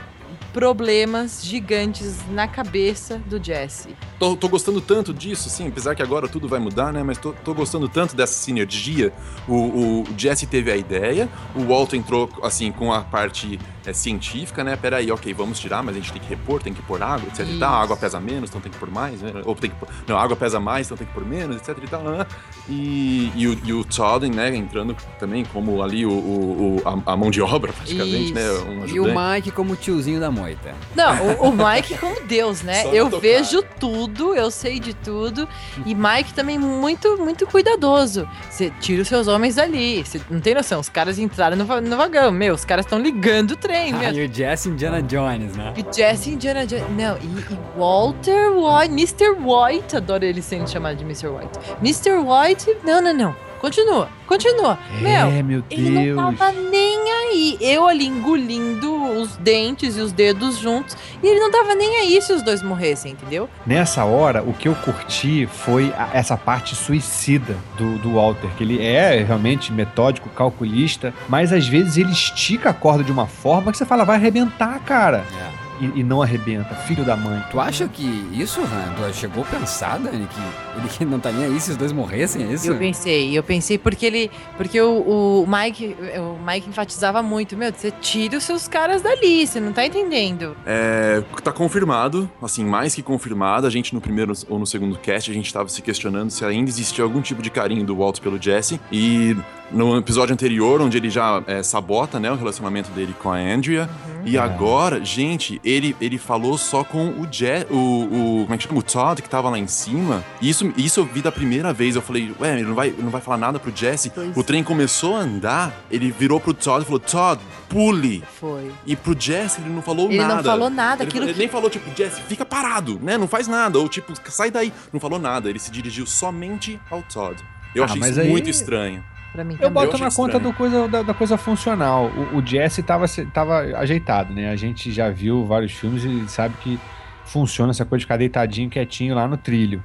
problemas 0.54 1.44
gigantes 1.44 2.20
na 2.30 2.48
cabeça 2.48 3.18
do 3.18 3.44
Jesse. 3.44 3.96
Tô, 4.22 4.36
tô 4.38 4.48
gostando 4.48 4.80
tanto 4.80 5.12
disso, 5.16 5.50
sim, 5.50 5.68
apesar 5.68 5.96
que 5.96 6.04
agora 6.04 6.28
tudo 6.28 6.48
vai 6.48 6.60
mudar, 6.60 6.94
né? 6.94 7.02
Mas 7.02 7.18
tô, 7.18 7.34
tô 7.44 7.56
gostando 7.56 7.90
tanto 7.90 8.16
dessa 8.16 8.34
sinergia. 8.34 9.12
O, 9.48 9.56
o 9.56 10.04
Jesse 10.16 10.46
teve 10.46 10.72
a 10.72 10.78
ideia, 10.78 11.28
o 11.56 11.64
Walter 11.66 11.96
entrou, 11.98 12.30
assim, 12.44 12.72
com 12.72 12.94
a 12.94 13.02
parte 13.02 13.60
é, 13.84 13.92
científica, 13.94 14.64
né? 14.64 14.76
Peraí, 14.76 15.12
ok, 15.12 15.34
vamos 15.34 15.60
tirar, 15.60 15.82
mas 15.82 15.96
a 15.96 16.00
gente 16.00 16.14
tem 16.14 16.22
que 16.22 16.30
repor, 16.30 16.62
tem 16.62 16.72
que 16.72 16.84
pôr 16.84 17.02
água, 17.02 17.28
etc 17.30 17.48
e 17.50 17.58
tal. 17.58 17.74
A 17.74 17.82
água 17.82 17.98
pesa 17.98 18.20
menos, 18.20 18.52
então 18.52 18.62
tem 18.62 18.72
que 18.72 18.78
pôr 18.78 18.92
mais, 18.92 19.20
né? 19.24 19.42
Ou 19.44 19.56
tem 19.56 19.72
que 19.72 19.76
pôr... 19.78 19.90
Não, 20.08 20.16
a 20.16 20.22
água 20.22 20.36
pesa 20.36 20.60
mais, 20.60 20.86
então 20.86 20.96
tem 20.96 21.08
que 21.08 21.14
pôr 21.14 21.26
menos, 21.26 21.56
etc 21.56 21.76
e 21.84 21.88
tal. 21.88 22.04
né? 22.04 22.24
E, 22.70 23.32
e, 23.36 23.48
o, 23.48 23.58
e 23.66 23.74
o 23.74 23.84
Todd, 23.84 24.30
né, 24.30 24.56
entrando 24.56 24.96
também 25.20 25.44
como 25.46 25.82
ali 25.82 26.06
o, 26.06 26.12
o- 26.12 26.76
o- 26.86 26.88
a, 27.08 27.14
a 27.14 27.18
mão 27.18 27.32
de 27.32 27.42
obra, 27.42 27.74
praticamente, 27.74 28.34
né? 28.36 28.42
Isso. 28.54 28.66
Um 28.66 28.86
E 28.86 29.00
o. 29.00 29.06
Mike 29.12 29.50
como 29.50 29.76
tiozinho 29.76 30.20
da 30.20 30.30
moita. 30.30 30.76
Não, 30.96 31.16
o, 31.42 31.50
o 31.50 31.52
Mike 31.52 31.98
como 31.98 32.22
Deus, 32.22 32.62
né? 32.62 32.84
Só 32.86 32.94
Eu 32.94 33.06
tocar. 33.10 33.22
vejo 33.22 33.64
tudo, 33.80 34.11
eu 34.36 34.52
sei 34.52 34.80
de 34.80 34.94
tudo. 34.94 35.48
E 35.86 35.96
Mike 35.96 36.34
também 36.34 36.58
muito, 36.58 37.18
muito 37.18 37.46
cuidadoso. 37.48 38.28
Você 38.50 38.72
tira 38.80 39.02
os 39.02 39.08
seus 39.08 39.28
homens 39.28 39.56
dali. 39.56 40.04
Você 40.04 40.22
não 40.30 40.40
tem 40.40 40.54
noção, 40.54 40.80
os 40.80 40.90
caras 40.90 41.18
entraram 41.20 41.56
no, 41.58 41.82
no 41.82 41.98
vagão. 41.98 42.32
Meu, 42.32 42.54
os 42.54 42.66
caras 42.66 42.86
estão 42.86 43.00
ligando 43.00 43.52
o 43.52 43.56
trem, 43.56 43.94
Ah, 43.94 44.12
e 44.12 44.26
o 44.26 44.34
Jesse 44.34 44.70
Indiana 44.70 45.02
Jones, 45.02 45.56
né? 45.56 45.74
E 45.78 45.96
Jesse 45.96 46.30
Indiana 46.32 46.66
Jones. 46.66 46.84
Não, 46.92 47.18
e, 47.18 47.26
e 47.26 47.60
Walter 47.78 48.50
White, 48.52 48.92
Mr. 48.92 49.30
White, 49.40 49.96
adoro 49.98 50.24
ele 50.24 50.42
sendo 50.42 50.70
chamado 50.70 50.98
de 50.98 51.04
Mr. 51.04 51.28
White. 51.28 51.60
Mr. 51.82 52.18
White, 52.18 52.78
não, 52.84 53.02
não, 53.02 53.14
não. 53.14 53.51
Continua, 53.62 54.10
continua. 54.26 54.80
Meu, 55.00 55.28
É, 55.30 55.44
meu 55.44 55.64
ele 55.70 56.14
não 56.14 56.34
tava 56.34 56.52
nem 56.52 56.98
aí. 57.12 57.58
Eu 57.62 57.88
ali 57.88 58.08
engolindo 58.08 58.92
os 59.22 59.38
dentes 59.38 59.96
e 59.98 60.02
os 60.02 60.12
dedos 60.12 60.58
juntos. 60.58 60.98
E 61.22 61.28
ele 61.28 61.40
não 61.40 61.52
tava 61.52 61.76
nem 61.76 61.98
aí 61.98 62.20
se 62.24 62.34
os 62.34 62.42
dois 62.42 62.64
morressem, 62.64 63.12
entendeu? 63.12 63.48
Nessa 63.64 64.04
hora, 64.04 64.42
o 64.42 64.52
que 64.52 64.68
eu 64.68 64.74
curti 64.74 65.46
foi 65.46 65.94
a- 65.96 66.10
essa 66.12 66.36
parte 66.36 66.76
suicida 66.76 67.56
do, 67.78 68.00
do 68.00 68.16
Walter, 68.16 68.50
que 68.58 68.64
ele 68.64 68.84
é 68.84 69.24
realmente 69.24 69.72
metódico, 69.72 70.28
calculista, 70.30 71.14
mas 71.30 71.54
às 71.54 71.68
vezes 71.68 71.98
ele 71.98 72.12
estica 72.12 72.72
a 72.72 72.74
corda 72.74 73.04
de 73.04 73.12
uma 73.12 73.28
forma 73.28 73.72
que 73.72 73.78
você 73.78 73.86
fala, 73.86 74.04
vai 74.04 74.16
arrebentar, 74.16 74.80
cara. 74.80 75.24
É. 75.58 75.61
E, 75.82 76.00
e 76.00 76.04
não 76.04 76.22
arrebenta, 76.22 76.76
filho 76.76 77.04
da 77.04 77.18
mãe. 77.18 77.44
Tu 77.50 77.60
acha 77.60 77.88
que 77.88 78.04
isso, 78.32 78.62
Han, 78.62 78.94
tu 78.96 79.16
chegou 79.16 79.44
a 79.44 79.48
pensar, 79.48 79.98
Dani, 79.98 80.28
que 80.28 81.02
ele 81.02 81.10
não 81.10 81.20
tá 81.20 81.32
nem 81.32 81.46
aí 81.46 81.60
se 81.60 81.72
os 81.72 81.78
dois 81.78 81.92
morressem, 81.92 82.44
é 82.44 82.54
isso? 82.54 82.68
Eu 82.68 82.78
pensei, 82.78 83.38
eu 83.38 83.44
pensei 83.44 83.78
porque 83.78 84.06
ele. 84.06 84.32
Porque 84.56 84.80
o, 84.80 85.42
o 85.42 85.48
Mike. 85.48 85.96
O 86.18 86.46
Mike 86.46 86.70
enfatizava 86.70 87.24
muito, 87.24 87.58
meu, 87.58 87.74
você 87.74 87.92
tira 88.00 88.38
os 88.38 88.44
seus 88.44 88.68
caras 88.68 89.02
dali, 89.02 89.48
você 89.48 89.60
não 89.60 89.74
tá 89.74 89.86
entendendo. 89.86 90.56
É, 90.66 91.24
tá 91.44 91.52
confirmado, 91.52 92.30
assim, 92.42 92.64
mais 92.64 92.94
que 92.94 93.02
confirmado. 93.02 93.66
A 93.66 93.70
gente 93.70 93.94
no 93.94 94.00
primeiro 94.00 94.34
ou 94.48 94.60
no 94.60 94.68
segundo 94.68 94.98
cast, 95.00 95.32
a 95.32 95.34
gente 95.34 95.52
tava 95.52 95.68
se 95.70 95.82
questionando 95.82 96.30
se 96.30 96.46
ainda 96.46 96.70
existia 96.70 97.04
algum 97.04 97.22
tipo 97.22 97.42
de 97.42 97.50
carinho 97.50 97.84
do 97.84 97.96
Walt 97.96 98.20
pelo 98.20 98.40
Jesse. 98.40 98.80
E 98.92 99.36
no 99.72 99.98
episódio 99.98 100.34
anterior, 100.34 100.82
onde 100.82 100.98
ele 100.98 101.10
já 101.10 101.42
é, 101.48 101.64
sabota, 101.64 102.20
né, 102.20 102.32
o 102.32 102.36
relacionamento 102.36 102.92
dele 102.92 103.16
com 103.18 103.32
a 103.32 103.38
Andrea. 103.38 103.90
E 104.24 104.38
agora, 104.38 105.04
gente, 105.04 105.60
ele, 105.72 105.96
ele 106.02 106.18
falou 106.18 106.58
só 106.58 106.84
com 106.84 107.10
o 107.20 107.28
Je 107.32 107.66
o, 107.70 107.76
o 107.76 108.42
como 108.44 108.54
é 108.54 108.58
que 108.58 108.64
chama? 108.64 108.80
O 108.80 108.84
Todd, 108.84 109.22
que 109.22 109.30
tava 109.30 109.50
lá 109.50 109.58
em 109.58 109.68
cima. 109.68 110.24
E 110.42 110.50
isso, 110.50 110.72
isso 110.78 111.00
eu 111.00 111.06
vi 111.06 111.22
da 111.22 111.32
primeira 111.32 111.72
vez. 111.74 111.96
Eu 111.96 112.02
falei, 112.02 112.34
ué, 112.40 112.54
ele 112.60 112.64
não 112.68 112.76
vai, 112.76 112.90
ele 112.90 113.02
não 113.04 113.10
vai 113.10 113.22
falar 113.22 113.38
nada 113.38 113.60
pro 113.60 113.72
Jesse. 113.76 114.10
Pois 114.10 114.36
O 114.36 114.44
trem 114.44 114.64
começou 114.64 115.16
a 115.16 115.20
andar, 115.22 115.74
ele 115.90 116.12
virou 116.12 116.40
pro 116.40 116.54
Todd 116.54 116.82
e 116.84 116.86
falou, 116.86 117.00
Todd, 117.00 117.42
pule. 117.70 118.24
Foi. 118.40 118.72
E 118.86 118.96
pro 118.96 119.16
Jesse 119.20 119.62
ele 119.62 119.70
não 119.70 119.82
falou 119.82 120.08
Ele 120.10 120.18
nada. 120.20 120.36
não 120.36 120.44
falou 120.44 120.70
nada, 120.70 121.04
Ele, 121.04 121.10
aquilo 121.10 121.26
ele 121.26 121.34
que- 121.34 121.40
nem 121.40 121.48
falou, 121.48 121.70
tipo, 121.70 121.90
Jesse, 121.96 122.22
fica 122.24 122.46
parado, 122.46 123.00
né? 123.02 123.18
Não 123.18 123.28
faz 123.28 123.48
nada. 123.48 123.80
Ou 123.80 123.88
tipo, 123.88 124.14
sai 124.30 124.52
daí. 124.52 124.74
Não 124.92 125.00
falou 125.00 125.20
nada. 125.20 125.50
Ele 125.50 125.60
se 125.60 125.72
dirigiu 125.72 126.06
somente 126.06 126.80
ao 126.90 127.02
Todd. 127.04 127.42
Eu 127.74 127.84
Ah, 127.84 127.86
achei 127.86 128.02
isso 128.02 128.20
aí- 128.20 128.30
muito 128.30 128.50
estranho. 128.50 129.04
Pra 129.32 129.44
mim 129.44 129.54
Eu 129.54 129.60
também. 129.60 129.74
boto 129.74 129.96
achei 129.96 130.06
na 130.08 130.14
conta 130.14 130.40
do 130.40 130.52
coisa, 130.54 130.88
da, 130.88 131.02
da 131.04 131.14
coisa 131.14 131.38
funcional. 131.38 132.12
O, 132.34 132.38
o 132.38 132.46
Jesse 132.46 132.84
tava, 132.84 133.08
se- 133.08 133.26
tava 133.28 133.60
ajeitado, 133.78 134.34
né? 134.34 134.50
A 134.52 134.56
gente 134.56 134.92
já 134.92 135.10
viu 135.10 135.46
vários 135.46 135.72
filmes 135.72 136.04
e 136.04 136.28
sabe 136.28 136.56
que 136.62 136.78
funciona 137.26 137.72
essa 137.72 137.86
coisa 137.86 138.00
de 138.00 138.06
ficar 138.06 138.18
deitadinho, 138.18 138.70
quietinho 138.70 139.16
lá 139.16 139.28
no 139.28 139.38
trilho. 139.38 139.82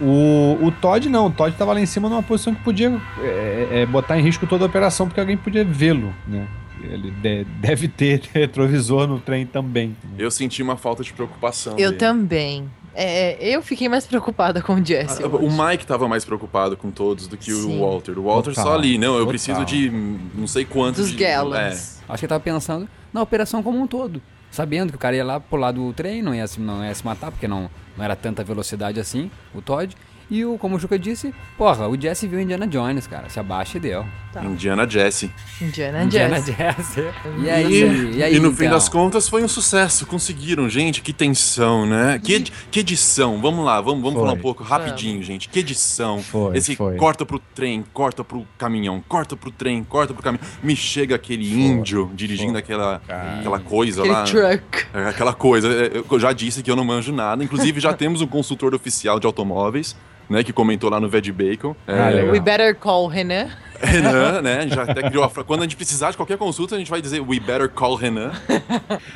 O, 0.00 0.58
o 0.62 0.72
Todd 0.72 1.08
não, 1.08 1.26
o 1.26 1.30
Todd 1.30 1.54
tava 1.56 1.72
lá 1.74 1.80
em 1.80 1.86
cima 1.86 2.08
numa 2.08 2.22
posição 2.22 2.54
que 2.54 2.62
podia 2.62 3.00
é, 3.20 3.68
é, 3.82 3.86
botar 3.86 4.18
em 4.18 4.22
risco 4.22 4.46
toda 4.46 4.64
a 4.64 4.66
operação, 4.66 5.06
porque 5.06 5.20
alguém 5.20 5.36
podia 5.36 5.64
vê-lo, 5.64 6.12
né? 6.26 6.46
Ele 6.82 7.10
de- 7.10 7.44
deve 7.60 7.86
ter 7.86 8.22
retrovisor 8.32 9.06
no 9.06 9.20
trem 9.20 9.44
também. 9.46 9.94
Eu 10.18 10.30
senti 10.30 10.62
uma 10.62 10.76
falta 10.78 11.04
de 11.04 11.12
preocupação. 11.12 11.74
Eu 11.78 11.90
dele. 11.90 11.96
também. 11.96 12.70
É, 12.94 13.36
eu 13.54 13.62
fiquei 13.62 13.88
mais 13.88 14.06
preocupada 14.06 14.60
com 14.60 14.74
o 14.74 14.84
Jesse. 14.84 15.22
Ah, 15.22 15.26
O. 15.28 15.48
Mike 15.50 15.86
tava 15.86 16.08
mais 16.08 16.24
preocupado 16.24 16.76
com 16.76 16.90
todos 16.90 17.26
do 17.28 17.36
que 17.36 17.52
Sim. 17.52 17.78
o 17.78 17.80
Walter. 17.88 18.18
O 18.18 18.24
Walter 18.24 18.50
Total, 18.50 18.64
só 18.64 18.74
ali, 18.74 18.98
não, 18.98 19.12
eu 19.14 19.18
total. 19.20 19.28
preciso 19.28 19.64
de 19.64 19.90
não 20.34 20.46
sei 20.46 20.64
quantos. 20.64 21.00
Dos 21.02 21.10
de, 21.12 21.16
Gallons. 21.24 22.00
Acho 22.08 22.18
que 22.18 22.24
ele 22.24 22.28
tava 22.28 22.40
pensando 22.40 22.88
na 23.12 23.22
operação 23.22 23.62
como 23.62 23.78
um 23.80 23.86
todo. 23.86 24.20
Sabendo 24.50 24.90
que 24.90 24.96
o 24.96 24.98
cara 24.98 25.14
ia 25.14 25.24
lá 25.24 25.38
pro 25.38 25.56
lado 25.58 25.80
do 25.86 25.92
trem, 25.92 26.20
não 26.22 26.34
ia, 26.34 26.44
se- 26.48 26.58
não 26.60 26.84
ia 26.84 26.92
se 26.92 27.04
matar, 27.04 27.30
porque 27.30 27.46
não, 27.46 27.70
não 27.96 28.04
era 28.04 28.16
tanta 28.16 28.42
velocidade 28.42 28.98
assim, 28.98 29.30
o 29.54 29.62
Todd. 29.62 29.94
E 30.30 30.44
o, 30.44 30.56
como 30.56 30.76
o 30.76 30.78
Juca 30.78 30.96
disse, 30.96 31.34
porra, 31.58 31.88
o 31.88 32.00
Jesse 32.00 32.28
viu 32.28 32.38
Indiana 32.40 32.64
Jones, 32.66 33.06
cara. 33.06 33.28
Se 33.28 33.40
abaixa 33.40 33.78
e 33.78 33.80
deu. 33.80 34.06
É, 34.34 34.44
Indiana 34.44 34.88
Jesse. 34.88 35.28
Indiana 35.60 36.04
Indiana 36.04 36.36
Jesse. 36.40 36.52
Jesse. 36.52 37.00
E 37.40 37.44
E, 37.46 37.50
aí, 37.50 38.12
e 38.16 38.22
aí, 38.22 38.36
e 38.36 38.38
no 38.38 38.52
fim 38.52 38.66
então? 38.66 38.76
das 38.76 38.88
contas 38.88 39.28
foi 39.28 39.42
um 39.42 39.48
sucesso. 39.48 40.06
Conseguiram, 40.06 40.68
gente. 40.68 41.02
Que 41.02 41.12
tensão, 41.12 41.84
né? 41.84 42.20
Que, 42.22 42.34
ed- 42.34 42.52
que 42.70 42.78
edição. 42.78 43.40
Vamos 43.42 43.64
lá, 43.64 43.80
vamos, 43.80 44.00
vamos 44.02 44.12
Foi. 44.20 44.22
falar 44.22 44.32
um 44.38 44.40
pouco 44.40 44.62
rapidinho, 44.62 45.20
gente. 45.20 45.48
Que 45.48 45.58
edição. 45.58 46.22
Foi, 46.22 46.56
Esse 46.56 46.76
foi. 46.76 46.94
corta 46.96 47.26
pro 47.26 47.40
trem, 47.40 47.84
corta 47.92 48.22
pro 48.22 48.46
caminhão, 48.56 49.02
corta 49.08 49.36
pro 49.36 49.50
trem, 49.50 49.82
corta 49.82 50.14
pro 50.14 50.22
caminhão. 50.22 50.46
Me 50.62 50.76
chega 50.76 51.16
aquele 51.16 51.52
índio 51.52 52.08
dirigindo 52.14 52.56
aquela, 52.56 53.02
aquela 53.40 53.58
coisa 53.58 54.02
Aquele 54.02 54.14
lá. 54.14 54.22
truck. 54.22 54.86
É, 54.94 55.08
Aquela 55.08 55.32
coisa, 55.32 55.68
é, 55.68 56.02
eu 56.08 56.20
já 56.20 56.32
disse 56.32 56.62
que 56.62 56.70
eu 56.70 56.76
não 56.76 56.84
manjo 56.84 57.12
nada. 57.12 57.42
Inclusive, 57.42 57.80
já 57.80 57.92
temos 57.94 58.20
um 58.20 58.28
consultor 58.28 58.76
oficial 58.76 59.18
de 59.18 59.26
automóveis, 59.26 59.96
né? 60.30 60.42
Que 60.44 60.52
comentou 60.52 60.88
lá 60.88 60.98
no 61.00 61.08
Veg 61.08 61.30
Bacon. 61.32 61.74
É, 61.86 62.00
Ah, 62.00 62.08
legal. 62.08 62.30
We 62.32 62.40
better 62.40 62.74
call 62.74 63.06
Renan. 63.08 63.48
Renan, 63.82 64.40
né? 64.42 64.68
Já 64.68 64.82
até 64.84 65.02
criou 65.02 65.24
a 65.24 65.28
fra- 65.28 65.42
Quando 65.44 65.60
a 65.60 65.62
gente 65.64 65.74
precisar 65.76 66.10
de 66.10 66.16
qualquer 66.16 66.38
consulta, 66.38 66.74
a 66.76 66.78
gente 66.78 66.90
vai 66.90 67.00
dizer 67.02 67.20
We 67.20 67.40
better 67.40 67.68
call 67.68 67.94
Renan. 67.96 68.30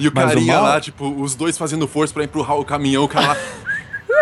E 0.00 0.08
o 0.08 0.12
Mas 0.14 0.24
o 0.24 0.28
carinha 0.28 0.54
mal- 0.54 0.62
lá, 0.64 0.80
tipo, 0.80 1.06
os 1.08 1.34
dois 1.34 1.56
fazendo 1.56 1.86
força 1.86 2.12
pra 2.12 2.24
empurrar 2.24 2.58
o 2.58 2.64
caminhão, 2.64 3.04
o 3.04 3.08
cara 3.08 3.28
lá, 3.28 3.36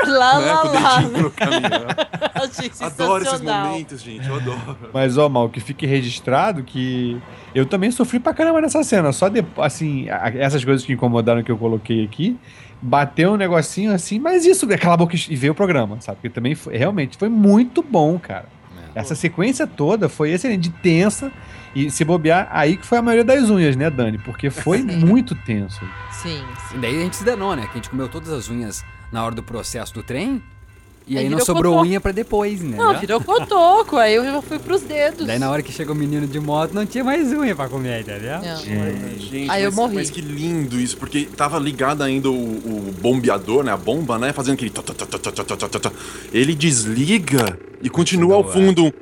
Lá, 0.06 0.40
né? 0.40 0.46
lá, 0.46 0.62
o 0.64 0.72
lá. 0.72 1.96
Adoro 2.86 3.24
esses 3.24 3.40
momentos, 3.40 4.02
gente. 4.02 4.28
Eu 4.28 4.34
adoro. 4.36 4.76
Mas, 4.92 5.16
ó, 5.16 5.28
Mal, 5.28 5.48
que 5.48 5.60
fique 5.60 5.86
registrado 5.86 6.62
que 6.64 7.16
eu 7.54 7.64
também 7.66 7.90
sofri 7.90 8.18
pra 8.18 8.34
caramba 8.34 8.60
nessa 8.60 8.82
cena. 8.82 9.12
Só 9.12 9.28
de, 9.28 9.44
assim, 9.58 10.08
a- 10.10 10.32
essas 10.34 10.64
coisas 10.64 10.84
que 10.84 10.92
incomodaram 10.92 11.42
que 11.42 11.52
eu 11.52 11.56
coloquei 11.58 12.04
aqui, 12.04 12.36
bateu 12.82 13.32
um 13.32 13.36
negocinho 13.36 13.92
assim, 13.92 14.18
mas 14.18 14.44
isso, 14.44 14.66
cala 14.78 14.94
a 14.94 14.96
boca 14.96 15.14
e 15.16 15.36
veio 15.36 15.52
o 15.52 15.56
programa, 15.56 16.00
sabe? 16.00 16.16
Porque 16.16 16.30
também 16.30 16.54
foi, 16.56 16.76
realmente 16.76 17.16
foi 17.16 17.28
muito 17.28 17.82
bom, 17.82 18.18
cara. 18.18 18.46
Essa 18.94 19.14
sequência 19.14 19.66
toda 19.66 20.08
foi 20.08 20.32
excelente, 20.32 20.68
de 20.68 20.70
tensa. 20.70 21.32
E 21.74 21.90
se 21.90 22.04
bobear, 22.04 22.48
aí 22.50 22.76
que 22.76 22.86
foi 22.86 22.98
a 22.98 23.02
maioria 23.02 23.24
das 23.24 23.48
unhas, 23.48 23.74
né, 23.74 23.88
Dani? 23.88 24.18
Porque 24.18 24.50
foi 24.50 24.82
muito 24.84 25.34
tenso. 25.34 25.80
Sim, 26.10 26.42
sim. 26.68 26.76
E 26.76 26.78
daí 26.78 26.96
a 26.98 27.00
gente 27.00 27.16
se 27.16 27.24
danou, 27.24 27.56
né? 27.56 27.62
Que 27.62 27.70
a 27.70 27.74
gente 27.76 27.88
comeu 27.88 28.08
todas 28.08 28.30
as 28.30 28.50
unhas 28.50 28.84
na 29.10 29.24
hora 29.24 29.34
do 29.34 29.42
processo 29.42 29.94
do 29.94 30.02
trem. 30.02 30.42
E 31.06 31.18
aí, 31.18 31.24
aí 31.24 31.30
não 31.30 31.40
sobrou 31.40 31.72
cotoco. 31.72 31.88
unha 31.88 32.00
pra 32.00 32.12
depois, 32.12 32.60
né? 32.60 32.76
Não, 32.76 32.98
virou 32.98 33.20
cotoco, 33.20 33.96
aí 33.96 34.14
eu 34.14 34.42
fui 34.42 34.58
pros 34.58 34.82
dedos. 34.82 35.26
Daí 35.26 35.38
na 35.38 35.50
hora 35.50 35.62
que 35.62 35.72
chegou 35.72 35.94
o 35.94 35.98
menino 35.98 36.26
de 36.26 36.38
moto, 36.38 36.72
não 36.72 36.86
tinha 36.86 37.02
mais 37.02 37.32
unha 37.32 37.54
pra 37.54 37.68
comer, 37.68 38.02
entendeu? 38.02 38.40
Não. 38.40 38.56
Gente, 38.56 39.18
gente 39.20 39.50
aí 39.50 39.64
mas, 39.64 39.64
eu 39.64 39.72
morri. 39.72 39.94
Mas 39.96 40.10
que 40.10 40.20
lindo 40.20 40.78
isso, 40.78 40.96
porque 40.96 41.28
tava 41.36 41.58
ligado 41.58 42.02
ainda 42.02 42.30
o, 42.30 42.34
o 42.34 42.94
bombeador, 43.00 43.64
né? 43.64 43.72
A 43.72 43.76
bomba, 43.76 44.18
né? 44.18 44.32
Fazendo 44.32 44.54
aquele... 44.54 44.72
Ele 46.32 46.54
desliga 46.54 47.58
e 47.82 47.90
continua 47.90 48.36
ao 48.36 48.48
é. 48.48 48.52
fundo 48.52 48.92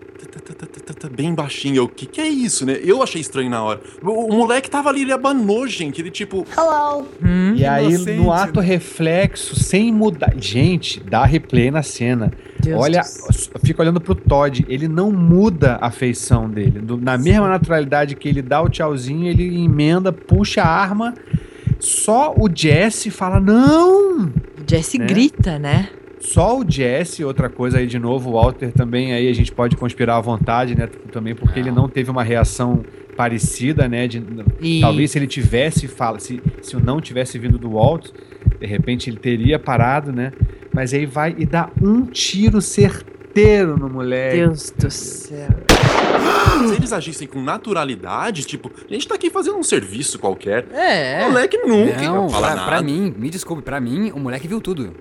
tá, 0.60 0.66
tá, 0.66 0.80
tá, 0.94 1.08
tá, 1.08 1.08
Bem 1.14 1.34
baixinho. 1.34 1.84
O 1.84 1.88
que, 1.88 2.06
que 2.06 2.20
é 2.20 2.28
isso, 2.28 2.64
né? 2.66 2.78
Eu 2.82 3.02
achei 3.02 3.20
estranho 3.20 3.48
na 3.50 3.62
hora. 3.62 3.80
O, 4.02 4.32
o 4.32 4.36
moleque 4.36 4.68
tava 4.70 4.88
ali, 4.88 5.02
ele 5.02 5.12
abanou, 5.12 5.66
gente. 5.66 6.00
Ele 6.00 6.10
tipo. 6.10 6.46
E 7.56 7.64
aí, 7.66 7.86
inocente, 7.86 8.16
no 8.18 8.32
ato 8.32 8.60
reflexo, 8.60 9.54
sem 9.58 9.92
mudar. 9.92 10.32
Gente, 10.36 11.00
dá 11.00 11.24
replay 11.24 11.70
na 11.70 11.82
cena. 11.82 12.32
Deus 12.60 12.80
Olha, 12.80 13.02
céu. 13.02 13.28
fica 13.64 13.82
olhando 13.82 14.00
pro 14.00 14.14
Todd, 14.14 14.64
ele 14.68 14.86
não 14.86 15.10
muda 15.10 15.78
a 15.80 15.90
feição 15.90 16.48
dele. 16.48 16.78
Do- 16.80 16.96
na 16.98 17.16
mesma 17.16 17.48
naturalidade 17.48 18.14
que 18.14 18.28
ele 18.28 18.42
dá 18.42 18.60
o 18.60 18.68
tchauzinho, 18.68 19.26
ele 19.28 19.64
emenda, 19.64 20.12
puxa 20.12 20.62
a 20.62 20.68
arma. 20.68 21.14
Só 21.78 22.34
o 22.36 22.48
Jesse 22.54 23.10
fala: 23.10 23.40
Não! 23.40 24.26
O 24.26 24.32
Jesse 24.68 24.98
Né? 24.98 25.06
grita, 25.06 25.58
né? 25.58 25.88
Só 26.20 26.58
o 26.58 26.64
Jesse, 26.68 27.24
outra 27.24 27.48
coisa 27.48 27.78
aí 27.78 27.86
de 27.86 27.98
novo, 27.98 28.30
o 28.30 28.32
Walter 28.34 28.70
também 28.72 29.12
aí 29.14 29.28
a 29.28 29.32
gente 29.32 29.50
pode 29.50 29.74
conspirar 29.76 30.18
à 30.18 30.20
vontade, 30.20 30.76
né? 30.76 30.86
Também 31.10 31.34
porque 31.34 31.58
ele 31.58 31.70
não 31.70 31.88
teve 31.88 32.10
uma 32.10 32.22
reação 32.22 32.84
parecida, 33.16 33.88
né? 33.88 34.06
De, 34.06 34.22
E- 34.60 34.80
Talvez 34.80 35.10
se 35.10 35.18
ele 35.18 35.26
tivesse 35.26 35.88
fala, 35.88 36.18
se, 36.20 36.40
se 36.62 36.76
o 36.76 36.80
não 36.80 37.00
tivesse 37.00 37.38
vindo 37.38 37.58
do 37.58 37.70
Walt, 37.72 38.10
de 38.60 38.66
repente 38.66 39.08
ele 39.08 39.16
teria 39.16 39.58
parado, 39.58 40.12
né? 40.12 40.30
Mas 40.72 40.92
aí 40.94 41.06
vai 41.06 41.34
e 41.38 41.44
dá 41.46 41.70
um 41.82 42.04
tiro 42.06 42.60
certeiro 42.60 43.76
no 43.78 43.88
moleque. 43.88 44.36
Deus 44.36 44.70
do 44.76 44.90
céu. 44.90 45.48
Se 46.68 46.74
eles 46.74 46.92
agissem 46.92 47.26
com 47.26 47.40
naturalidade, 47.42 48.44
tipo, 48.44 48.70
a 48.88 48.92
gente 48.92 49.08
tá 49.08 49.14
aqui 49.14 49.30
fazendo 49.30 49.56
um 49.56 49.62
serviço 49.62 50.18
qualquer. 50.18 50.66
É. 50.72 51.24
O 51.24 51.28
moleque 51.28 51.56
nunca 51.58 52.02
Não, 52.02 52.24
ia 52.24 52.28
falar 52.30 52.46
pra, 52.48 52.56
nada. 52.56 52.68
pra 52.70 52.82
mim, 52.82 53.14
me 53.16 53.30
desculpe, 53.30 53.62
pra 53.62 53.80
mim, 53.80 54.10
o 54.14 54.18
moleque 54.20 54.46
viu 54.46 54.60
tudo. 54.60 54.94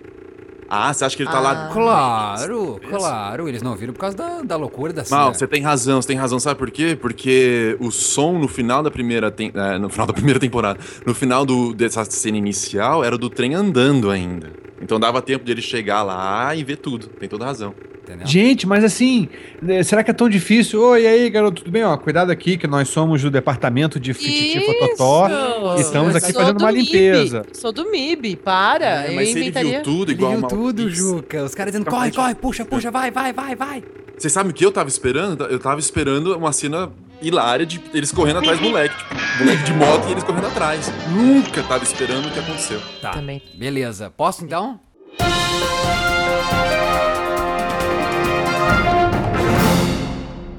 Ah, 0.70 0.94
você 0.94 1.04
acha 1.06 1.18
que 1.18 1.24
ele 1.24 1.32
tá 1.32 1.40
lá. 1.40 1.70
Claro, 1.74 2.80
claro, 2.90 3.50
eles 3.50 3.62
não 3.64 3.76
viram 3.76 3.92
por 3.94 4.00
causa 4.00 4.16
da, 4.16 4.42
da 4.44 4.56
loucura 4.56 4.94
da 4.94 5.02
Mal, 5.10 5.28
cena. 5.28 5.34
você 5.34 5.48
tem 5.48 5.62
razão, 5.64 6.02
você 6.02 6.08
tem 6.10 6.18
razão, 6.18 6.40
sabe 6.40 6.60
por 6.60 6.70
quê? 6.70 6.98
Porque 7.00 7.76
o 7.80 7.90
som 7.92 8.38
no 8.38 8.48
final 8.48 8.84
da 8.84 8.92
primeira 8.92 9.32
tem- 9.32 9.52
é, 9.54 9.78
no 9.80 9.90
final 9.90 10.06
da 10.06 10.14
primeira 10.20 10.40
temporada, 10.40 10.80
no 11.06 11.16
final 11.16 11.46
do, 11.46 11.74
dessa 11.74 12.06
cena 12.06 12.38
inicial, 12.38 13.04
era 13.04 13.16
o 13.16 13.18
do 13.18 13.30
trem 13.30 13.56
andando 13.56 14.12
ainda. 14.12 14.52
Então 14.82 15.00
dava 15.00 15.22
tempo 15.22 15.44
de 15.46 15.52
ele 15.52 15.62
chegar 15.62 16.04
lá 16.04 16.56
e 16.56 16.64
ver 16.64 16.78
tudo. 16.78 17.08
Tem 17.08 17.28
toda 17.28 17.46
razão. 17.46 17.74
Entendeu? 18.04 18.26
Gente, 18.26 18.66
mas 18.66 18.84
assim, 18.84 19.30
né, 19.62 19.84
será 19.84 20.04
que 20.04 20.10
é 20.10 20.14
tão 20.14 20.28
difícil? 20.28 20.82
Oi, 20.82 21.04
e 21.04 21.08
aí, 21.08 21.30
garoto, 21.30 21.62
tudo 21.62 21.72
bem? 21.72 21.84
Ó, 21.84 21.96
cuidado 21.96 22.32
aqui 22.32 22.58
que 22.58 22.66
nós 22.66 22.90
somos 22.90 23.22
do 23.22 23.30
departamento 23.30 24.00
de 24.00 24.14
Fititi 24.16 24.66
Fototó. 24.66 25.28
Isso! 25.28 25.82
Estamos 25.82 26.16
aqui 26.16 26.34
fazendo 26.34 26.58
do 26.58 26.64
uma 26.64 26.72
MIB. 26.72 26.86
limpeza. 26.86 27.46
Sou 27.54 27.72
do 27.72 27.92
MIB, 27.92 28.38
para. 28.38 29.06
É, 29.06 29.12
eu 29.12 29.16
mas 29.16 29.36
ele 29.36 29.52
viu 29.52 29.84
tudo 29.84 30.12
Ele 30.12 30.18
igual 30.18 30.32
viu 30.32 30.40
uma 30.40 30.48
tudo. 30.48 30.90
Juca. 30.90 31.44
Os 31.44 31.54
caras 31.54 31.72
dizendo, 31.72 31.88
corre, 31.88 32.12
corre, 32.12 32.34
puxa, 32.34 32.66
puxa, 32.66 32.90
vai, 32.90 33.12
vai, 33.12 33.32
vai, 33.32 33.56
vai. 33.56 33.84
Vocês 34.18 34.34
sabem 34.34 34.52
o 34.52 34.56
que 34.56 34.66
eu 34.66 34.72
tava 34.72 34.90
esperando? 34.90 35.44
Eu 35.46 35.60
tava 35.60 35.80
esperando 35.80 36.36
uma 36.36 36.52
cena 36.52 36.90
hilária 37.22 37.66
de 37.66 37.82
eles 37.94 38.12
correndo 38.12 38.40
atrás 38.40 38.60
do 38.60 38.66
moleque. 38.70 38.96
Tipo, 38.96 39.16
moleque 39.40 39.64
de 39.64 39.74
moto 39.74 40.08
e 40.08 40.12
eles 40.12 40.24
correndo 40.24 40.48
atrás. 40.48 40.92
Nunca 41.10 41.64
tava 41.64 41.84
esperando 41.84 42.28
o 42.28 42.32
que 42.32 42.40
aconteceu. 42.40 42.82
Tá, 43.02 43.12
Também. 43.12 43.42
beleza. 43.56 44.10
Posso 44.10 44.44
então? 44.44 44.80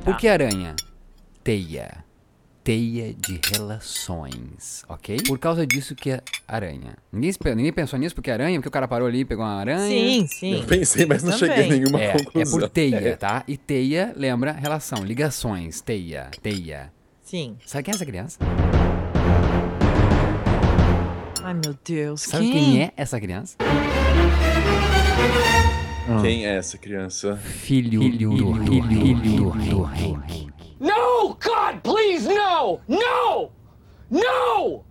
O 0.07 0.15
que 0.17 0.27
é 0.27 0.33
aranha? 0.33 0.75
Teia. 1.45 2.05
Teia 2.63 3.15
de 3.15 3.41
relações, 3.51 4.85
ok? 4.87 5.17
Por 5.27 5.39
causa 5.39 5.67
disso 5.67 5.95
que 5.95 6.11
é 6.11 6.21
aranha. 6.47 6.95
Ninguém, 7.11 7.33
ninguém 7.57 7.73
pensou 7.73 7.99
nisso 7.99 8.15
porque 8.15 8.31
é 8.31 8.35
aranha, 8.35 8.59
porque 8.59 8.69
o 8.69 8.71
cara 8.73 8.87
parou 8.87 9.09
ali 9.09 9.21
e 9.21 9.25
pegou 9.25 9.43
uma 9.45 9.55
aranha. 9.55 9.89
Sim, 9.89 10.27
sim. 10.27 10.55
Eu 10.57 10.65
pensei, 10.65 11.07
mas 11.07 11.23
não 11.23 11.33
Também. 11.39 11.49
cheguei 11.57 11.65
a 11.65 11.79
nenhuma 11.79 11.99
É, 12.01 12.05
é 12.09 12.13
conclusão. 12.23 12.59
por 12.61 12.69
teia, 12.69 13.17
tá? 13.17 13.43
E 13.49 13.57
teia 13.57 14.13
lembra 14.15 14.53
relação, 14.53 15.03
ligações, 15.03 15.81
teia, 15.81 16.31
teia. 16.43 16.93
Sim. 17.23 17.57
Sabe 17.65 17.85
quem 17.85 17.93
é 17.93 17.95
essa 17.95 18.05
criança? 18.07 18.39
Ai, 21.43 21.55
meu 21.55 21.75
Deus. 21.83 22.21
Sabe 22.21 22.51
quem, 22.53 22.83
é 22.83 22.93
essa 22.95 23.19
criança? 23.19 23.57
Quem 26.23 26.45
é 26.47 26.57
essa 26.57 26.77
criança? 26.77 27.37
Filho, 27.39 28.01
do, 28.01 28.11
filho, 28.11 28.85
filho 28.89 29.51
do 29.51 29.83
rei. 29.83 30.13
No! 30.13 30.60
God, 31.81 31.83
please, 31.83 32.29
no! 32.29 32.81
No! 32.89 33.51
No! 34.11 34.85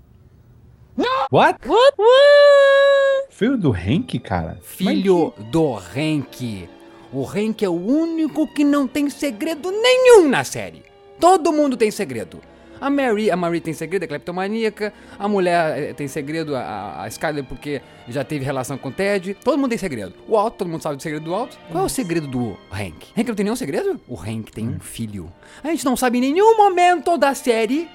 What? 1.30 1.60
What? 1.66 1.94
What? 1.98 3.28
Filho 3.30 3.58
do 3.58 3.72
Hank, 3.72 4.20
cara? 4.20 4.58
Filho 4.62 5.34
do 5.52 5.78
Henk. 5.96 6.68
O 7.14 7.26
Henk 7.26 7.64
é 7.64 7.70
o 7.70 7.74
único 7.74 8.48
que 8.48 8.64
não 8.64 8.88
tem 8.88 9.10
segredo 9.10 9.72
nenhum 9.72 10.28
na 10.28 10.44
série. 10.44 10.84
Todo 11.20 11.52
mundo 11.54 11.78
tem 11.78 11.90
segredo. 11.92 12.42
A 12.80 12.90
Mary, 12.90 13.30
a 13.30 13.36
Mary 13.36 13.60
tem 13.60 13.74
segredo, 13.74 14.04
é 14.04 14.08
cleptomaníaca. 14.08 14.94
A 15.18 15.28
mulher 15.28 15.78
eh, 15.78 15.94
tem 15.94 16.08
segredo, 16.08 16.56
a, 16.56 17.04
a 17.04 17.08
Skyler, 17.08 17.44
porque 17.44 17.82
já 18.08 18.24
teve 18.24 18.46
relação 18.46 18.78
com 18.78 18.90
o 18.90 18.92
Ted. 18.92 19.36
Todo 19.44 19.58
mundo 19.58 19.70
tem 19.70 19.78
segredo. 19.78 20.14
O 20.28 20.38
Alto, 20.38 20.60
todo 20.60 20.70
mundo 20.70 20.82
sabe 20.82 20.96
do 20.96 21.04
segredo 21.04 21.24
do 21.24 21.34
Alto. 21.34 21.58
Qual 21.72 21.84
é 21.84 21.86
o 21.86 21.90
segredo 21.90 22.28
do 22.28 22.58
Hank? 22.72 23.08
Hank 23.18 23.28
não 23.28 23.36
tem 23.36 23.44
nenhum 23.44 23.56
segredo? 23.56 24.00
O 24.08 24.20
Hank 24.20 24.52
tem 24.52 24.68
um 24.68 24.80
filho. 24.80 25.32
A 25.64 25.68
gente 25.70 25.86
não 25.86 25.98
sabe 25.98 26.18
em 26.18 26.22
nenhum 26.22 26.58
momento 26.58 27.18
da 27.18 27.34
série 27.34 27.90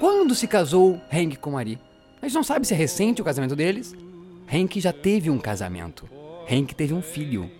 quando 0.00 0.34
se 0.34 0.46
casou 0.46 1.00
Hank 1.12 1.36
com 1.36 1.50
Marie. 1.50 1.78
A 2.20 2.26
gente 2.26 2.34
não 2.34 2.42
sabe 2.42 2.66
se 2.66 2.72
é 2.74 2.76
recente 2.76 3.20
o 3.20 3.24
casamento 3.24 3.54
deles. 3.54 3.94
Hank 4.52 4.80
já 4.80 4.92
teve 4.92 5.30
um 5.30 5.38
casamento. 5.38 6.08
Hank 6.50 6.74
teve 6.74 6.94
um 6.94 7.02
filho. 7.02 7.50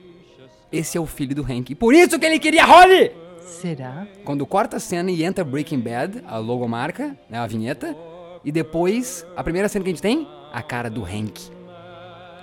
Esse 0.72 0.98
é 0.98 1.00
o 1.00 1.06
filho 1.06 1.34
do 1.34 1.42
Hank. 1.42 1.74
Por 1.74 1.94
isso 1.94 2.18
que 2.18 2.26
ele 2.26 2.38
queria 2.38 2.64
Holly! 2.64 3.23
Será? 3.44 4.06
Quando 4.24 4.46
corta 4.46 4.78
a 4.78 4.80
cena 4.80 5.10
e 5.10 5.22
entra 5.22 5.44
Breaking 5.44 5.80
Bad, 5.80 6.24
a 6.26 6.38
logomarca, 6.38 7.16
né, 7.28 7.38
a 7.38 7.46
vinheta, 7.46 7.96
e 8.44 8.50
depois, 8.50 9.26
a 9.36 9.42
primeira 9.42 9.68
cena 9.68 9.84
que 9.84 9.90
a 9.90 9.92
gente 9.94 10.02
tem, 10.02 10.28
a 10.52 10.62
cara 10.62 10.90
do 10.90 11.04
Hank. 11.04 11.50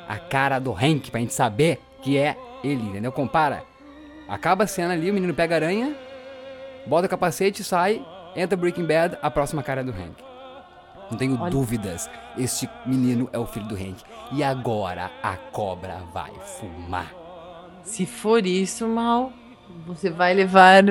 A 0.08 0.18
cara 0.18 0.60
do 0.60 0.74
Hank, 0.74 1.10
pra 1.12 1.20
gente 1.20 1.34
saber 1.34 1.80
que 2.02 2.18
é 2.18 2.36
ele, 2.64 2.84
entendeu? 2.84 3.12
Compara. 3.12 3.64
Acaba 4.28 4.64
a 4.64 4.68
cena 4.68 4.94
ali, 4.94 5.12
o 5.12 5.14
menino 5.14 5.34
pega 5.34 5.56
a 5.56 5.58
aranha, 5.58 5.96
bota 6.86 7.08
o 7.08 7.10
capacete, 7.10 7.64
sai, 7.64 8.06
entra 8.36 8.58
Breaking 8.58 8.86
Bad, 8.86 9.18
a 9.22 9.30
próxima 9.30 9.62
cara 9.62 9.82
é 9.82 9.84
do 9.84 9.92
Hank. 9.92 10.24
Não 11.10 11.18
tenho 11.18 11.36
dúvidas, 11.50 12.10
este 12.38 12.70
menino 12.86 13.30
é 13.34 13.38
o 13.38 13.46
filho 13.46 13.68
do 13.68 13.76
Hank. 13.76 14.02
E 14.32 14.42
agora 14.42 15.12
a 15.22 15.36
cobra 15.36 16.04
vai 16.14 16.32
fumar. 16.58 17.14
Se 17.84 18.06
for 18.06 18.46
isso, 18.46 18.88
mal, 18.88 19.34
você 19.86 20.10
vai 20.10 20.34
levar, 20.34 20.84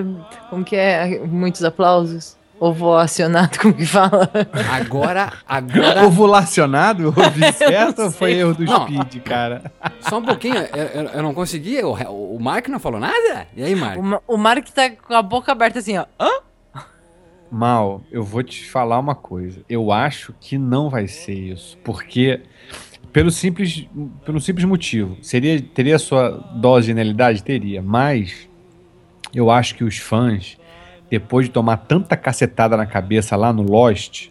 como 0.48 0.64
que 0.64 0.76
é, 0.76 1.18
muitos 1.26 1.62
aplausos? 1.64 2.38
Ovacionado, 2.62 3.56
como 3.58 3.72
que 3.72 3.86
fala? 3.86 4.30
Agora, 4.70 5.32
agora. 5.48 6.06
Ovulacionado? 6.06 7.04
Eu 7.16 7.24
ouvi 7.24 7.52
certo 7.54 8.02
ou 8.02 8.10
foi 8.10 8.32
erro 8.34 8.52
do 8.52 8.64
Não. 8.64 8.82
Speed, 8.86 9.22
cara? 9.22 9.72
Só 10.00 10.18
um 10.18 10.22
pouquinho, 10.22 10.56
eu, 10.56 10.84
eu- 11.02 11.08
eu 11.08 11.22
não 11.22 11.32
consegui. 11.32 11.82
O, 11.82 11.92
o 11.94 12.38
Mark 12.38 12.68
não 12.68 12.78
falou 12.78 13.00
nada? 13.00 13.46
E 13.56 13.62
aí, 13.62 13.74
Mark? 13.74 13.98
O, 14.28 14.34
o 14.34 14.36
Mark 14.36 14.68
tá 14.74 14.90
com 14.90 15.14
a 15.14 15.22
boca 15.22 15.50
aberta 15.52 15.78
assim, 15.78 15.96
ó. 15.96 16.04
Hã? 16.20 16.28
Mal, 17.50 18.02
eu 18.12 18.22
vou 18.22 18.42
te 18.42 18.68
falar 18.70 18.98
uma 18.98 19.14
coisa. 19.14 19.62
Eu 19.68 19.90
acho 19.90 20.34
que 20.38 20.58
não 20.58 20.88
vai 20.90 21.08
ser 21.08 21.32
isso. 21.34 21.78
Porque, 21.82 22.40
pelo 23.12 23.30
simples, 23.30 23.88
pelo 24.24 24.40
simples 24.40 24.64
motivo, 24.66 25.16
seria, 25.22 25.60
teria 25.60 25.98
sua 25.98 26.30
dose 26.54 26.82
de 26.82 26.86
genialidade? 26.88 27.42
Teria. 27.42 27.82
Mas, 27.82 28.48
eu 29.34 29.50
acho 29.50 29.74
que 29.74 29.84
os 29.84 29.98
fãs, 29.98 30.56
depois 31.10 31.46
de 31.46 31.52
tomar 31.52 31.76
tanta 31.78 32.16
cacetada 32.16 32.76
na 32.76 32.86
cabeça 32.86 33.36
lá 33.36 33.52
no 33.52 33.62
Lost, 33.62 34.30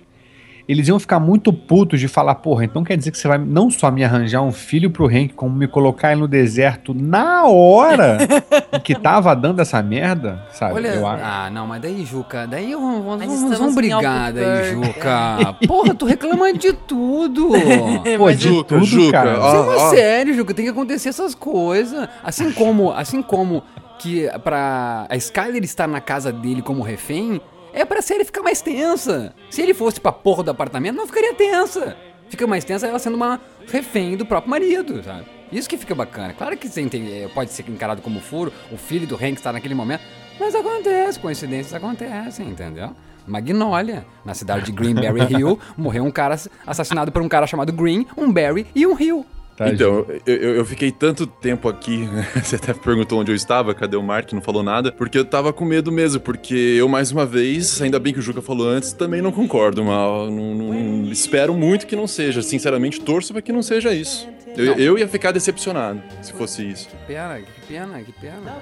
eles 0.69 0.87
iam 0.87 0.99
ficar 0.99 1.19
muito 1.19 1.51
putos 1.51 1.99
de 1.99 2.07
falar, 2.07 2.35
porra, 2.35 2.63
então 2.63 2.83
quer 2.83 2.95
dizer 2.95 3.09
que 3.09 3.17
você 3.17 3.27
vai 3.27 3.39
não 3.39 3.71
só 3.71 3.89
me 3.89 4.03
arranjar 4.03 4.43
um 4.43 4.51
filho 4.51 4.91
pro 4.91 5.07
Hank, 5.07 5.29
como 5.29 5.55
me 5.55 5.67
colocar 5.67 6.11
ele 6.11 6.21
no 6.21 6.27
deserto 6.27 6.93
na 6.93 7.45
hora 7.45 8.19
em 8.71 8.79
que 8.79 8.93
tava 8.93 9.35
dando 9.35 9.63
essa 9.63 9.81
merda, 9.81 10.45
sabe? 10.51 10.75
Olha, 10.75 10.89
eu 10.89 11.07
acho. 11.07 11.23
ah, 11.25 11.49
não, 11.49 11.65
mas 11.65 11.81
daí, 11.81 12.05
Juca, 12.05 12.45
daí 12.45 12.75
vamos, 12.75 13.03
vamos, 13.03 13.57
vamos, 13.57 13.73
brigar 13.73 14.31
daí. 14.31 14.73
Juca. 14.73 15.55
Porra, 15.65 15.95
tu 15.95 16.05
reclama 16.05 16.53
de 16.53 16.71
tudo. 16.71 17.49
Pô, 18.19 18.31
de 18.31 18.43
Juca, 18.43 18.75
tudo, 18.75 18.85
Juca, 18.85 19.11
cara. 19.11 19.39
ó. 19.39 19.47
Isso 19.47 19.55
é 19.55 19.75
uma 19.75 19.89
série, 19.89 20.33
Juca, 20.35 20.53
tem 20.53 20.65
que 20.65 20.71
acontecer 20.71 21.09
essas 21.09 21.33
coisas. 21.33 22.07
Assim 22.23 22.51
como, 22.51 22.91
assim 22.91 23.23
como 23.23 23.63
que 23.99 24.27
pra 24.43 25.05
a 25.09 25.15
Skyler 25.17 25.63
estar 25.63 25.87
na 25.87 26.01
casa 26.01 26.31
dele 26.31 26.61
como 26.61 26.81
refém, 26.81 27.41
é 27.73 27.85
pra 27.85 28.01
série 28.01 28.25
ficar 28.25 28.41
mais 28.41 28.61
tensa. 28.61 29.33
Se 29.49 29.61
ele 29.61 29.73
fosse 29.73 29.99
pra 29.99 30.11
porra 30.11 30.43
do 30.43 30.51
apartamento, 30.51 30.95
não 30.95 31.05
ficaria 31.05 31.33
tensa. 31.35 31.95
Fica 32.29 32.47
mais 32.47 32.63
tensa 32.63 32.87
ela 32.87 32.99
sendo 32.99 33.15
uma 33.15 33.39
refém 33.67 34.15
do 34.15 34.25
próprio 34.25 34.49
marido, 34.49 35.03
sabe? 35.03 35.25
Isso 35.51 35.67
que 35.67 35.77
fica 35.77 35.95
bacana. 35.95 36.33
Claro 36.33 36.55
que 36.57 36.67
você 36.67 36.81
é, 36.81 37.27
pode 37.33 37.51
ser 37.51 37.67
encarado 37.67 38.01
como 38.01 38.19
furo, 38.19 38.53
o 38.71 38.77
filho 38.77 39.07
do 39.07 39.15
Hank 39.15 39.33
está 39.33 39.51
naquele 39.51 39.73
momento, 39.73 40.01
mas 40.39 40.53
acontece, 40.53 41.19
coincidências 41.19 41.73
acontecem, 41.73 42.47
entendeu? 42.47 42.91
Magnolia, 43.25 44.05
na 44.23 44.33
cidade 44.33 44.65
de 44.65 44.71
Greenberry 44.71 45.33
Hill, 45.33 45.59
morreu 45.77 46.03
um 46.03 46.11
cara 46.11 46.35
assassinado 46.65 47.11
por 47.11 47.21
um 47.21 47.29
cara 47.29 47.45
chamado 47.45 47.73
Green, 47.73 48.05
um 48.15 48.31
Barry 48.31 48.65
e 48.75 48.85
um 48.85 48.99
Hill. 48.99 49.25
Tá, 49.59 49.67
Então, 49.69 50.05
eu, 50.25 50.35
eu- 50.55 50.65
fiquei 50.65 50.89
tanto 50.89 51.27
tempo 51.27 51.67
aqui, 51.67 51.97
né? 51.97 52.25
você 52.41 52.55
até 52.55 52.73
perguntou 52.73 53.19
onde 53.19 53.29
eu 53.29 53.35
estava, 53.35 53.75
cadê 53.75 53.97
o 53.97 54.01
Mark, 54.01 54.31
não 54.31 54.41
falou 54.41 54.63
nada, 54.63 54.89
porque 54.89 55.17
eu 55.17 55.25
tava 55.25 55.51
com 55.51 55.65
medo 55.65 55.91
mesmo, 55.91 56.21
porque 56.21 56.55
eu, 56.55 56.87
mais 56.87 57.11
uma 57.11 57.25
vez, 57.25 57.81
ainda 57.81 57.99
bem 57.99 58.13
que 58.13 58.19
o 58.19 58.21
Juca 58.21 58.41
falou 58.41 58.69
antes, 58.69 58.93
também 58.93 59.21
não 59.21 59.33
concordo, 59.33 59.83
mal. 59.83 60.31
Não, 60.31 60.55
não- 60.55 61.11
espero 61.11 61.53
muito 61.53 61.85
que 61.87 61.95
não 61.95 62.07
seja, 62.07 62.41
sinceramente, 62.41 63.01
torço 63.01 63.33
pra 63.33 63.41
que 63.41 63.51
não 63.51 63.61
seja 63.61 63.93
isso. 63.93 64.29
Eu, 64.55 64.75
eu 64.75 64.97
ia 64.97 65.07
ficar 65.09 65.33
decepcionado 65.33 66.01
se 66.21 66.31
fosse 66.31 66.65
isso. 66.65 66.87
Pena, 67.05 67.39
que 67.41 67.67
pena, 67.67 68.01
que 68.01 68.13
pena. 68.13 68.55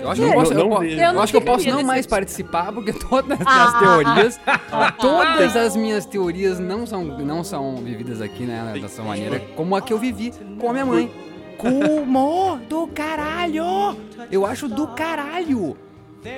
Eu 0.00 0.10
acho 0.10 0.20
que 0.20 0.26
eu 0.26 0.30
Não, 0.30 0.34
posso, 0.36 0.54
não 0.54 0.60
eu, 0.72 0.78
vejo. 0.80 0.96
eu 0.96 1.02
Eu 1.06 1.12
não 1.14 1.22
acho 1.22 1.32
que 1.32 1.36
eu 1.36 1.42
posso 1.42 1.68
não 1.70 1.82
mais 1.82 2.06
participar, 2.06 2.72
porque 2.72 2.92
todas 3.08 3.38
as 3.40 3.46
minhas 3.46 3.74
teorias, 3.78 4.40
todas 5.00 5.56
as 5.56 5.76
minhas 5.76 6.06
teorias 6.06 6.58
não 6.60 6.86
são, 6.86 7.04
não 7.04 7.42
são 7.44 7.76
vividas 7.76 8.20
aqui, 8.20 8.44
né, 8.44 8.74
dessa 8.80 9.02
maneira, 9.02 9.40
como 9.56 9.74
a 9.76 9.80
que 9.80 9.92
eu 9.92 9.98
vivi 9.98 10.32
com 10.58 10.70
a 10.70 10.72
minha 10.72 10.86
mãe. 10.86 11.10
Como 11.58 12.58
do 12.68 12.86
caralho! 12.88 13.96
Eu 14.30 14.44
acho 14.44 14.68
do 14.68 14.88
caralho! 14.88 15.76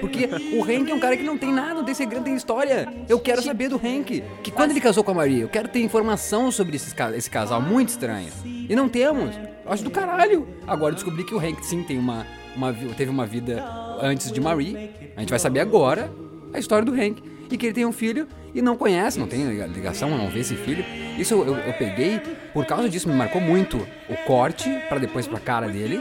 Porque 0.01 0.29
o 0.55 0.63
Hank 0.63 0.91
é 0.91 0.95
um 0.95 1.01
cara 1.01 1.17
que 1.17 1.23
não 1.23 1.39
tem 1.39 1.51
nada, 1.51 1.73
não 1.75 1.83
tem 1.85 1.95
segredo, 1.95 2.19
não 2.19 2.25
tem 2.25 2.35
história. 2.37 2.87
Eu 3.09 3.19
quero 3.19 3.41
saber 3.43 3.69
do 3.69 3.77
Hank. 3.77 4.23
Que 4.43 4.51
quando 4.51 4.71
ele 4.73 4.81
casou 4.83 5.03
com 5.03 5.11
a 5.13 5.15
Maria, 5.15 5.43
eu 5.45 5.49
quero 5.49 5.67
ter 5.69 5.81
informação 5.81 6.51
sobre 6.53 6.77
esses 6.77 6.93
ca- 6.93 7.17
esse 7.17 7.31
casal 7.31 7.61
muito 7.63 7.89
estranho. 7.89 8.29
E 8.45 8.77
não 8.77 8.87
temos. 8.87 9.35
Eu 9.65 9.73
acho 9.73 9.83
do 9.83 9.91
caralho. 9.91 10.47
Agora 10.67 10.91
eu 10.93 10.95
descobri 10.95 11.25
que 11.25 11.35
o 11.35 11.39
Hank 11.39 11.65
sim 11.65 11.83
tem 11.83 11.99
uma, 11.99 12.27
uma, 12.59 12.73
teve 12.73 13.11
uma 13.11 13.25
vida 13.25 13.65
antes 14.03 14.31
de 14.33 14.41
Marie. 14.41 14.91
A 15.17 15.21
gente 15.21 15.31
vai 15.31 15.39
saber 15.39 15.61
agora 15.61 16.11
a 16.53 16.59
história 16.59 16.85
do 16.85 16.93
Hank. 16.93 17.23
E 17.51 17.57
que 17.57 17.65
ele 17.67 17.73
tem 17.73 17.87
um 17.87 17.93
filho 17.93 18.29
e 18.55 18.61
não 18.61 18.77
conhece, 18.77 19.19
não 19.19 19.27
tem 19.27 19.43
liga- 19.49 19.67
ligação, 19.67 20.11
não 20.11 20.29
vê 20.29 20.41
esse 20.41 20.55
filho. 20.55 20.85
Isso 21.19 21.33
eu, 21.33 21.57
eu- 21.57 21.73
peguei, 21.75 22.21
por 22.53 22.67
causa 22.67 22.91
disso 22.91 23.09
me 23.09 23.15
marcou 23.15 23.41
muito 23.41 23.79
o 24.11 24.15
corte 24.27 24.69
pra 24.89 24.99
depois 24.99 25.27
pra 25.27 25.41
cara 25.41 25.67
dele. 25.67 25.99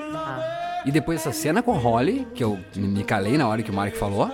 E 0.85 0.91
depois 0.91 1.21
essa 1.21 1.31
cena 1.31 1.61
com 1.63 1.71
Holly, 1.73 2.27
que 2.35 2.43
eu 2.43 2.59
me 2.75 3.01
calei 3.03 3.37
na 3.37 3.47
hora 3.47 3.61
que 3.63 3.71
o 3.71 3.73
Mark 3.73 3.95
falou, 3.95 4.29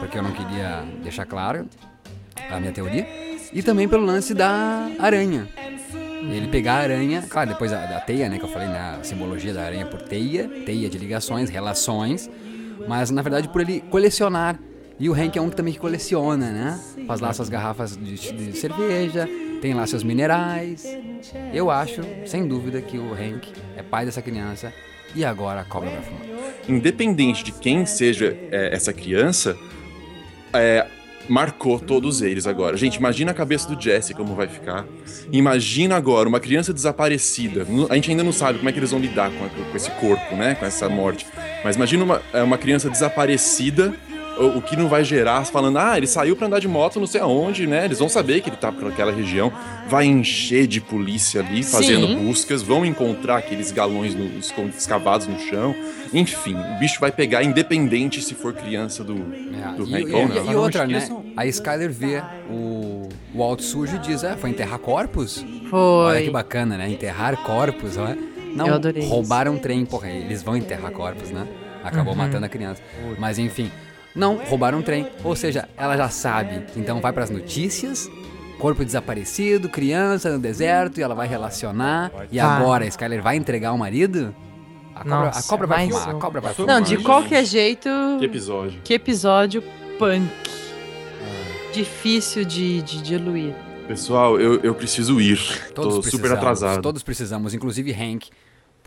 porque 0.00 0.16
eu 0.16 0.22
não 0.22 0.32
queria 0.32 0.84
deixar 1.02 1.26
claro 1.26 1.66
a 2.50 2.58
minha 2.58 2.72
teoria. 2.72 3.06
E 3.52 3.62
também 3.62 3.86
pelo 3.86 4.04
lance 4.06 4.32
da 4.32 4.88
aranha. 4.98 5.48
Ele 6.30 6.48
pegar 6.48 6.74
a 6.74 6.78
aranha, 6.78 7.24
claro, 7.28 7.50
depois 7.50 7.70
da, 7.70 7.86
da 7.86 8.00
teia, 8.00 8.28
né, 8.28 8.38
que 8.38 8.44
eu 8.44 8.48
falei, 8.48 8.68
né, 8.68 8.98
a 9.00 9.02
simbologia 9.02 9.54
da 9.54 9.62
aranha 9.62 9.86
por 9.86 10.02
teia, 10.02 10.48
teia 10.66 10.88
de 10.88 10.98
ligações, 10.98 11.48
relações, 11.48 12.28
mas 12.86 13.10
na 13.10 13.22
verdade 13.22 13.48
por 13.48 13.60
ele 13.60 13.80
colecionar. 13.90 14.58
E 15.00 15.08
o 15.08 15.14
Hank 15.14 15.38
é 15.38 15.40
um 15.40 15.48
que 15.48 15.54
também 15.54 15.74
coleciona, 15.74 16.50
né? 16.50 16.80
Faz 17.06 17.20
lá 17.20 17.32
suas 17.32 17.48
garrafas 17.48 17.96
de, 17.96 18.14
de 18.16 18.52
cerveja, 18.58 19.28
tem 19.62 19.72
lá 19.72 19.86
seus 19.86 20.02
minerais. 20.02 20.84
Eu 21.52 21.70
acho, 21.70 22.02
sem 22.26 22.48
dúvida, 22.48 22.80
que 22.82 22.98
o 22.98 23.12
Hank 23.12 23.52
é 23.76 23.82
pai 23.82 24.04
dessa 24.04 24.20
criança 24.20 24.72
e 25.14 25.24
agora 25.24 25.60
a 25.60 25.64
cobra 25.64 25.90
vai 25.90 26.02
fumar. 26.02 26.22
Independente 26.68 27.44
de 27.44 27.52
quem 27.52 27.86
seja 27.86 28.36
é, 28.50 28.74
essa 28.74 28.92
criança, 28.92 29.56
é, 30.52 30.84
marcou 31.28 31.78
todos 31.78 32.22
eles 32.22 32.46
agora. 32.46 32.76
Gente, 32.76 32.96
imagina 32.96 33.30
a 33.30 33.34
cabeça 33.34 33.68
do 33.72 33.80
Jesse 33.80 34.14
como 34.14 34.34
vai 34.34 34.48
ficar. 34.48 34.86
Imagina 35.30 35.96
agora 35.96 36.28
uma 36.28 36.40
criança 36.40 36.72
desaparecida. 36.72 37.66
A 37.90 37.94
gente 37.94 38.10
ainda 38.10 38.24
não 38.24 38.32
sabe 38.32 38.58
como 38.58 38.68
é 38.68 38.72
que 38.72 38.78
eles 38.78 38.90
vão 38.90 39.00
lidar 39.00 39.30
com, 39.30 39.44
a- 39.44 39.48
com 39.48 39.76
esse 39.76 39.90
corpo, 39.92 40.34
né? 40.36 40.54
Com 40.54 40.64
essa 40.66 40.88
morte. 40.88 41.26
Mas 41.62 41.76
imagina 41.76 42.04
uma, 42.04 42.22
é, 42.32 42.42
uma 42.42 42.56
criança 42.58 42.88
desaparecida. 42.88 43.94
O, 44.38 44.58
o 44.58 44.62
que 44.62 44.76
não 44.76 44.88
vai 44.88 45.02
gerar, 45.04 45.44
falando, 45.44 45.78
ah, 45.78 45.96
ele 45.96 46.06
saiu 46.06 46.36
pra 46.36 46.46
andar 46.46 46.60
de 46.60 46.68
moto 46.68 47.00
não 47.00 47.06
sei 47.06 47.20
aonde, 47.20 47.66
né? 47.66 47.84
Eles 47.84 47.98
vão 47.98 48.08
saber 48.08 48.40
que 48.40 48.48
ele 48.48 48.56
tá 48.56 48.70
por 48.70 48.88
aquela 48.88 49.10
região. 49.12 49.52
Vai 49.88 50.04
encher 50.06 50.66
de 50.66 50.80
polícia 50.80 51.40
ali, 51.40 51.62
fazendo 51.64 52.06
Sim. 52.06 52.24
buscas. 52.26 52.62
Vão 52.62 52.84
encontrar 52.86 53.38
aqueles 53.38 53.72
galões 53.72 54.14
no- 54.14 54.38
escavados 54.76 55.26
no 55.26 55.38
chão. 55.40 55.74
Enfim, 56.12 56.54
o 56.54 56.78
bicho 56.78 57.00
vai 57.00 57.10
pegar 57.10 57.42
independente 57.42 58.22
se 58.22 58.34
for 58.34 58.52
criança 58.54 59.02
do, 59.02 59.14
É, 59.14 59.76
do 59.76 59.86
e, 59.88 59.94
Hank 59.94 60.08
e- 60.10 60.14
ou 60.14 60.22
e- 60.22 60.28
não. 60.28 60.52
e 60.52 60.56
outra, 60.56 60.86
né? 60.86 61.08
A 61.36 61.44
Skyler 61.46 61.90
vê 61.90 62.22
o, 62.50 63.08
o 63.34 63.42
alto 63.42 63.62
sujo 63.62 63.96
e 63.96 63.98
diz: 63.98 64.22
É, 64.24 64.36
foi 64.36 64.50
enterrar 64.50 64.78
corpos? 64.78 65.44
Olha 65.72 66.18
que 66.18 66.24
Foi. 66.26 66.30
bacana, 66.30 66.76
né? 66.78 66.88
Enterrar 66.90 67.36
corpos. 67.38 67.96
Não, 68.54 68.66
Eu 68.66 68.74
adorei 68.74 69.02
isso. 69.02 69.10
roubaram 69.10 69.54
um 69.54 69.58
trem, 69.58 69.84
porra, 69.84 70.08
eles 70.08 70.42
vão 70.42 70.56
enterrar 70.56 70.90
corpos, 70.92 71.30
né? 71.30 71.46
Acabou 71.84 72.12
Uhum. 72.12 72.18
matando 72.18 72.44
a 72.46 72.48
criança. 72.48 72.82
Mas 73.18 73.38
enfim, 73.38 73.70
não, 74.18 74.36
roubaram 74.44 74.78
um 74.78 74.82
trem. 74.82 75.06
Ou 75.24 75.34
seja, 75.36 75.68
ela 75.76 75.96
já 75.96 76.08
sabe. 76.08 76.64
Então 76.76 77.00
vai 77.00 77.12
pras 77.12 77.30
notícias. 77.30 78.10
Corpo 78.58 78.84
desaparecido, 78.84 79.68
criança 79.68 80.32
no 80.32 80.38
deserto, 80.40 80.98
e 80.98 81.02
ela 81.02 81.14
vai 81.14 81.28
relacionar. 81.28 82.10
E 82.30 82.38
Vai. 82.38 82.46
agora 82.46 82.84
a 82.84 82.88
Skyler 82.88 83.22
vai 83.22 83.36
entregar 83.36 83.72
o 83.72 83.78
marido? 83.78 84.34
A 84.94 85.04
cobra, 85.04 85.10
Nossa, 85.26 85.38
a 85.38 85.42
cobra 85.44 85.66
vai 85.68 85.78
mais 85.78 85.90
fumar, 85.94 86.14
um. 86.14 86.18
a 86.18 86.20
cobra 86.20 86.40
vai 86.40 86.54
fumar. 86.54 86.74
Não, 86.74 86.80
de 86.82 86.96
qualquer 86.98 87.44
jeito. 87.44 87.88
Que 88.18 88.24
episódio. 88.24 88.80
Que 88.82 88.94
episódio 88.94 89.62
punk. 89.96 90.28
difícil 91.72 92.44
de, 92.44 92.82
de 92.82 93.00
diluir. 93.00 93.54
Pessoal, 93.86 94.40
eu, 94.40 94.60
eu 94.60 94.74
preciso 94.74 95.20
ir. 95.20 95.38
Todos 95.72 95.94
Tô 95.94 96.02
super 96.02 96.10
precisamos, 96.10 96.32
atrasado. 96.32 96.82
Todos 96.82 97.02
precisamos, 97.04 97.54
inclusive 97.54 97.92
Hank, 97.92 98.26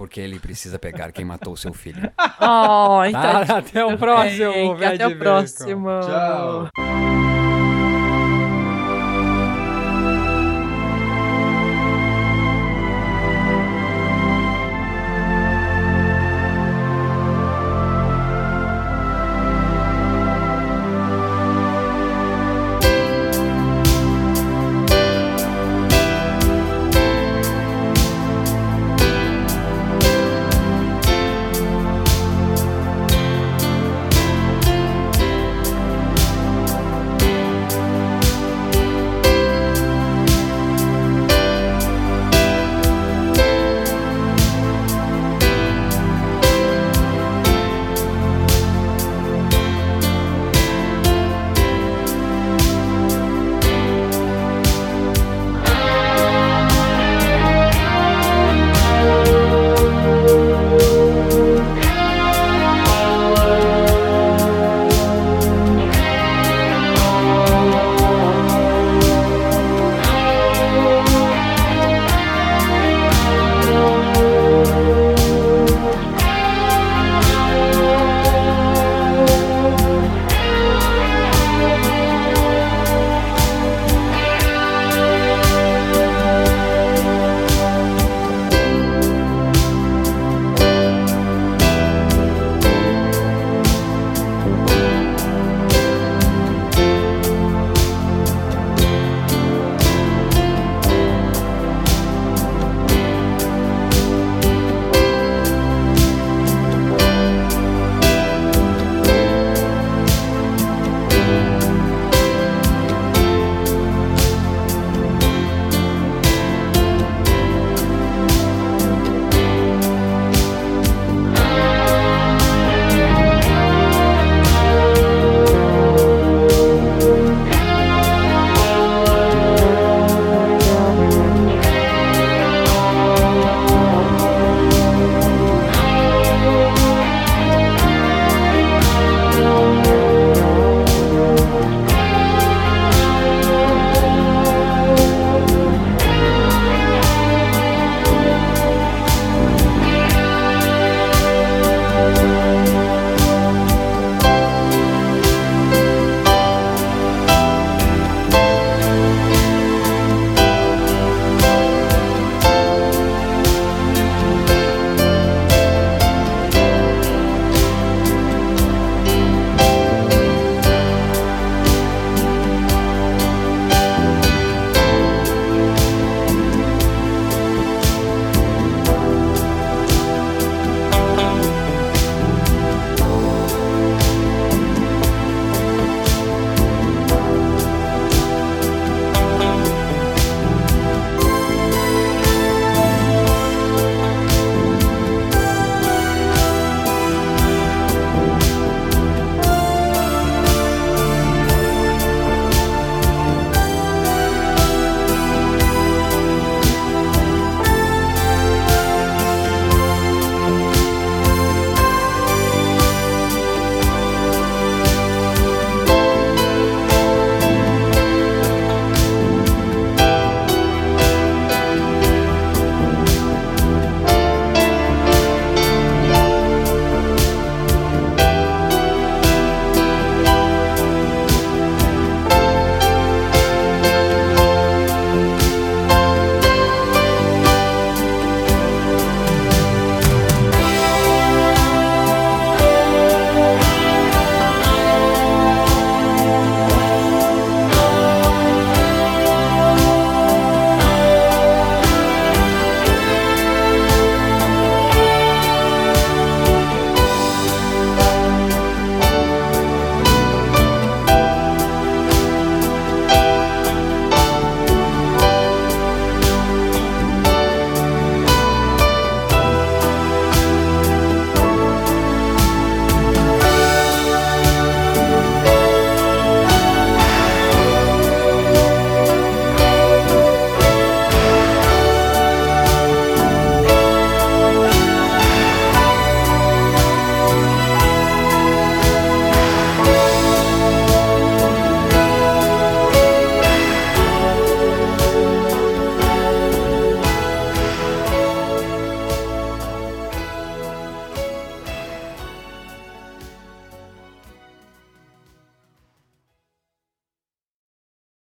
porque 0.01 0.19
ele 0.19 0.39
precisa 0.39 0.79
pegar 0.79 1.11
quem 1.11 1.23
matou 1.23 1.53
o 1.53 1.57
seu 1.57 1.73
filho. 1.73 2.11
Oh, 2.43 2.99
Tá, 3.11 3.57
até 3.57 3.85
o 3.85 3.95
próximo, 3.99 4.73
Até 4.83 5.07
o 5.07 5.15
próximo. 5.15 5.87
Tchau. 6.01 7.30